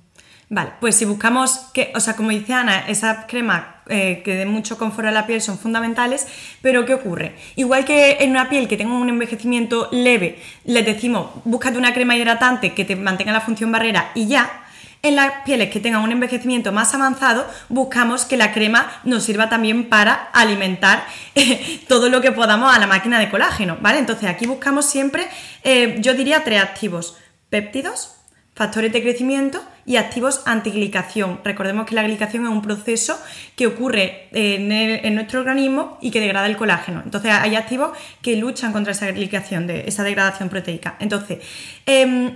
Vale, 0.51 0.73
pues 0.81 0.97
si 0.97 1.05
buscamos 1.05 1.59
que, 1.73 1.93
o 1.95 2.01
sea, 2.01 2.17
como 2.17 2.31
dice 2.31 2.53
Ana, 2.55 2.87
esas 2.89 3.27
cremas 3.27 3.65
eh, 3.89 4.23
que 4.25 4.35
den 4.35 4.49
mucho 4.49 4.77
confort 4.79 5.09
a 5.09 5.11
la 5.11 5.27
piel 5.27 5.41
son 5.41 5.59
fundamentales, 5.59 6.27
pero 6.63 6.85
¿qué 6.85 6.95
ocurre? 6.95 7.35
Igual 7.57 7.85
que 7.85 8.19
en 8.21 8.31
una 8.31 8.49
piel 8.49 8.69
que 8.69 8.77
tenga 8.77 8.95
un 8.95 9.09
envejecimiento 9.09 9.89
leve, 9.93 10.39
les 10.65 10.85
decimos, 10.85 11.31
búscate 11.45 11.79
una 11.79 11.95
crema 11.95 12.17
hidratante 12.17 12.75
que 12.75 12.85
te 12.85 12.97
mantenga 12.97 13.33
la 13.33 13.41
función 13.41 13.73
barrera 13.73 14.11
y 14.15 14.27
ya. 14.27 14.65
En 15.01 15.15
las 15.15 15.45
pieles 15.45 15.71
que 15.71 15.79
tengan 15.79 16.03
un 16.03 16.11
envejecimiento 16.11 16.73
más 16.73 16.93
avanzado, 16.93 17.47
buscamos 17.69 18.25
que 18.25 18.37
la 18.37 18.53
crema 18.53 19.01
nos 19.05 19.23
sirva 19.23 19.49
también 19.49 19.89
para 19.89 20.13
alimentar 20.33 21.05
eh, 21.37 21.81
todo 21.87 22.09
lo 22.09 22.21
que 22.21 22.33
podamos 22.33 22.75
a 22.75 22.81
la 22.81 22.89
máquina 22.89 23.21
de 23.21 23.31
colágeno, 23.31 23.79
¿vale? 23.81 24.01
Entonces 24.01 24.29
aquí 24.29 24.47
buscamos 24.47 24.87
siempre, 24.87 25.29
eh, 25.63 25.99
yo 26.01 26.15
diría 26.15 26.43
tres 26.43 26.61
activos, 26.61 27.17
péptidos, 27.49 28.17
factores 28.55 28.93
de 28.93 29.01
crecimiento 29.01 29.63
y 29.89 29.97
activos 29.97 30.43
antiglicación. 30.45 31.41
Recordemos 31.43 31.87
que 31.87 31.95
la 31.95 32.03
glicación 32.03 32.45
es 32.45 32.51
un 32.51 32.61
proceso 32.61 33.19
que 33.57 33.67
ocurre 33.67 34.29
en, 34.33 34.71
el- 34.71 35.05
en 35.07 35.15
nuestro 35.15 35.41
organismo 35.41 35.97
y 36.03 36.11
que 36.11 36.21
degrada 36.21 36.47
el 36.47 36.57
colágeno. 36.59 37.01
Entonces 37.03 37.33
hay 37.33 37.57
activos 37.57 37.97
que 38.21 38.37
luchan 38.37 38.73
contra 38.73 38.93
esa 38.93 39.11
glicación, 39.11 39.67
de, 39.67 39.85
esa 39.89 40.05
degradación 40.05 40.51
proteica. 40.51 40.97
Entonces, 41.01 41.39
em, 41.87 42.35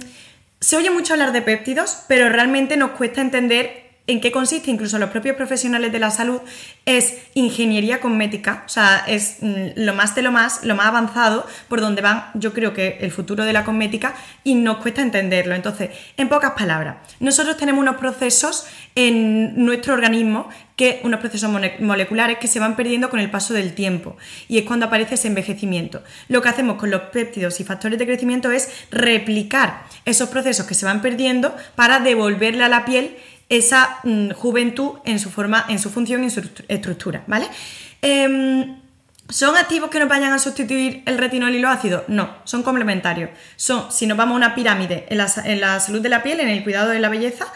se 0.61 0.77
oye 0.77 0.91
mucho 0.91 1.13
hablar 1.13 1.33
de 1.33 1.43
péptidos, 1.43 2.05
pero 2.09 2.29
realmente 2.31 2.77
nos 2.79 2.93
cuesta 2.93 3.21
entender 3.21 3.82
en 4.13 4.21
qué 4.21 4.31
consiste, 4.31 4.71
incluso 4.71 4.99
los 4.99 5.11
propios 5.11 5.37
profesionales 5.37 5.93
de 5.93 5.99
la 5.99 6.11
salud, 6.11 6.41
es 6.87 7.19
ingeniería 7.35 8.01
cosmética, 8.01 8.63
o 8.67 8.69
sea, 8.69 9.05
es 9.07 9.39
mm, 9.41 9.71
lo 9.77 9.95
más 9.95 10.15
de 10.15 10.23
lo 10.23 10.33
más, 10.33 10.65
lo 10.65 10.75
más 10.75 10.87
avanzado, 10.87 11.47
por 11.69 11.81
donde 11.81 12.03
van, 12.03 12.27
yo 12.35 12.53
creo 12.53 12.73
que 12.73 12.99
el 13.01 13.11
futuro 13.11 13.45
de 13.45 13.53
la 13.53 13.65
cosmética, 13.65 14.15
y 14.45 14.55
nos 14.55 14.79
cuesta 14.79 15.03
entenderlo. 15.03 15.55
Entonces, 15.55 15.91
en 16.17 16.29
pocas 16.29 16.53
palabras, 16.53 16.97
nosotros 17.21 17.57
tenemos 17.57 17.81
unos 17.81 17.97
procesos 17.97 18.67
en 18.95 19.65
nuestro 19.65 19.95
organismo, 19.95 20.49
que 20.77 21.01
unos 21.05 21.21
procesos 21.21 21.51
moleculares 21.81 22.39
que 22.39 22.49
se 22.49 22.59
van 22.59 22.77
perdiendo 22.77 23.11
con 23.11 23.21
el 23.21 23.31
paso 23.31 23.55
del 23.55 23.75
tiempo, 23.75 24.17
y 24.49 24.59
es 24.59 24.65
cuando 24.65 24.87
aparece 24.87 25.15
ese 25.15 25.29
envejecimiento. 25.29 26.03
Lo 26.29 26.43
que 26.43 26.49
hacemos 26.49 26.77
con 26.77 26.91
los 26.91 27.03
péptidos 27.03 27.61
y 27.61 27.65
factores 27.65 27.99
de 27.99 28.07
crecimiento 28.07 28.51
es 28.51 28.71
replicar 28.91 29.85
esos 30.05 30.29
procesos 30.29 30.67
que 30.67 30.75
se 30.75 30.85
van 30.85 31.01
perdiendo 31.03 31.55
para 31.77 32.01
devolverle 32.01 32.65
a 32.65 32.69
la 32.69 32.85
piel 32.85 33.17
esa 33.57 33.99
mm, 34.05 34.31
juventud 34.33 34.99
en 35.05 35.19
su 35.19 35.31
forma, 35.31 35.65
en 35.69 35.79
su 35.79 35.91
función 35.91 36.23
y 36.23 36.25
en 36.25 36.31
su 36.31 36.41
estru- 36.43 36.65
estructura, 36.69 37.23
¿vale? 37.27 37.47
Em, 38.01 38.77
¿Son 39.29 39.57
activos 39.57 39.89
que 39.89 39.99
nos 39.99 40.09
vayan 40.09 40.33
a 40.33 40.39
sustituir 40.39 41.03
el 41.07 41.17
retinol 41.17 41.55
y 41.55 41.59
los 41.59 41.71
ácidos? 41.71 42.03
No, 42.09 42.29
son 42.45 42.63
complementarios. 42.63 43.31
Son, 43.57 43.91
si 43.91 44.07
nos 44.07 44.19
vamos 44.19 44.35
a 44.35 44.37
una 44.37 44.55
pirámide 44.55 45.07
en 45.09 45.17
la, 45.19 45.27
en 45.45 45.61
la 45.61 45.81
salud 45.81 46.01
de 46.03 46.09
la 46.11 46.23
piel, 46.23 46.41
en 46.41 46.49
el 46.49 46.63
cuidado 46.63 46.91
de 46.91 46.99
la 46.99 47.09
belleza, 47.09 47.47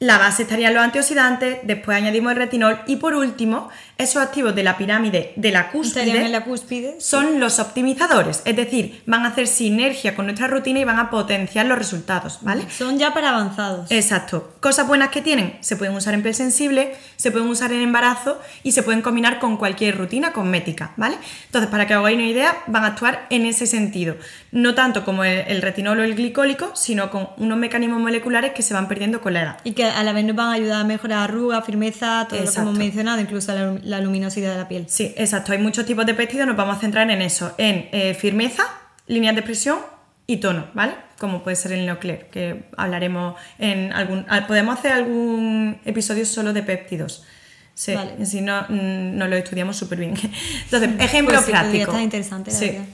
la 0.00 0.18
base 0.18 0.42
estarían 0.42 0.74
los 0.74 0.82
antioxidantes, 0.84 1.58
después 1.64 1.96
añadimos 1.96 2.30
el 2.32 2.38
retinol 2.38 2.78
y 2.86 2.96
por 2.96 3.14
último, 3.14 3.68
esos 3.98 4.22
activos 4.22 4.54
de 4.54 4.62
la 4.62 4.76
pirámide 4.76 5.32
de 5.34 5.50
la 5.50 5.70
cúspide 5.70 6.24
en 6.24 6.32
la 6.32 6.44
cúspide. 6.44 6.96
son 7.00 7.40
los 7.40 7.58
optimizadores, 7.58 8.42
es 8.44 8.54
decir, 8.54 9.02
van 9.06 9.24
a 9.24 9.28
hacer 9.30 9.48
sinergia 9.48 10.14
con 10.14 10.26
nuestra 10.26 10.46
rutina 10.46 10.78
y 10.78 10.84
van 10.84 10.98
a 10.98 11.10
potenciar 11.10 11.66
los 11.66 11.76
resultados, 11.76 12.38
¿vale? 12.42 12.64
Son 12.70 12.98
ya 12.98 13.12
para 13.12 13.30
avanzados. 13.30 13.90
Exacto. 13.90 14.54
Cosas 14.60 14.86
buenas 14.86 15.08
que 15.08 15.20
tienen, 15.20 15.58
se 15.60 15.76
pueden 15.76 15.96
usar 15.96 16.14
en 16.14 16.22
piel 16.22 16.34
sensible, 16.34 16.94
se 17.16 17.32
pueden 17.32 17.48
usar 17.48 17.72
en 17.72 17.80
embarazo 17.80 18.40
y 18.62 18.72
se 18.72 18.84
pueden 18.84 19.02
combinar 19.02 19.40
con 19.40 19.56
cualquier 19.56 19.98
rutina 19.98 20.32
cosmética, 20.32 20.92
¿vale? 20.96 21.16
Entonces, 21.46 21.68
para 21.68 21.86
que 21.86 21.94
hagáis 21.94 22.16
una 22.16 22.26
idea, 22.26 22.56
van 22.68 22.84
a 22.84 22.88
actuar 22.88 23.26
en 23.30 23.46
ese 23.46 23.66
sentido. 23.66 24.16
No 24.52 24.74
tanto 24.74 25.04
como 25.04 25.24
el, 25.24 25.40
el 25.48 25.60
retinol 25.60 25.98
o 25.98 26.04
el 26.04 26.14
glicólico, 26.14 26.70
sino 26.74 27.10
con 27.10 27.30
unos 27.36 27.58
mecanismos 27.58 28.00
moleculares 28.00 28.52
que 28.52 28.62
se 28.62 28.74
van 28.74 28.86
perdiendo 28.86 29.20
con 29.20 29.34
la 29.34 29.42
edad. 29.42 29.56
Y 29.64 29.72
que 29.72 29.84
a 29.86 30.02
la 30.04 30.12
vez 30.12 30.24
nos 30.24 30.36
van 30.36 30.48
a 30.48 30.52
ayudar 30.52 30.80
a 30.82 30.84
mejorar 30.84 31.18
arruga, 31.18 31.62
firmeza, 31.62 32.26
todo 32.28 32.38
lo 32.38 32.44
que 32.44 32.48
Exacto. 32.48 32.62
hemos 32.62 32.78
mencionado, 32.78 33.20
incluso 33.20 33.52
la, 33.52 33.78
la 33.88 34.00
luminosidad 34.00 34.52
de 34.52 34.56
la 34.58 34.68
piel. 34.68 34.84
Sí, 34.88 35.14
exacto. 35.16 35.52
Hay 35.52 35.58
muchos 35.58 35.86
tipos 35.86 36.04
de 36.06 36.14
péptidos, 36.14 36.46
nos 36.46 36.56
vamos 36.56 36.76
a 36.76 36.80
centrar 36.80 37.10
en 37.10 37.22
eso, 37.22 37.54
en 37.58 37.88
eh, 37.92 38.14
firmeza, 38.14 38.64
líneas 39.06 39.34
de 39.34 39.40
expresión 39.40 39.78
y 40.26 40.36
tono, 40.38 40.66
¿vale? 40.74 40.94
Como 41.18 41.42
puede 41.42 41.56
ser 41.56 41.72
el 41.72 41.86
Neocler, 41.86 42.28
que 42.30 42.64
hablaremos 42.76 43.34
en 43.58 43.92
algún... 43.92 44.26
ah, 44.28 44.46
Podemos 44.46 44.78
hacer 44.78 44.92
algún 44.92 45.78
episodio 45.84 46.24
solo 46.26 46.52
de 46.52 46.62
péptidos. 46.62 47.24
Sí, 47.74 47.94
Vale. 47.94 48.26
si 48.26 48.40
no, 48.40 48.62
mm, 48.68 49.16
nos 49.16 49.28
lo 49.30 49.36
estudiamos 49.36 49.76
súper 49.76 49.98
bien. 50.00 50.14
Entonces, 50.64 50.90
ejemplo 51.00 51.34
Pues 51.34 51.46
sí, 51.46 51.50
práctico. 51.52 51.84
estar 51.84 52.02
interesante, 52.02 52.50
la 52.50 52.56
Sí. 52.58 52.66
verdad. 52.66 52.84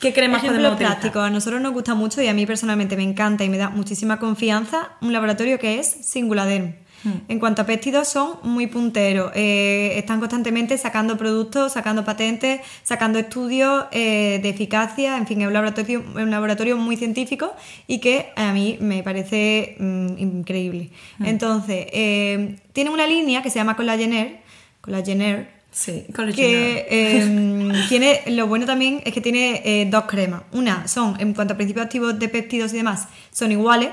¿Qué 0.00 0.08
Ejemplo 0.08 0.76
práctico, 0.76 1.20
a 1.20 1.30
nosotros 1.30 1.62
nos 1.62 1.72
gusta 1.72 1.94
mucho 1.94 2.20
y 2.20 2.26
a 2.28 2.34
mí 2.34 2.44
personalmente 2.44 2.94
me 2.96 3.04
encanta 3.04 3.44
y 3.44 3.48
me 3.48 3.56
da 3.56 3.70
muchísima 3.70 4.18
confianza 4.18 4.90
un 5.00 5.12
laboratorio 5.14 5.58
que 5.58 5.78
es 5.78 5.86
Singuladerm. 5.86 6.74
Hmm. 7.04 7.18
En 7.28 7.38
cuanto 7.38 7.62
a 7.62 7.66
péptidos 7.66 8.08
son 8.08 8.38
muy 8.42 8.66
punteros, 8.66 9.30
eh, 9.34 9.92
están 9.96 10.18
constantemente 10.18 10.76
sacando 10.78 11.16
productos, 11.16 11.72
sacando 11.72 12.04
patentes, 12.04 12.60
sacando 12.82 13.18
estudios 13.18 13.84
eh, 13.92 14.40
de 14.42 14.48
eficacia, 14.48 15.16
en 15.16 15.26
fin, 15.26 15.40
es 15.42 15.46
un 15.46 15.52
laboratorio, 15.52 16.02
un 16.14 16.30
laboratorio 16.30 16.76
muy 16.76 16.96
científico 16.96 17.52
y 17.86 17.98
que 17.98 18.32
a 18.36 18.52
mí 18.52 18.78
me 18.80 19.02
parece 19.02 19.76
mm, 19.78 20.18
increíble. 20.18 20.90
Hmm. 21.18 21.26
Entonces, 21.26 21.86
eh, 21.92 22.56
tiene 22.72 22.90
una 22.90 23.06
línea 23.06 23.42
que 23.42 23.50
se 23.50 23.58
llama 23.58 23.76
Collagener, 23.76 24.40
Collagener, 24.80 25.54
Sí, 25.74 26.06
que 26.36 26.86
eh, 26.88 27.84
tiene 27.88 28.22
lo 28.28 28.46
bueno 28.46 28.64
también 28.64 29.02
es 29.04 29.12
que 29.12 29.20
tiene 29.20 29.60
eh, 29.64 29.88
dos 29.90 30.04
cremas. 30.04 30.42
Una 30.52 30.86
son, 30.86 31.16
en 31.18 31.34
cuanto 31.34 31.54
a 31.54 31.56
principios 31.56 31.86
activos 31.86 32.16
de 32.16 32.28
péptidos 32.28 32.72
y 32.72 32.76
demás, 32.76 33.08
son 33.32 33.50
iguales, 33.50 33.88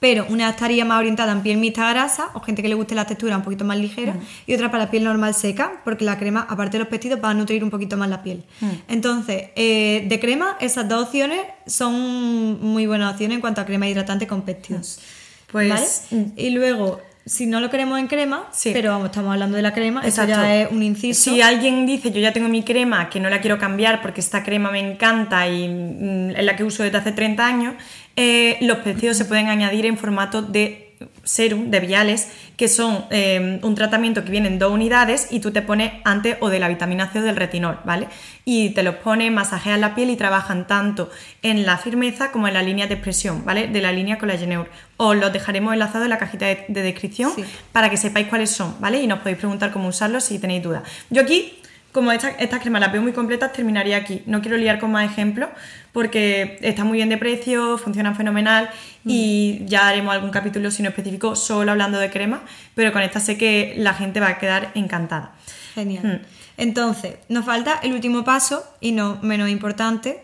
pero 0.00 0.26
una 0.28 0.50
estaría 0.50 0.84
más 0.84 0.98
orientada 0.98 1.32
en 1.32 1.42
piel 1.42 1.56
mixta 1.56 1.88
grasa 1.90 2.28
o 2.34 2.40
gente 2.40 2.62
que 2.62 2.68
le 2.68 2.74
guste 2.74 2.94
la 2.94 3.06
textura 3.06 3.36
un 3.36 3.42
poquito 3.42 3.64
más 3.64 3.78
ligera 3.78 4.16
y 4.46 4.54
otra 4.54 4.70
para 4.70 4.90
piel 4.90 5.04
normal 5.04 5.34
seca, 5.34 5.80
porque 5.84 6.04
la 6.04 6.18
crema, 6.18 6.46
aparte 6.48 6.76
de 6.76 6.80
los 6.80 6.88
péptidos, 6.88 7.22
va 7.22 7.30
a 7.30 7.34
nutrir 7.34 7.64
un 7.64 7.70
poquito 7.70 7.96
más 7.96 8.08
la 8.08 8.22
piel. 8.22 8.44
Entonces, 8.88 9.50
eh, 9.56 10.04
de 10.08 10.20
crema, 10.20 10.56
esas 10.60 10.88
dos 10.88 11.06
opciones 11.06 11.40
son 11.66 12.60
muy 12.60 12.86
buenas 12.86 13.12
opciones 13.12 13.36
en 13.36 13.40
cuanto 13.40 13.60
a 13.60 13.64
crema 13.64 13.88
hidratante 13.88 14.26
con 14.26 14.42
péptidos. 14.42 15.00
Pues, 15.50 16.04
¿Vale? 16.10 16.32
Y 16.36 16.50
luego, 16.50 17.00
si 17.26 17.46
no 17.46 17.58
lo 17.60 17.68
queremos 17.70 17.98
en 17.98 18.06
crema, 18.06 18.46
Sí. 18.52 18.70
pero 18.72 18.92
vamos, 18.92 19.06
estamos 19.06 19.32
hablando 19.32 19.56
de 19.56 19.62
la 19.62 19.74
crema, 19.74 20.00
eso 20.06 20.24
ya 20.24 20.54
es 20.56 20.70
un 20.70 20.80
inciso. 20.82 21.30
Si 21.32 21.42
alguien 21.42 21.84
dice 21.84 22.12
yo 22.12 22.20
ya 22.20 22.32
tengo 22.32 22.48
mi 22.48 22.62
crema 22.62 23.10
que 23.10 23.18
no 23.18 23.28
la 23.28 23.40
quiero 23.40 23.58
cambiar 23.58 24.00
porque 24.00 24.20
esta 24.20 24.44
crema 24.44 24.70
me 24.70 24.78
encanta 24.78 25.48
y 25.48 25.68
mm, 25.68 26.30
es 26.36 26.44
la 26.44 26.54
que 26.54 26.62
uso 26.62 26.84
desde 26.84 26.98
hace 26.98 27.10
30 27.12 27.44
años, 27.44 27.74
eh, 28.14 28.56
los 28.60 28.78
péptidos 28.78 29.16
se 29.16 29.24
pueden 29.24 29.48
añadir 29.48 29.86
en 29.86 29.98
formato 29.98 30.40
de 30.40 30.85
serum, 31.24 31.70
de 31.70 31.80
viales, 31.80 32.28
que 32.56 32.68
son 32.68 33.04
eh, 33.10 33.58
un 33.62 33.74
tratamiento 33.74 34.24
que 34.24 34.30
viene 34.30 34.48
en 34.48 34.58
dos 34.58 34.72
unidades 34.72 35.28
y 35.30 35.40
tú 35.40 35.50
te 35.50 35.60
pones 35.62 35.92
antes 36.04 36.36
o 36.40 36.48
de 36.48 36.58
la 36.58 36.68
vitamina 36.68 37.08
C 37.12 37.18
o 37.18 37.22
del 37.22 37.36
retinol, 37.36 37.78
¿vale? 37.84 38.08
Y 38.44 38.70
te 38.70 38.82
los 38.82 38.94
pones, 38.96 39.30
masajeas 39.32 39.78
la 39.78 39.94
piel 39.94 40.08
y 40.10 40.16
trabajan 40.16 40.66
tanto 40.66 41.10
en 41.42 41.66
la 41.66 41.76
firmeza 41.78 42.30
como 42.32 42.48
en 42.48 42.54
la 42.54 42.62
línea 42.62 42.86
de 42.86 42.94
expresión, 42.94 43.44
¿vale? 43.44 43.66
De 43.68 43.80
la 43.82 43.92
línea 43.92 44.18
Collageneur. 44.18 44.70
Os 44.96 45.16
los 45.16 45.32
dejaremos 45.32 45.72
enlazados 45.74 46.04
en 46.04 46.10
la 46.10 46.18
cajita 46.18 46.46
de, 46.46 46.64
de 46.68 46.82
descripción 46.82 47.32
Sí. 47.34 47.44
para 47.72 47.90
que 47.90 47.96
sepáis 47.96 48.28
cuáles 48.28 48.50
son, 48.50 48.76
¿vale? 48.80 49.02
Y 49.02 49.06
nos 49.06 49.18
podéis 49.18 49.38
preguntar 49.38 49.72
cómo 49.72 49.88
usarlos 49.88 50.24
si 50.24 50.38
tenéis 50.38 50.62
dudas. 50.62 50.82
Yo 51.10 51.22
aquí, 51.22 51.58
como 51.92 52.12
esta- 52.12 52.30
estas 52.30 52.60
cremas 52.60 52.80
las 52.80 52.92
veo 52.92 53.02
muy 53.02 53.12
completas, 53.12 53.52
terminaría 53.52 53.96
aquí. 53.96 54.22
No 54.26 54.40
quiero 54.40 54.56
liar 54.56 54.78
con 54.78 54.92
más 54.92 55.10
ejemplos 55.10 55.48
porque 55.96 56.58
están 56.60 56.88
muy 56.88 56.98
bien 56.98 57.08
de 57.08 57.16
precio, 57.16 57.78
funcionan 57.78 58.14
fenomenal 58.14 58.68
y 59.06 59.62
ya 59.64 59.88
haremos 59.88 60.12
algún 60.12 60.28
capítulo, 60.28 60.70
si 60.70 60.82
no 60.82 60.90
específico, 60.90 61.34
solo 61.36 61.72
hablando 61.72 61.98
de 61.98 62.10
crema, 62.10 62.42
pero 62.74 62.92
con 62.92 63.00
esta 63.00 63.18
sé 63.18 63.38
que 63.38 63.72
la 63.78 63.94
gente 63.94 64.20
va 64.20 64.28
a 64.28 64.38
quedar 64.38 64.72
encantada. 64.74 65.32
Genial. 65.74 66.04
Hmm. 66.04 66.26
Entonces, 66.58 67.14
nos 67.30 67.46
falta 67.46 67.80
el 67.82 67.94
último 67.94 68.24
paso, 68.24 68.62
y 68.78 68.92
no 68.92 69.18
menos 69.22 69.48
importante, 69.48 70.22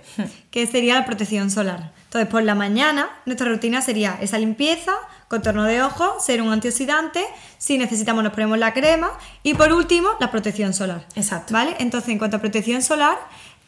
que 0.51 0.67
sería 0.67 0.95
la 0.95 1.07
protección 1.07 1.51
solar. 1.51 1.93
Entonces, 2.05 2.29
por 2.29 2.43
la 2.43 2.55
mañana, 2.55 3.09
nuestra 3.25 3.49
rutina 3.49 3.81
sería 3.81 4.19
esa 4.21 4.39
limpieza, 4.39 4.93
contorno 5.29 5.65
de 5.65 5.83
ojos, 5.83 6.23
ser 6.23 6.43
un 6.43 6.53
antioxidante, 6.53 7.25
si 7.57 7.79
necesitamos 7.79 8.23
nos 8.23 8.35
ponemos 8.35 8.59
la 8.59 8.75
crema 8.75 9.13
y 9.43 9.55
por 9.55 9.73
último, 9.73 10.11
la 10.21 10.31
protección 10.31 10.75
solar. 10.75 11.07
Exacto. 11.17 11.55
¿Vale? 11.55 11.77
Entonces, 11.79 12.11
en 12.11 12.19
cuanto 12.19 12.37
a 12.37 12.41
protección 12.41 12.83
solar, 12.83 13.17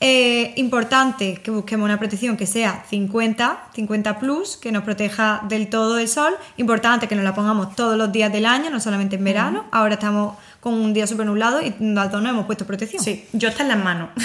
eh, 0.01 0.53
importante 0.57 1.41
que 1.43 1.51
busquemos 1.51 1.85
una 1.85 1.99
protección 1.99 2.37
que 2.37 2.47
sea 2.47 2.85
50, 2.91 3.69
50 3.75 4.19
plus, 4.19 4.57
que 4.57 4.73
nos 4.73 4.85
proteja 4.85 5.43
del 5.49 5.69
todo 5.69 5.95
del 5.95 6.09
sol. 6.09 6.35
Importante 6.57 7.09
que 7.09 7.15
nos 7.15 7.25
la 7.25 7.35
pongamos 7.35 7.75
todos 7.75 7.97
los 7.97 8.13
días 8.13 8.33
del 8.33 8.47
año, 8.47 8.71
no 8.71 8.81
solamente 8.81 9.17
en 9.17 9.25
verano. 9.25 9.65
Ahora 9.71 9.95
estamos 9.95 10.37
con 10.61 10.75
un 10.75 10.95
día 10.95 11.07
súper 11.07 11.27
nublado 11.27 11.61
y 11.63 11.75
las 11.79 12.11
dos 12.11 12.23
no 12.23 12.29
hemos 12.29 12.47
puesto 12.47 12.67
protección. 12.67 13.03
Sí, 13.03 13.25
yo 13.33 13.49
está 13.49 13.63
en 13.63 13.69
las 13.69 13.83
manos. 13.83 14.11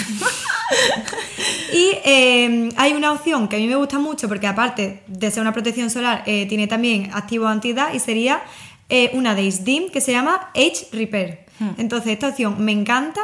Y 1.72 1.92
eh, 2.04 2.68
hay 2.76 2.92
una 2.92 3.12
opción 3.12 3.48
que 3.48 3.56
a 3.56 3.58
mí 3.58 3.66
me 3.66 3.76
gusta 3.76 3.98
mucho 3.98 4.28
porque 4.28 4.46
aparte 4.46 5.02
de 5.06 5.30
ser 5.30 5.40
una 5.40 5.52
protección 5.52 5.90
solar, 5.90 6.22
eh, 6.26 6.46
tiene 6.46 6.66
también 6.66 7.10
activo 7.12 7.46
anti-edad 7.46 7.94
y 7.94 8.00
sería 8.00 8.42
eh, 8.88 9.10
una 9.14 9.34
de 9.34 9.50
Dim 9.50 9.88
que 9.90 10.00
se 10.00 10.12
llama 10.12 10.50
Age 10.54 10.88
Repair. 10.92 11.40
Entonces 11.76 12.12
esta 12.12 12.28
opción 12.28 12.64
me 12.64 12.72
encanta 12.72 13.20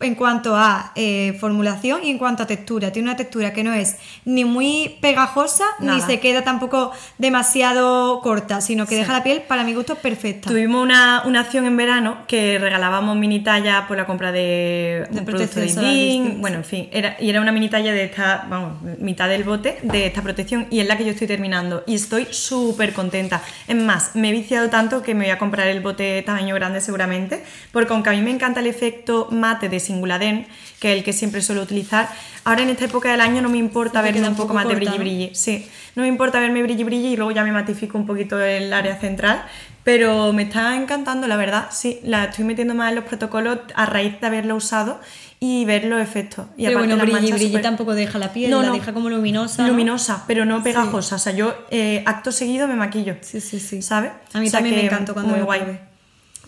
en 0.00 0.14
cuanto 0.14 0.56
a 0.56 0.92
eh, 0.96 1.36
formulación 1.38 2.00
y 2.04 2.10
en 2.10 2.18
cuanto 2.18 2.42
a 2.42 2.46
textura. 2.46 2.90
Tiene 2.90 3.08
una 3.10 3.16
textura 3.16 3.52
que 3.52 3.62
no 3.62 3.72
es 3.74 3.96
ni 4.24 4.44
muy 4.44 4.96
pegajosa 5.00 5.64
Nada. 5.78 5.96
ni 5.98 6.02
se 6.02 6.20
queda 6.20 6.42
tampoco 6.42 6.92
demasiado 7.18 8.20
corta, 8.22 8.60
sino 8.60 8.84
que 8.86 8.94
Sí. 8.94 9.00
deja 9.00 9.12
la 9.12 9.22
piel 9.22 9.42
para 9.42 9.64
mi 9.64 9.74
gusto 9.74 9.96
perfecta. 9.96 10.48
Tuvimos 10.50 10.82
una, 10.82 11.22
una 11.24 11.40
acción 11.40 11.64
en 11.64 11.76
verano 11.76 12.18
que 12.26 12.58
regalábamos 12.58 13.16
mini 13.16 13.40
talla 13.40 13.86
por 13.88 13.96
la 13.96 14.06
compra 14.06 14.30
de, 14.32 15.06
De 15.10 15.18
un 15.18 15.24
producto 15.24 15.30
protección 15.54 15.64
de 15.66 15.72
solar 15.72 15.92
Indin. 15.92 16.22
distinta. 16.22 16.40
Bueno, 16.40 16.56
en 16.58 16.64
fin, 16.64 16.88
era, 16.92 17.16
y 17.20 17.30
era 17.30 17.40
una 17.40 17.52
mini 17.52 17.68
talla 17.68 17.92
de 17.92 18.04
esta, 18.04 18.46
vamos, 18.48 18.82
mitad 19.00 19.28
del 19.28 19.44
bote 19.44 19.78
de 19.82 20.06
esta 20.06 20.22
protección 20.22 20.66
y 20.70 20.80
es 20.80 20.86
la 20.86 20.96
que 20.96 21.04
yo 21.04 21.10
estoy 21.12 21.26
terminando 21.26 21.82
y 21.86 21.94
estoy 21.94 22.26
súper 22.30 22.92
contenta. 22.92 23.42
Es 23.68 23.76
más, 23.76 24.10
me 24.14 24.28
he 24.30 24.32
viciado 24.32 24.70
tanto 24.70 25.02
que 25.02 25.14
me 25.14 25.24
voy 25.24 25.30
a 25.32 25.38
comprar 25.38 25.66
el 25.68 25.80
bote 25.80 26.22
tamaño 26.22 26.54
grande 26.54 26.80
seguramente, 26.80 27.42
porque 27.72 27.92
aunque 27.92 28.10
a 28.10 28.12
mí 28.12 28.22
me 28.22 28.30
encanta 28.30 28.60
el 28.60 28.66
efecto 28.66 29.28
mate 29.30 29.68
de 29.68 29.80
Singuladen, 29.94 30.46
que 30.80 30.92
es 30.92 30.98
el 30.98 31.04
que 31.04 31.12
siempre 31.12 31.42
suelo 31.42 31.62
utilizar, 31.62 32.08
ahora 32.44 32.62
en 32.62 32.70
esta 32.70 32.84
época 32.84 33.10
del 33.10 33.20
año 33.20 33.42
no 33.42 33.48
me 33.48 33.58
importa 33.58 34.00
verme 34.02 34.28
un 34.28 34.36
poco 34.36 34.54
más 34.54 34.66
de 34.68 34.74
brilli 34.76 34.92
¿no? 34.92 34.98
brilli. 34.98 35.34
Sí, 35.34 35.66
no 35.96 36.02
me 36.02 36.08
importa 36.08 36.38
verme 36.40 36.62
brilli 36.62 36.84
brilli 36.84 37.08
y 37.12 37.16
luego 37.16 37.32
ya 37.32 37.42
me 37.44 37.52
matifico 37.52 37.98
un 37.98 38.06
poquito 38.06 38.40
el 38.40 38.72
área 38.72 38.96
central, 38.96 39.42
pero 39.84 40.32
me 40.32 40.42
está 40.44 40.76
encantando, 40.76 41.26
la 41.26 41.36
verdad. 41.36 41.68
Sí, 41.70 41.98
la 42.04 42.24
estoy 42.24 42.44
metiendo 42.44 42.74
más 42.74 42.90
en 42.90 42.96
los 42.96 43.04
protocolos 43.04 43.58
a 43.74 43.86
raíz 43.86 44.20
de 44.20 44.26
haberlo 44.26 44.54
usado 44.56 45.00
y 45.40 45.64
ver 45.64 45.84
los 45.84 46.00
efectos. 46.00 46.46
Y 46.56 46.66
Pero 46.66 46.78
bueno, 46.78 46.96
brilli, 46.98 47.32
brilli 47.32 47.48
súper- 47.48 47.62
tampoco 47.62 47.94
deja 47.94 48.18
la 48.18 48.32
piel, 48.32 48.50
No, 48.50 48.60
la 48.60 48.68
no. 48.68 48.74
deja 48.74 48.92
como 48.92 49.08
luminosa. 49.10 49.62
¿no? 49.62 49.68
Luminosa, 49.70 50.24
pero 50.26 50.44
no 50.44 50.62
pegajosa. 50.62 51.16
O 51.16 51.18
sea, 51.18 51.32
yo 51.32 51.54
eh, 51.70 52.02
acto 52.06 52.30
seguido 52.30 52.68
me 52.68 52.76
maquillo. 52.76 53.16
Sí, 53.22 53.40
sí, 53.40 53.58
sí. 53.58 53.80
¿Sabes? 53.82 54.12
A 54.34 54.38
mí 54.40 54.46
O 54.46 54.50
sea 54.50 54.58
también 54.60 54.76
me 54.76 54.80
que 54.82 54.86
encantó 54.88 55.14
cuando 55.14 55.34
muy 55.34 55.42
guay. 55.42 55.62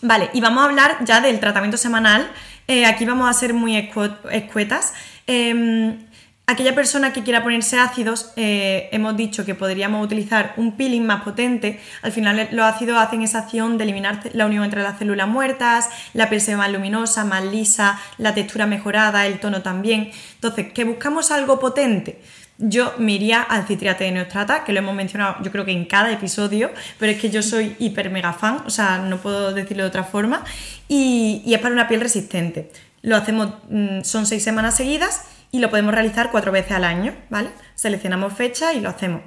Vale, 0.05 0.29
y 0.33 0.41
vamos 0.41 0.61
a 0.63 0.65
hablar 0.65 0.97
ya 1.05 1.21
del 1.21 1.39
tratamiento 1.39 1.77
semanal. 1.77 2.29
Eh, 2.67 2.85
aquí 2.85 3.05
vamos 3.05 3.29
a 3.29 3.33
ser 3.33 3.53
muy 3.53 3.75
escu- 3.75 4.15
escuetas. 4.31 4.93
Eh, 5.27 5.97
aquella 6.45 6.75
persona 6.75 7.13
que 7.13 7.23
quiera 7.23 7.43
ponerse 7.43 7.79
ácidos, 7.79 8.31
eh, 8.35 8.89
hemos 8.91 9.15
dicho 9.15 9.45
que 9.45 9.55
podríamos 9.55 10.03
utilizar 10.05 10.53
un 10.57 10.73
peeling 10.77 11.01
más 11.05 11.23
potente. 11.23 11.79
Al 12.01 12.11
final 12.11 12.49
los 12.51 12.65
ácidos 12.65 12.97
hacen 12.97 13.21
esa 13.21 13.39
acción 13.39 13.77
de 13.77 13.83
eliminar 13.85 14.19
la 14.33 14.45
unión 14.45 14.63
entre 14.63 14.81
las 14.83 14.97
células 14.99 15.27
muertas, 15.27 15.89
la 16.13 16.29
piel 16.29 16.41
se 16.41 16.51
ve 16.51 16.57
más 16.57 16.71
luminosa, 16.71 17.25
más 17.25 17.43
lisa, 17.43 17.99
la 18.17 18.33
textura 18.33 18.65
mejorada, 18.65 19.25
el 19.25 19.39
tono 19.39 19.61
también. 19.61 20.11
Entonces, 20.35 20.71
que 20.73 20.83
buscamos 20.83 21.31
algo 21.31 21.59
potente. 21.59 22.21
Yo 22.57 22.93
me 22.97 23.13
iría 23.13 23.41
al 23.41 23.65
citriate 23.65 24.03
de 24.03 24.11
Neostrata, 24.11 24.63
que 24.63 24.73
lo 24.73 24.79
hemos 24.79 24.95
mencionado 24.95 25.37
yo 25.43 25.51
creo 25.51 25.65
que 25.65 25.71
en 25.71 25.85
cada 25.85 26.11
episodio, 26.11 26.71
pero 26.99 27.11
es 27.11 27.19
que 27.19 27.29
yo 27.29 27.41
soy 27.41 27.75
hiper 27.79 28.09
mega 28.09 28.33
fan, 28.33 28.63
o 28.65 28.69
sea, 28.69 28.99
no 28.99 29.17
puedo 29.17 29.53
decirlo 29.53 29.83
de 29.83 29.89
otra 29.89 30.03
forma, 30.03 30.43
y, 30.87 31.41
y 31.45 31.53
es 31.53 31.59
para 31.59 31.73
una 31.73 31.87
piel 31.87 32.01
resistente. 32.01 32.71
Lo 33.01 33.15
hacemos, 33.15 33.53
mm, 33.69 34.01
son 34.03 34.25
seis 34.25 34.43
semanas 34.43 34.77
seguidas 34.77 35.23
y 35.51 35.59
lo 35.59 35.69
podemos 35.69 35.93
realizar 35.93 36.31
cuatro 36.31 36.51
veces 36.51 36.71
al 36.71 36.83
año, 36.83 37.13
¿vale? 37.29 37.49
Seleccionamos 37.75 38.33
fecha 38.33 38.73
y 38.73 38.79
lo 38.79 38.89
hacemos. 38.89 39.21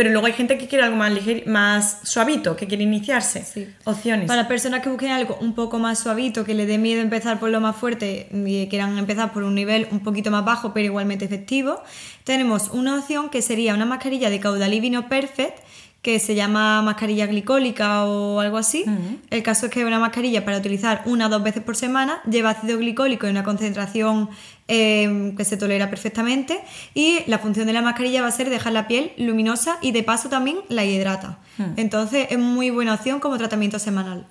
Pero 0.00 0.12
luego 0.12 0.28
hay 0.28 0.32
gente 0.32 0.56
que 0.56 0.66
quiere 0.66 0.82
algo 0.82 0.96
más 0.96 1.12
ligero, 1.12 1.42
más 1.44 1.98
suavito, 2.04 2.56
que 2.56 2.66
quiere 2.66 2.84
iniciarse. 2.84 3.44
Sí. 3.44 3.68
Opciones. 3.84 4.28
Para 4.28 4.48
personas 4.48 4.80
que 4.80 4.88
busquen 4.88 5.10
algo 5.10 5.36
un 5.42 5.54
poco 5.54 5.78
más 5.78 5.98
suavito, 5.98 6.42
que 6.42 6.54
les 6.54 6.66
dé 6.66 6.78
miedo 6.78 7.02
empezar 7.02 7.38
por 7.38 7.50
lo 7.50 7.60
más 7.60 7.76
fuerte 7.76 8.26
y 8.32 8.66
quieran 8.68 8.96
empezar 8.96 9.30
por 9.30 9.42
un 9.42 9.54
nivel 9.54 9.88
un 9.90 10.00
poquito 10.00 10.30
más 10.30 10.42
bajo, 10.42 10.72
pero 10.72 10.86
igualmente 10.86 11.26
efectivo, 11.26 11.82
tenemos 12.24 12.70
una 12.70 12.98
opción 12.98 13.28
que 13.28 13.42
sería 13.42 13.74
una 13.74 13.84
mascarilla 13.84 14.30
de 14.30 14.40
Caudalivino 14.40 15.06
Perfect, 15.06 15.58
que 16.02 16.18
se 16.18 16.34
llama 16.34 16.80
mascarilla 16.82 17.26
glicólica 17.26 18.04
o 18.06 18.40
algo 18.40 18.56
así. 18.56 18.84
El 19.28 19.42
caso 19.42 19.66
es 19.66 19.72
que 19.72 19.80
es 19.80 19.86
una 19.86 19.98
mascarilla 19.98 20.44
para 20.44 20.56
utilizar 20.56 21.02
una 21.04 21.26
o 21.26 21.28
dos 21.28 21.42
veces 21.42 21.62
por 21.62 21.76
semana, 21.76 22.22
lleva 22.28 22.50
ácido 22.50 22.78
glicólico 22.78 23.26
en 23.26 23.32
una 23.32 23.44
concentración 23.44 24.30
eh, 24.68 25.34
que 25.36 25.44
se 25.44 25.56
tolera 25.58 25.90
perfectamente 25.90 26.60
y 26.94 27.18
la 27.26 27.38
función 27.38 27.66
de 27.66 27.74
la 27.74 27.82
mascarilla 27.82 28.22
va 28.22 28.28
a 28.28 28.32
ser 28.32 28.48
dejar 28.48 28.72
la 28.72 28.88
piel 28.88 29.12
luminosa 29.18 29.78
y 29.82 29.92
de 29.92 30.02
paso 30.02 30.28
también 30.28 30.58
la 30.68 30.84
hidrata. 30.84 31.38
Entonces 31.76 32.28
es 32.30 32.38
muy 32.38 32.70
buena 32.70 32.94
opción 32.94 33.20
como 33.20 33.36
tratamiento 33.36 33.78
semanal 33.78 34.26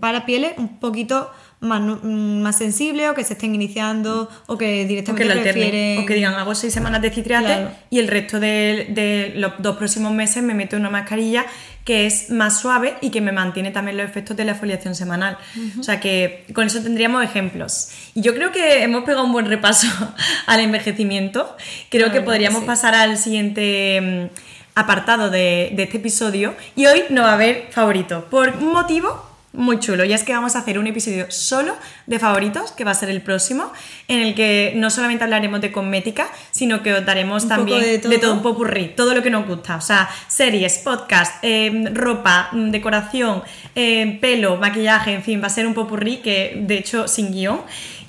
para 0.00 0.26
pieles 0.26 0.52
un 0.56 0.80
poquito 0.80 1.30
más, 1.60 1.80
mm, 1.80 2.40
más 2.40 2.56
sensibles 2.56 3.10
o 3.10 3.14
que 3.14 3.24
se 3.24 3.32
estén 3.34 3.54
iniciando 3.54 4.28
o 4.46 4.56
que 4.56 4.58
o 4.58 4.58
que 4.58 4.84
directamente 4.86 5.24
lo 5.24 5.32
alternen, 5.32 5.54
prefieren... 5.54 5.98
o 5.98 6.06
que 6.06 6.14
digan 6.14 6.34
hago 6.34 6.54
seis 6.54 6.72
semanas 6.72 7.02
de 7.02 7.10
citriate 7.10 7.46
Claro. 7.46 7.70
y 7.90 7.98
el 7.98 8.08
resto 8.08 8.38
de, 8.40 8.86
de 8.90 9.32
los 9.36 9.52
dos 9.58 9.76
próximos 9.76 10.12
meses 10.12 10.42
me 10.42 10.54
meto 10.54 10.76
una 10.76 10.90
mascarilla 10.90 11.46
que 11.84 12.04
es 12.06 12.28
más 12.30 12.60
suave 12.60 12.96
y 13.00 13.08
que 13.10 13.22
me 13.22 13.32
mantiene 13.32 13.70
también 13.70 13.96
los 13.96 14.06
efectos 14.06 14.36
de 14.36 14.44
la 14.44 14.52
exfoliación 14.52 14.94
semanal. 14.94 15.38
O 15.80 15.82
sea 15.82 16.00
que 16.00 16.44
con 16.52 16.66
eso 16.66 16.82
tendríamos 16.82 17.24
ejemplos. 17.24 17.88
Y 18.14 18.20
yo 18.20 18.34
creo 18.34 18.52
que 18.52 18.82
hemos 18.82 19.04
pegado 19.04 19.24
un 19.24 19.32
buen 19.32 19.46
repaso 19.46 19.86
al 20.46 20.60
envejecimiento. 20.60 21.56
Creo 21.88 22.12
que 22.12 22.20
podríamos 22.20 22.58
que 22.58 22.64
sí. 22.64 22.66
pasar 22.66 22.94
al 22.94 23.16
siguiente 23.16 24.28
mm, 24.30 24.78
apartado 24.78 25.30
de, 25.30 25.72
de 25.74 25.84
este 25.84 25.96
episodio. 25.96 26.54
Y 26.76 26.84
hoy 26.84 27.04
no 27.08 27.22
va 27.22 27.30
a 27.30 27.34
haber 27.34 27.68
favorito. 27.70 28.26
Por 28.28 28.50
un 28.60 28.74
motivo 28.74 29.27
muy 29.52 29.78
chulo. 29.80 30.04
Y 30.04 30.12
es 30.12 30.24
que 30.24 30.32
vamos 30.32 30.56
a 30.56 30.60
hacer 30.60 30.78
un 30.78 30.86
episodio 30.86 31.26
solo 31.30 31.74
de 32.06 32.18
favoritos, 32.18 32.72
que 32.72 32.84
va 32.84 32.90
a 32.90 32.94
ser 32.94 33.10
el 33.10 33.22
próximo, 33.22 33.72
en 34.06 34.20
el 34.20 34.34
que 34.34 34.72
no 34.76 34.90
solamente 34.90 35.24
hablaremos 35.24 35.60
de 35.60 35.72
cosmética, 35.72 36.28
sino 36.50 36.82
que 36.82 36.94
os 36.94 37.04
daremos 37.04 37.44
Un 37.44 37.48
también 37.48 37.80
de 37.80 37.98
de 37.98 37.98
todo 37.98 38.20
todo. 38.20 38.34
un 38.34 38.42
popurrí, 38.42 38.88
todo 38.96 39.14
lo 39.14 39.22
que 39.22 39.30
nos 39.30 39.46
gusta. 39.46 39.76
O 39.76 39.80
sea, 39.80 40.08
series, 40.28 40.78
podcast, 40.78 41.42
eh, 41.42 41.90
ropa, 41.92 42.50
mm, 42.52 42.70
decoración, 42.70 43.42
eh, 43.74 44.18
pelo, 44.20 44.56
maquillaje, 44.56 45.14
en 45.14 45.22
fin, 45.22 45.42
va 45.42 45.46
a 45.46 45.50
ser 45.50 45.66
un 45.66 45.74
popurrí 45.74 46.18
que, 46.18 46.62
de 46.66 46.78
hecho, 46.78 47.08
sin 47.08 47.32
guion. 47.32 47.60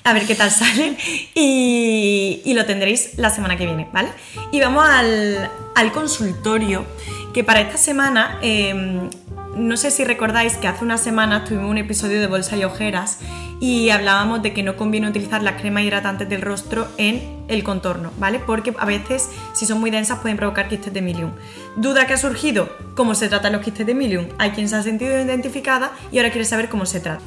A 0.02 0.14
ver 0.14 0.26
qué 0.26 0.34
tal 0.34 0.50
sale 0.50 0.96
y, 1.34 2.40
y 2.44 2.54
lo 2.54 2.64
tendréis 2.64 3.18
la 3.18 3.28
semana 3.30 3.56
que 3.56 3.66
viene, 3.66 3.86
¿vale? 3.92 4.08
Y 4.50 4.60
vamos 4.60 4.86
al, 4.88 5.50
al 5.74 5.92
consultorio, 5.92 6.86
que 7.34 7.44
para 7.44 7.60
esta 7.60 7.76
semana, 7.76 8.38
eh, 8.42 9.08
no 9.56 9.76
sé 9.76 9.90
si 9.90 10.04
recordáis 10.04 10.56
que 10.56 10.68
hace 10.68 10.84
unas 10.84 11.02
semanas 11.02 11.44
tuvimos 11.44 11.70
un 11.70 11.78
episodio 11.78 12.20
de 12.20 12.26
bolsa 12.26 12.56
y 12.56 12.64
ojeras 12.64 13.18
y 13.58 13.90
hablábamos 13.90 14.42
de 14.42 14.52
que 14.52 14.62
no 14.62 14.76
conviene 14.76 15.08
utilizar 15.08 15.42
las 15.42 15.60
cremas 15.60 15.82
hidratantes 15.82 16.28
del 16.28 16.40
rostro 16.40 16.88
en 16.96 17.44
el 17.48 17.62
contorno, 17.62 18.12
¿vale? 18.18 18.38
Porque 18.38 18.74
a 18.78 18.86
veces, 18.86 19.28
si 19.52 19.66
son 19.66 19.80
muy 19.80 19.90
densas, 19.90 20.20
pueden 20.20 20.36
provocar 20.36 20.68
quistes 20.68 20.92
de 20.92 21.02
milium. 21.02 21.32
¿Duda 21.76 22.06
que 22.06 22.14
ha 22.14 22.16
surgido? 22.16 22.70
¿Cómo 22.94 23.14
se 23.14 23.28
tratan 23.28 23.52
los 23.52 23.62
quistes 23.62 23.86
de 23.86 23.94
milium? 23.94 24.26
Hay 24.38 24.52
quien 24.52 24.68
se 24.68 24.76
ha 24.76 24.82
sentido 24.82 25.20
identificada 25.20 25.92
y 26.12 26.18
ahora 26.18 26.30
quiere 26.30 26.44
saber 26.44 26.68
cómo 26.68 26.86
se 26.86 27.00
trata. 27.00 27.22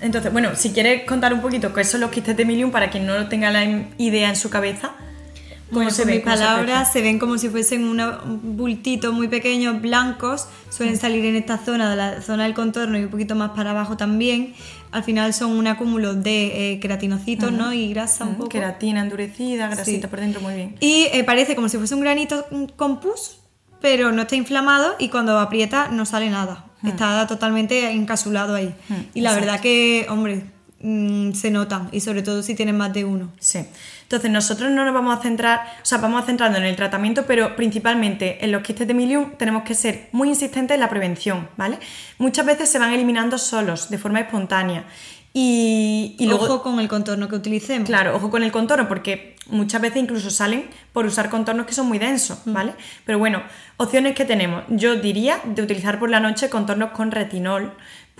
Entonces, 0.00 0.32
bueno, 0.32 0.56
si 0.56 0.72
quieres 0.72 1.04
contar 1.04 1.32
un 1.32 1.40
poquito 1.40 1.72
qué 1.72 1.84
son 1.84 2.00
los 2.00 2.10
quistes 2.10 2.36
de 2.36 2.44
milium 2.44 2.72
para 2.72 2.90
quien 2.90 3.06
no 3.06 3.28
tenga 3.28 3.50
la 3.52 3.64
idea 3.98 4.28
en 4.28 4.36
su 4.36 4.50
cabeza. 4.50 4.92
¿Cómo 5.72 5.84
Bueno, 5.84 5.90
se 5.90 6.02
con 6.02 6.06
ven? 6.08 6.16
mis 6.16 6.24
¿Cómo 6.24 6.36
se 6.36 6.42
palabras 6.42 6.92
se 6.92 7.00
ven 7.02 7.18
como 7.18 7.38
si 7.38 7.48
fuesen 7.48 7.84
una- 7.84 8.20
un 8.24 8.56
bultito 8.56 9.12
muy 9.12 9.28
pequeños, 9.28 9.80
blancos, 9.80 10.46
suelen 10.70 10.96
salir 10.98 11.24
en 11.24 11.36
esta 11.36 11.58
zona, 11.58 11.90
de 11.90 11.96
la 11.96 12.22
zona 12.22 12.44
del 12.44 12.54
contorno 12.54 12.98
y 12.98 13.04
un 13.04 13.10
poquito 13.10 13.34
más 13.34 13.50
para 13.50 13.70
abajo 13.70 13.96
también. 13.96 14.54
Al 14.90 15.02
final 15.04 15.32
son 15.34 15.52
un 15.52 15.66
acúmulo 15.66 16.14
de 16.14 16.72
eh, 16.74 16.80
queratinocitos 16.80 17.50
¿no? 17.52 17.72
y 17.72 17.88
grasa 17.92 18.24
un 18.24 18.32
Mm, 18.32 18.36
poco. 18.36 18.48
Queratina 18.50 19.00
endurecida, 19.00 19.68
grasita 19.68 20.06
Sí. 20.06 20.10
por 20.10 20.20
dentro, 20.20 20.40
muy 20.42 20.54
bien. 20.54 20.76
Y 20.80 21.08
eh, 21.12 21.24
parece 21.24 21.54
como 21.54 21.68
si 21.68 21.78
fuese 21.78 21.94
un 21.94 22.02
granito 22.02 22.44
mm, 22.50 22.64
con 22.76 23.00
pus, 23.00 23.38
pero 23.80 24.12
no 24.12 24.22
está 24.22 24.36
inflamado 24.36 24.94
y 24.98 25.08
cuando 25.08 25.38
aprieta 25.38 25.88
no 25.88 26.04
sale 26.04 26.30
nada. 26.30 26.66
Está 26.86 27.26
totalmente 27.28 27.90
encapsulado 27.92 28.54
ahí. 28.56 28.74
Y 29.14 29.20
la 29.20 29.30
exacto. 29.30 29.46
verdad 29.46 29.60
que, 29.62 30.06
hombre, 30.08 30.42
mm, 30.82 31.32
se 31.32 31.50
notan 31.50 31.88
y 31.92 32.00
sobre 32.00 32.22
todo 32.22 32.42
si 32.42 32.54
tienen 32.54 32.76
más 32.76 32.92
de 32.92 33.04
uno. 33.04 33.32
Sí. 33.38 33.64
Entonces, 34.02 34.30
nosotros 34.30 34.70
no 34.70 34.84
nos 34.84 34.92
vamos 34.92 35.18
a 35.18 35.22
centrar, 35.22 35.60
o 35.82 35.86
sea, 35.86 35.98
vamos 35.98 36.22
a 36.22 36.26
centrarnos 36.26 36.58
en 36.58 36.66
el 36.66 36.76
tratamiento, 36.76 37.24
pero 37.26 37.56
principalmente 37.56 38.44
en 38.44 38.52
los 38.52 38.62
quistes 38.62 38.86
de 38.86 38.92
milium 38.92 39.32
tenemos 39.38 39.62
que 39.62 39.74
ser 39.74 40.08
muy 40.12 40.28
insistentes 40.28 40.74
en 40.74 40.80
la 40.80 40.90
prevención, 40.90 41.48
¿vale? 41.56 41.78
Muchas 42.18 42.44
veces 42.44 42.68
se 42.68 42.78
van 42.78 42.92
eliminando 42.92 43.38
solos, 43.38 43.88
de 43.88 43.96
forma 43.96 44.20
espontánea. 44.20 44.84
Y, 45.34 46.14
y 46.18 46.26
luego, 46.26 46.44
Ojo 46.44 46.62
con 46.62 46.78
el 46.78 46.88
contorno 46.88 47.26
que 47.26 47.36
utilicemos. 47.36 47.88
Claro, 47.88 48.14
ojo 48.14 48.30
con 48.30 48.42
el 48.42 48.52
contorno, 48.52 48.86
porque 48.86 49.34
muchas 49.48 49.80
veces 49.80 50.02
incluso 50.02 50.30
salen 50.30 50.68
por 50.92 51.06
usar 51.06 51.30
contornos 51.30 51.64
que 51.66 51.72
son 51.72 51.88
muy 51.88 51.98
densos, 51.98 52.38
¿vale? 52.44 52.74
Pero 53.06 53.18
bueno, 53.18 53.42
opciones 53.78 54.14
que 54.14 54.26
tenemos. 54.26 54.64
Yo 54.68 54.96
diría 54.96 55.40
de 55.44 55.62
utilizar 55.62 55.98
por 55.98 56.10
la 56.10 56.20
noche 56.20 56.50
contornos 56.50 56.90
con 56.90 57.10
retinol 57.10 57.72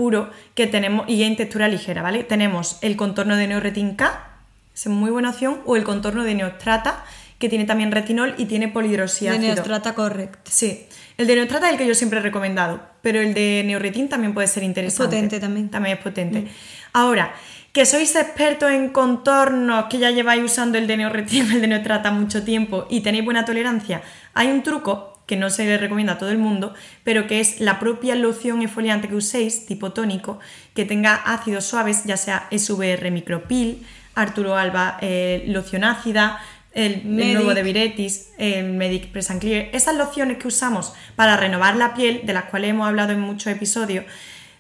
puro 0.02 0.30
que 0.56 0.66
tenemos 0.66 1.08
y 1.08 1.22
en 1.22 1.36
textura 1.36 1.68
ligera, 1.68 2.02
¿vale? 2.02 2.24
Tenemos 2.24 2.78
el 2.80 2.96
contorno 2.96 3.36
de 3.36 3.46
Neoretin 3.46 3.94
K, 3.94 4.30
es 4.74 4.88
muy 4.88 5.12
buena 5.12 5.30
opción, 5.30 5.60
o 5.64 5.76
el 5.76 5.84
contorno 5.84 6.24
de 6.24 6.34
Neostrata, 6.34 7.04
que 7.38 7.48
tiene 7.48 7.66
también 7.66 7.92
retinol 7.92 8.34
y 8.36 8.46
tiene 8.46 8.66
De 8.66 8.72
polidrosíácido. 8.72 9.54
Neostrata 9.54 9.94
correcto. 9.94 10.50
Sí, 10.50 10.86
el 11.18 11.28
de 11.28 11.36
Neostrata 11.36 11.66
es 11.66 11.74
el 11.74 11.78
que 11.78 11.86
yo 11.86 11.94
siempre 11.94 12.18
he 12.18 12.22
recomendado, 12.22 12.80
pero 13.00 13.20
el 13.20 13.32
de 13.32 13.62
Neoretin 13.64 14.08
también 14.08 14.34
puede 14.34 14.48
ser 14.48 14.64
interesante. 14.64 15.14
potente 15.14 15.38
también. 15.38 15.68
También 15.68 15.98
es 15.98 16.02
potente. 16.02 16.48
Ahora, 16.92 17.32
que 17.72 17.86
sois 17.86 18.16
expertos 18.16 18.72
en 18.72 18.88
contornos, 18.88 19.84
que 19.84 20.00
ya 20.00 20.10
lleváis 20.10 20.42
usando 20.42 20.78
el 20.78 20.88
de 20.88 20.96
Neoretin, 20.96 21.52
el 21.52 21.60
de 21.60 21.68
Neostrata 21.68 22.10
mucho 22.10 22.42
tiempo 22.42 22.88
y 22.90 23.02
tenéis 23.02 23.24
buena 23.24 23.44
tolerancia, 23.44 24.02
hay 24.34 24.48
un 24.48 24.64
truco 24.64 25.11
que 25.26 25.36
no 25.36 25.50
se 25.50 25.64
le 25.64 25.78
recomienda 25.78 26.14
a 26.14 26.18
todo 26.18 26.30
el 26.30 26.38
mundo, 26.38 26.74
pero 27.04 27.26
que 27.26 27.40
es 27.40 27.60
la 27.60 27.78
propia 27.78 28.14
loción 28.14 28.62
exfoliante 28.62 29.08
que 29.08 29.14
uséis, 29.14 29.66
tipo 29.66 29.92
tónico, 29.92 30.40
que 30.74 30.84
tenga 30.84 31.14
ácidos 31.14 31.64
suaves, 31.64 32.04
ya 32.04 32.16
sea 32.16 32.48
SVR 32.50 33.10
Micropil, 33.10 33.86
Arturo 34.14 34.56
Alba 34.56 34.98
eh, 35.00 35.44
loción 35.46 35.84
ácida, 35.84 36.40
el, 36.72 37.02
nuevo 37.04 37.54
de 37.54 37.62
Viretis, 37.62 38.30
el 38.38 38.72
Medic 38.72 39.08
Press 39.08 39.30
and 39.30 39.40
Clear, 39.40 39.68
esas 39.72 39.94
lociones 39.94 40.38
que 40.38 40.48
usamos 40.48 40.94
para 41.16 41.36
renovar 41.36 41.76
la 41.76 41.94
piel, 41.94 42.22
de 42.24 42.32
las 42.32 42.44
cuales 42.44 42.70
hemos 42.70 42.88
hablado 42.88 43.12
en 43.12 43.20
muchos 43.20 43.52
episodios, 43.52 44.04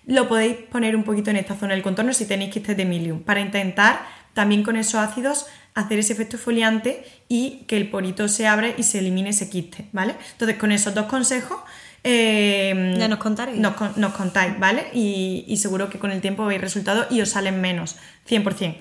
lo 0.06 0.28
podéis 0.28 0.56
poner 0.56 0.96
un 0.96 1.04
poquito 1.04 1.30
en 1.30 1.36
esta 1.36 1.54
zona 1.54 1.74
del 1.74 1.82
contorno 1.82 2.12
si 2.12 2.26
tenéis 2.26 2.52
quistes 2.52 2.76
de 2.76 2.84
milium, 2.84 3.22
para 3.22 3.40
intentar 3.40 4.00
también 4.34 4.62
con 4.62 4.76
esos 4.76 4.96
ácidos 4.96 5.46
hacer 5.74 5.98
ese 5.98 6.12
efecto 6.12 6.36
exfoliante 6.36 7.04
y 7.28 7.64
que 7.66 7.76
el 7.76 7.88
porito 7.90 8.28
se 8.28 8.46
abra 8.46 8.68
y 8.76 8.82
se 8.82 8.98
elimine 8.98 9.30
ese 9.30 9.48
quiste, 9.48 9.86
¿vale? 9.92 10.14
Entonces 10.32 10.58
con 10.58 10.70
esos 10.72 10.94
dos 10.94 11.06
consejos 11.06 11.58
eh, 12.04 12.94
Ya 12.98 13.08
nos 13.08 13.18
contaréis. 13.18 13.58
nos, 13.58 13.96
nos 13.96 14.12
contáis, 14.12 14.58
¿vale? 14.58 14.86
Y, 14.92 15.44
y 15.46 15.56
seguro 15.56 15.88
que 15.88 15.98
con 15.98 16.10
el 16.10 16.20
tiempo 16.20 16.44
veis 16.46 16.60
resultados 16.60 17.06
y 17.10 17.20
os 17.20 17.30
salen 17.30 17.60
menos, 17.60 17.96
100%. 18.28 18.76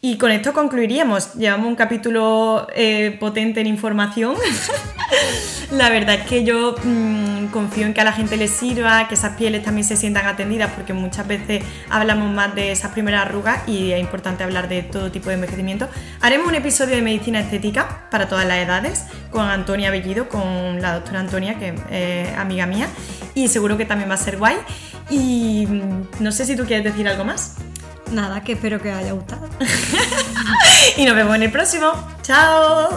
Y 0.00 0.16
con 0.16 0.30
esto 0.30 0.52
concluiríamos. 0.52 1.34
Llevamos 1.34 1.66
un 1.66 1.74
capítulo 1.74 2.68
eh, 2.74 3.16
potente 3.18 3.60
en 3.60 3.66
información. 3.66 4.36
la 5.72 5.90
verdad 5.90 6.14
es 6.14 6.26
que 6.26 6.44
yo 6.44 6.76
mm, 6.84 7.46
confío 7.46 7.84
en 7.84 7.94
que 7.94 8.00
a 8.00 8.04
la 8.04 8.12
gente 8.12 8.36
les 8.36 8.52
sirva, 8.52 9.08
que 9.08 9.14
esas 9.14 9.36
pieles 9.36 9.64
también 9.64 9.84
se 9.84 9.96
sientan 9.96 10.26
atendidas, 10.26 10.70
porque 10.70 10.92
muchas 10.92 11.26
veces 11.26 11.64
hablamos 11.90 12.32
más 12.32 12.54
de 12.54 12.70
esas 12.70 12.92
primeras 12.92 13.26
arrugas 13.26 13.68
y 13.68 13.90
es 13.90 14.00
importante 14.00 14.44
hablar 14.44 14.68
de 14.68 14.84
todo 14.84 15.10
tipo 15.10 15.30
de 15.30 15.34
envejecimiento. 15.34 15.88
Haremos 16.20 16.46
un 16.46 16.54
episodio 16.54 16.94
de 16.94 17.02
medicina 17.02 17.40
estética 17.40 18.06
para 18.12 18.28
todas 18.28 18.46
las 18.46 18.58
edades 18.58 19.04
con 19.32 19.48
Antonia 19.48 19.90
Bellido, 19.90 20.28
con 20.28 20.80
la 20.80 20.94
doctora 20.94 21.18
Antonia, 21.18 21.58
que 21.58 21.74
es 21.90 22.38
amiga 22.38 22.66
mía, 22.66 22.88
y 23.34 23.48
seguro 23.48 23.76
que 23.76 23.84
también 23.84 24.08
va 24.08 24.14
a 24.14 24.18
ser 24.18 24.36
guay. 24.36 24.58
Y 25.10 25.66
mm, 25.66 26.22
no 26.22 26.30
sé 26.30 26.46
si 26.46 26.54
tú 26.54 26.66
quieres 26.66 26.84
decir 26.84 27.08
algo 27.08 27.24
más. 27.24 27.56
Nada, 28.12 28.42
que 28.42 28.52
espero 28.52 28.80
que 28.80 28.90
os 28.90 28.96
haya 28.96 29.12
gustado. 29.12 29.48
Y 30.96 31.04
nos 31.04 31.14
vemos 31.14 31.36
en 31.36 31.42
el 31.44 31.52
próximo. 31.52 31.92
¡Chao! 32.22 32.88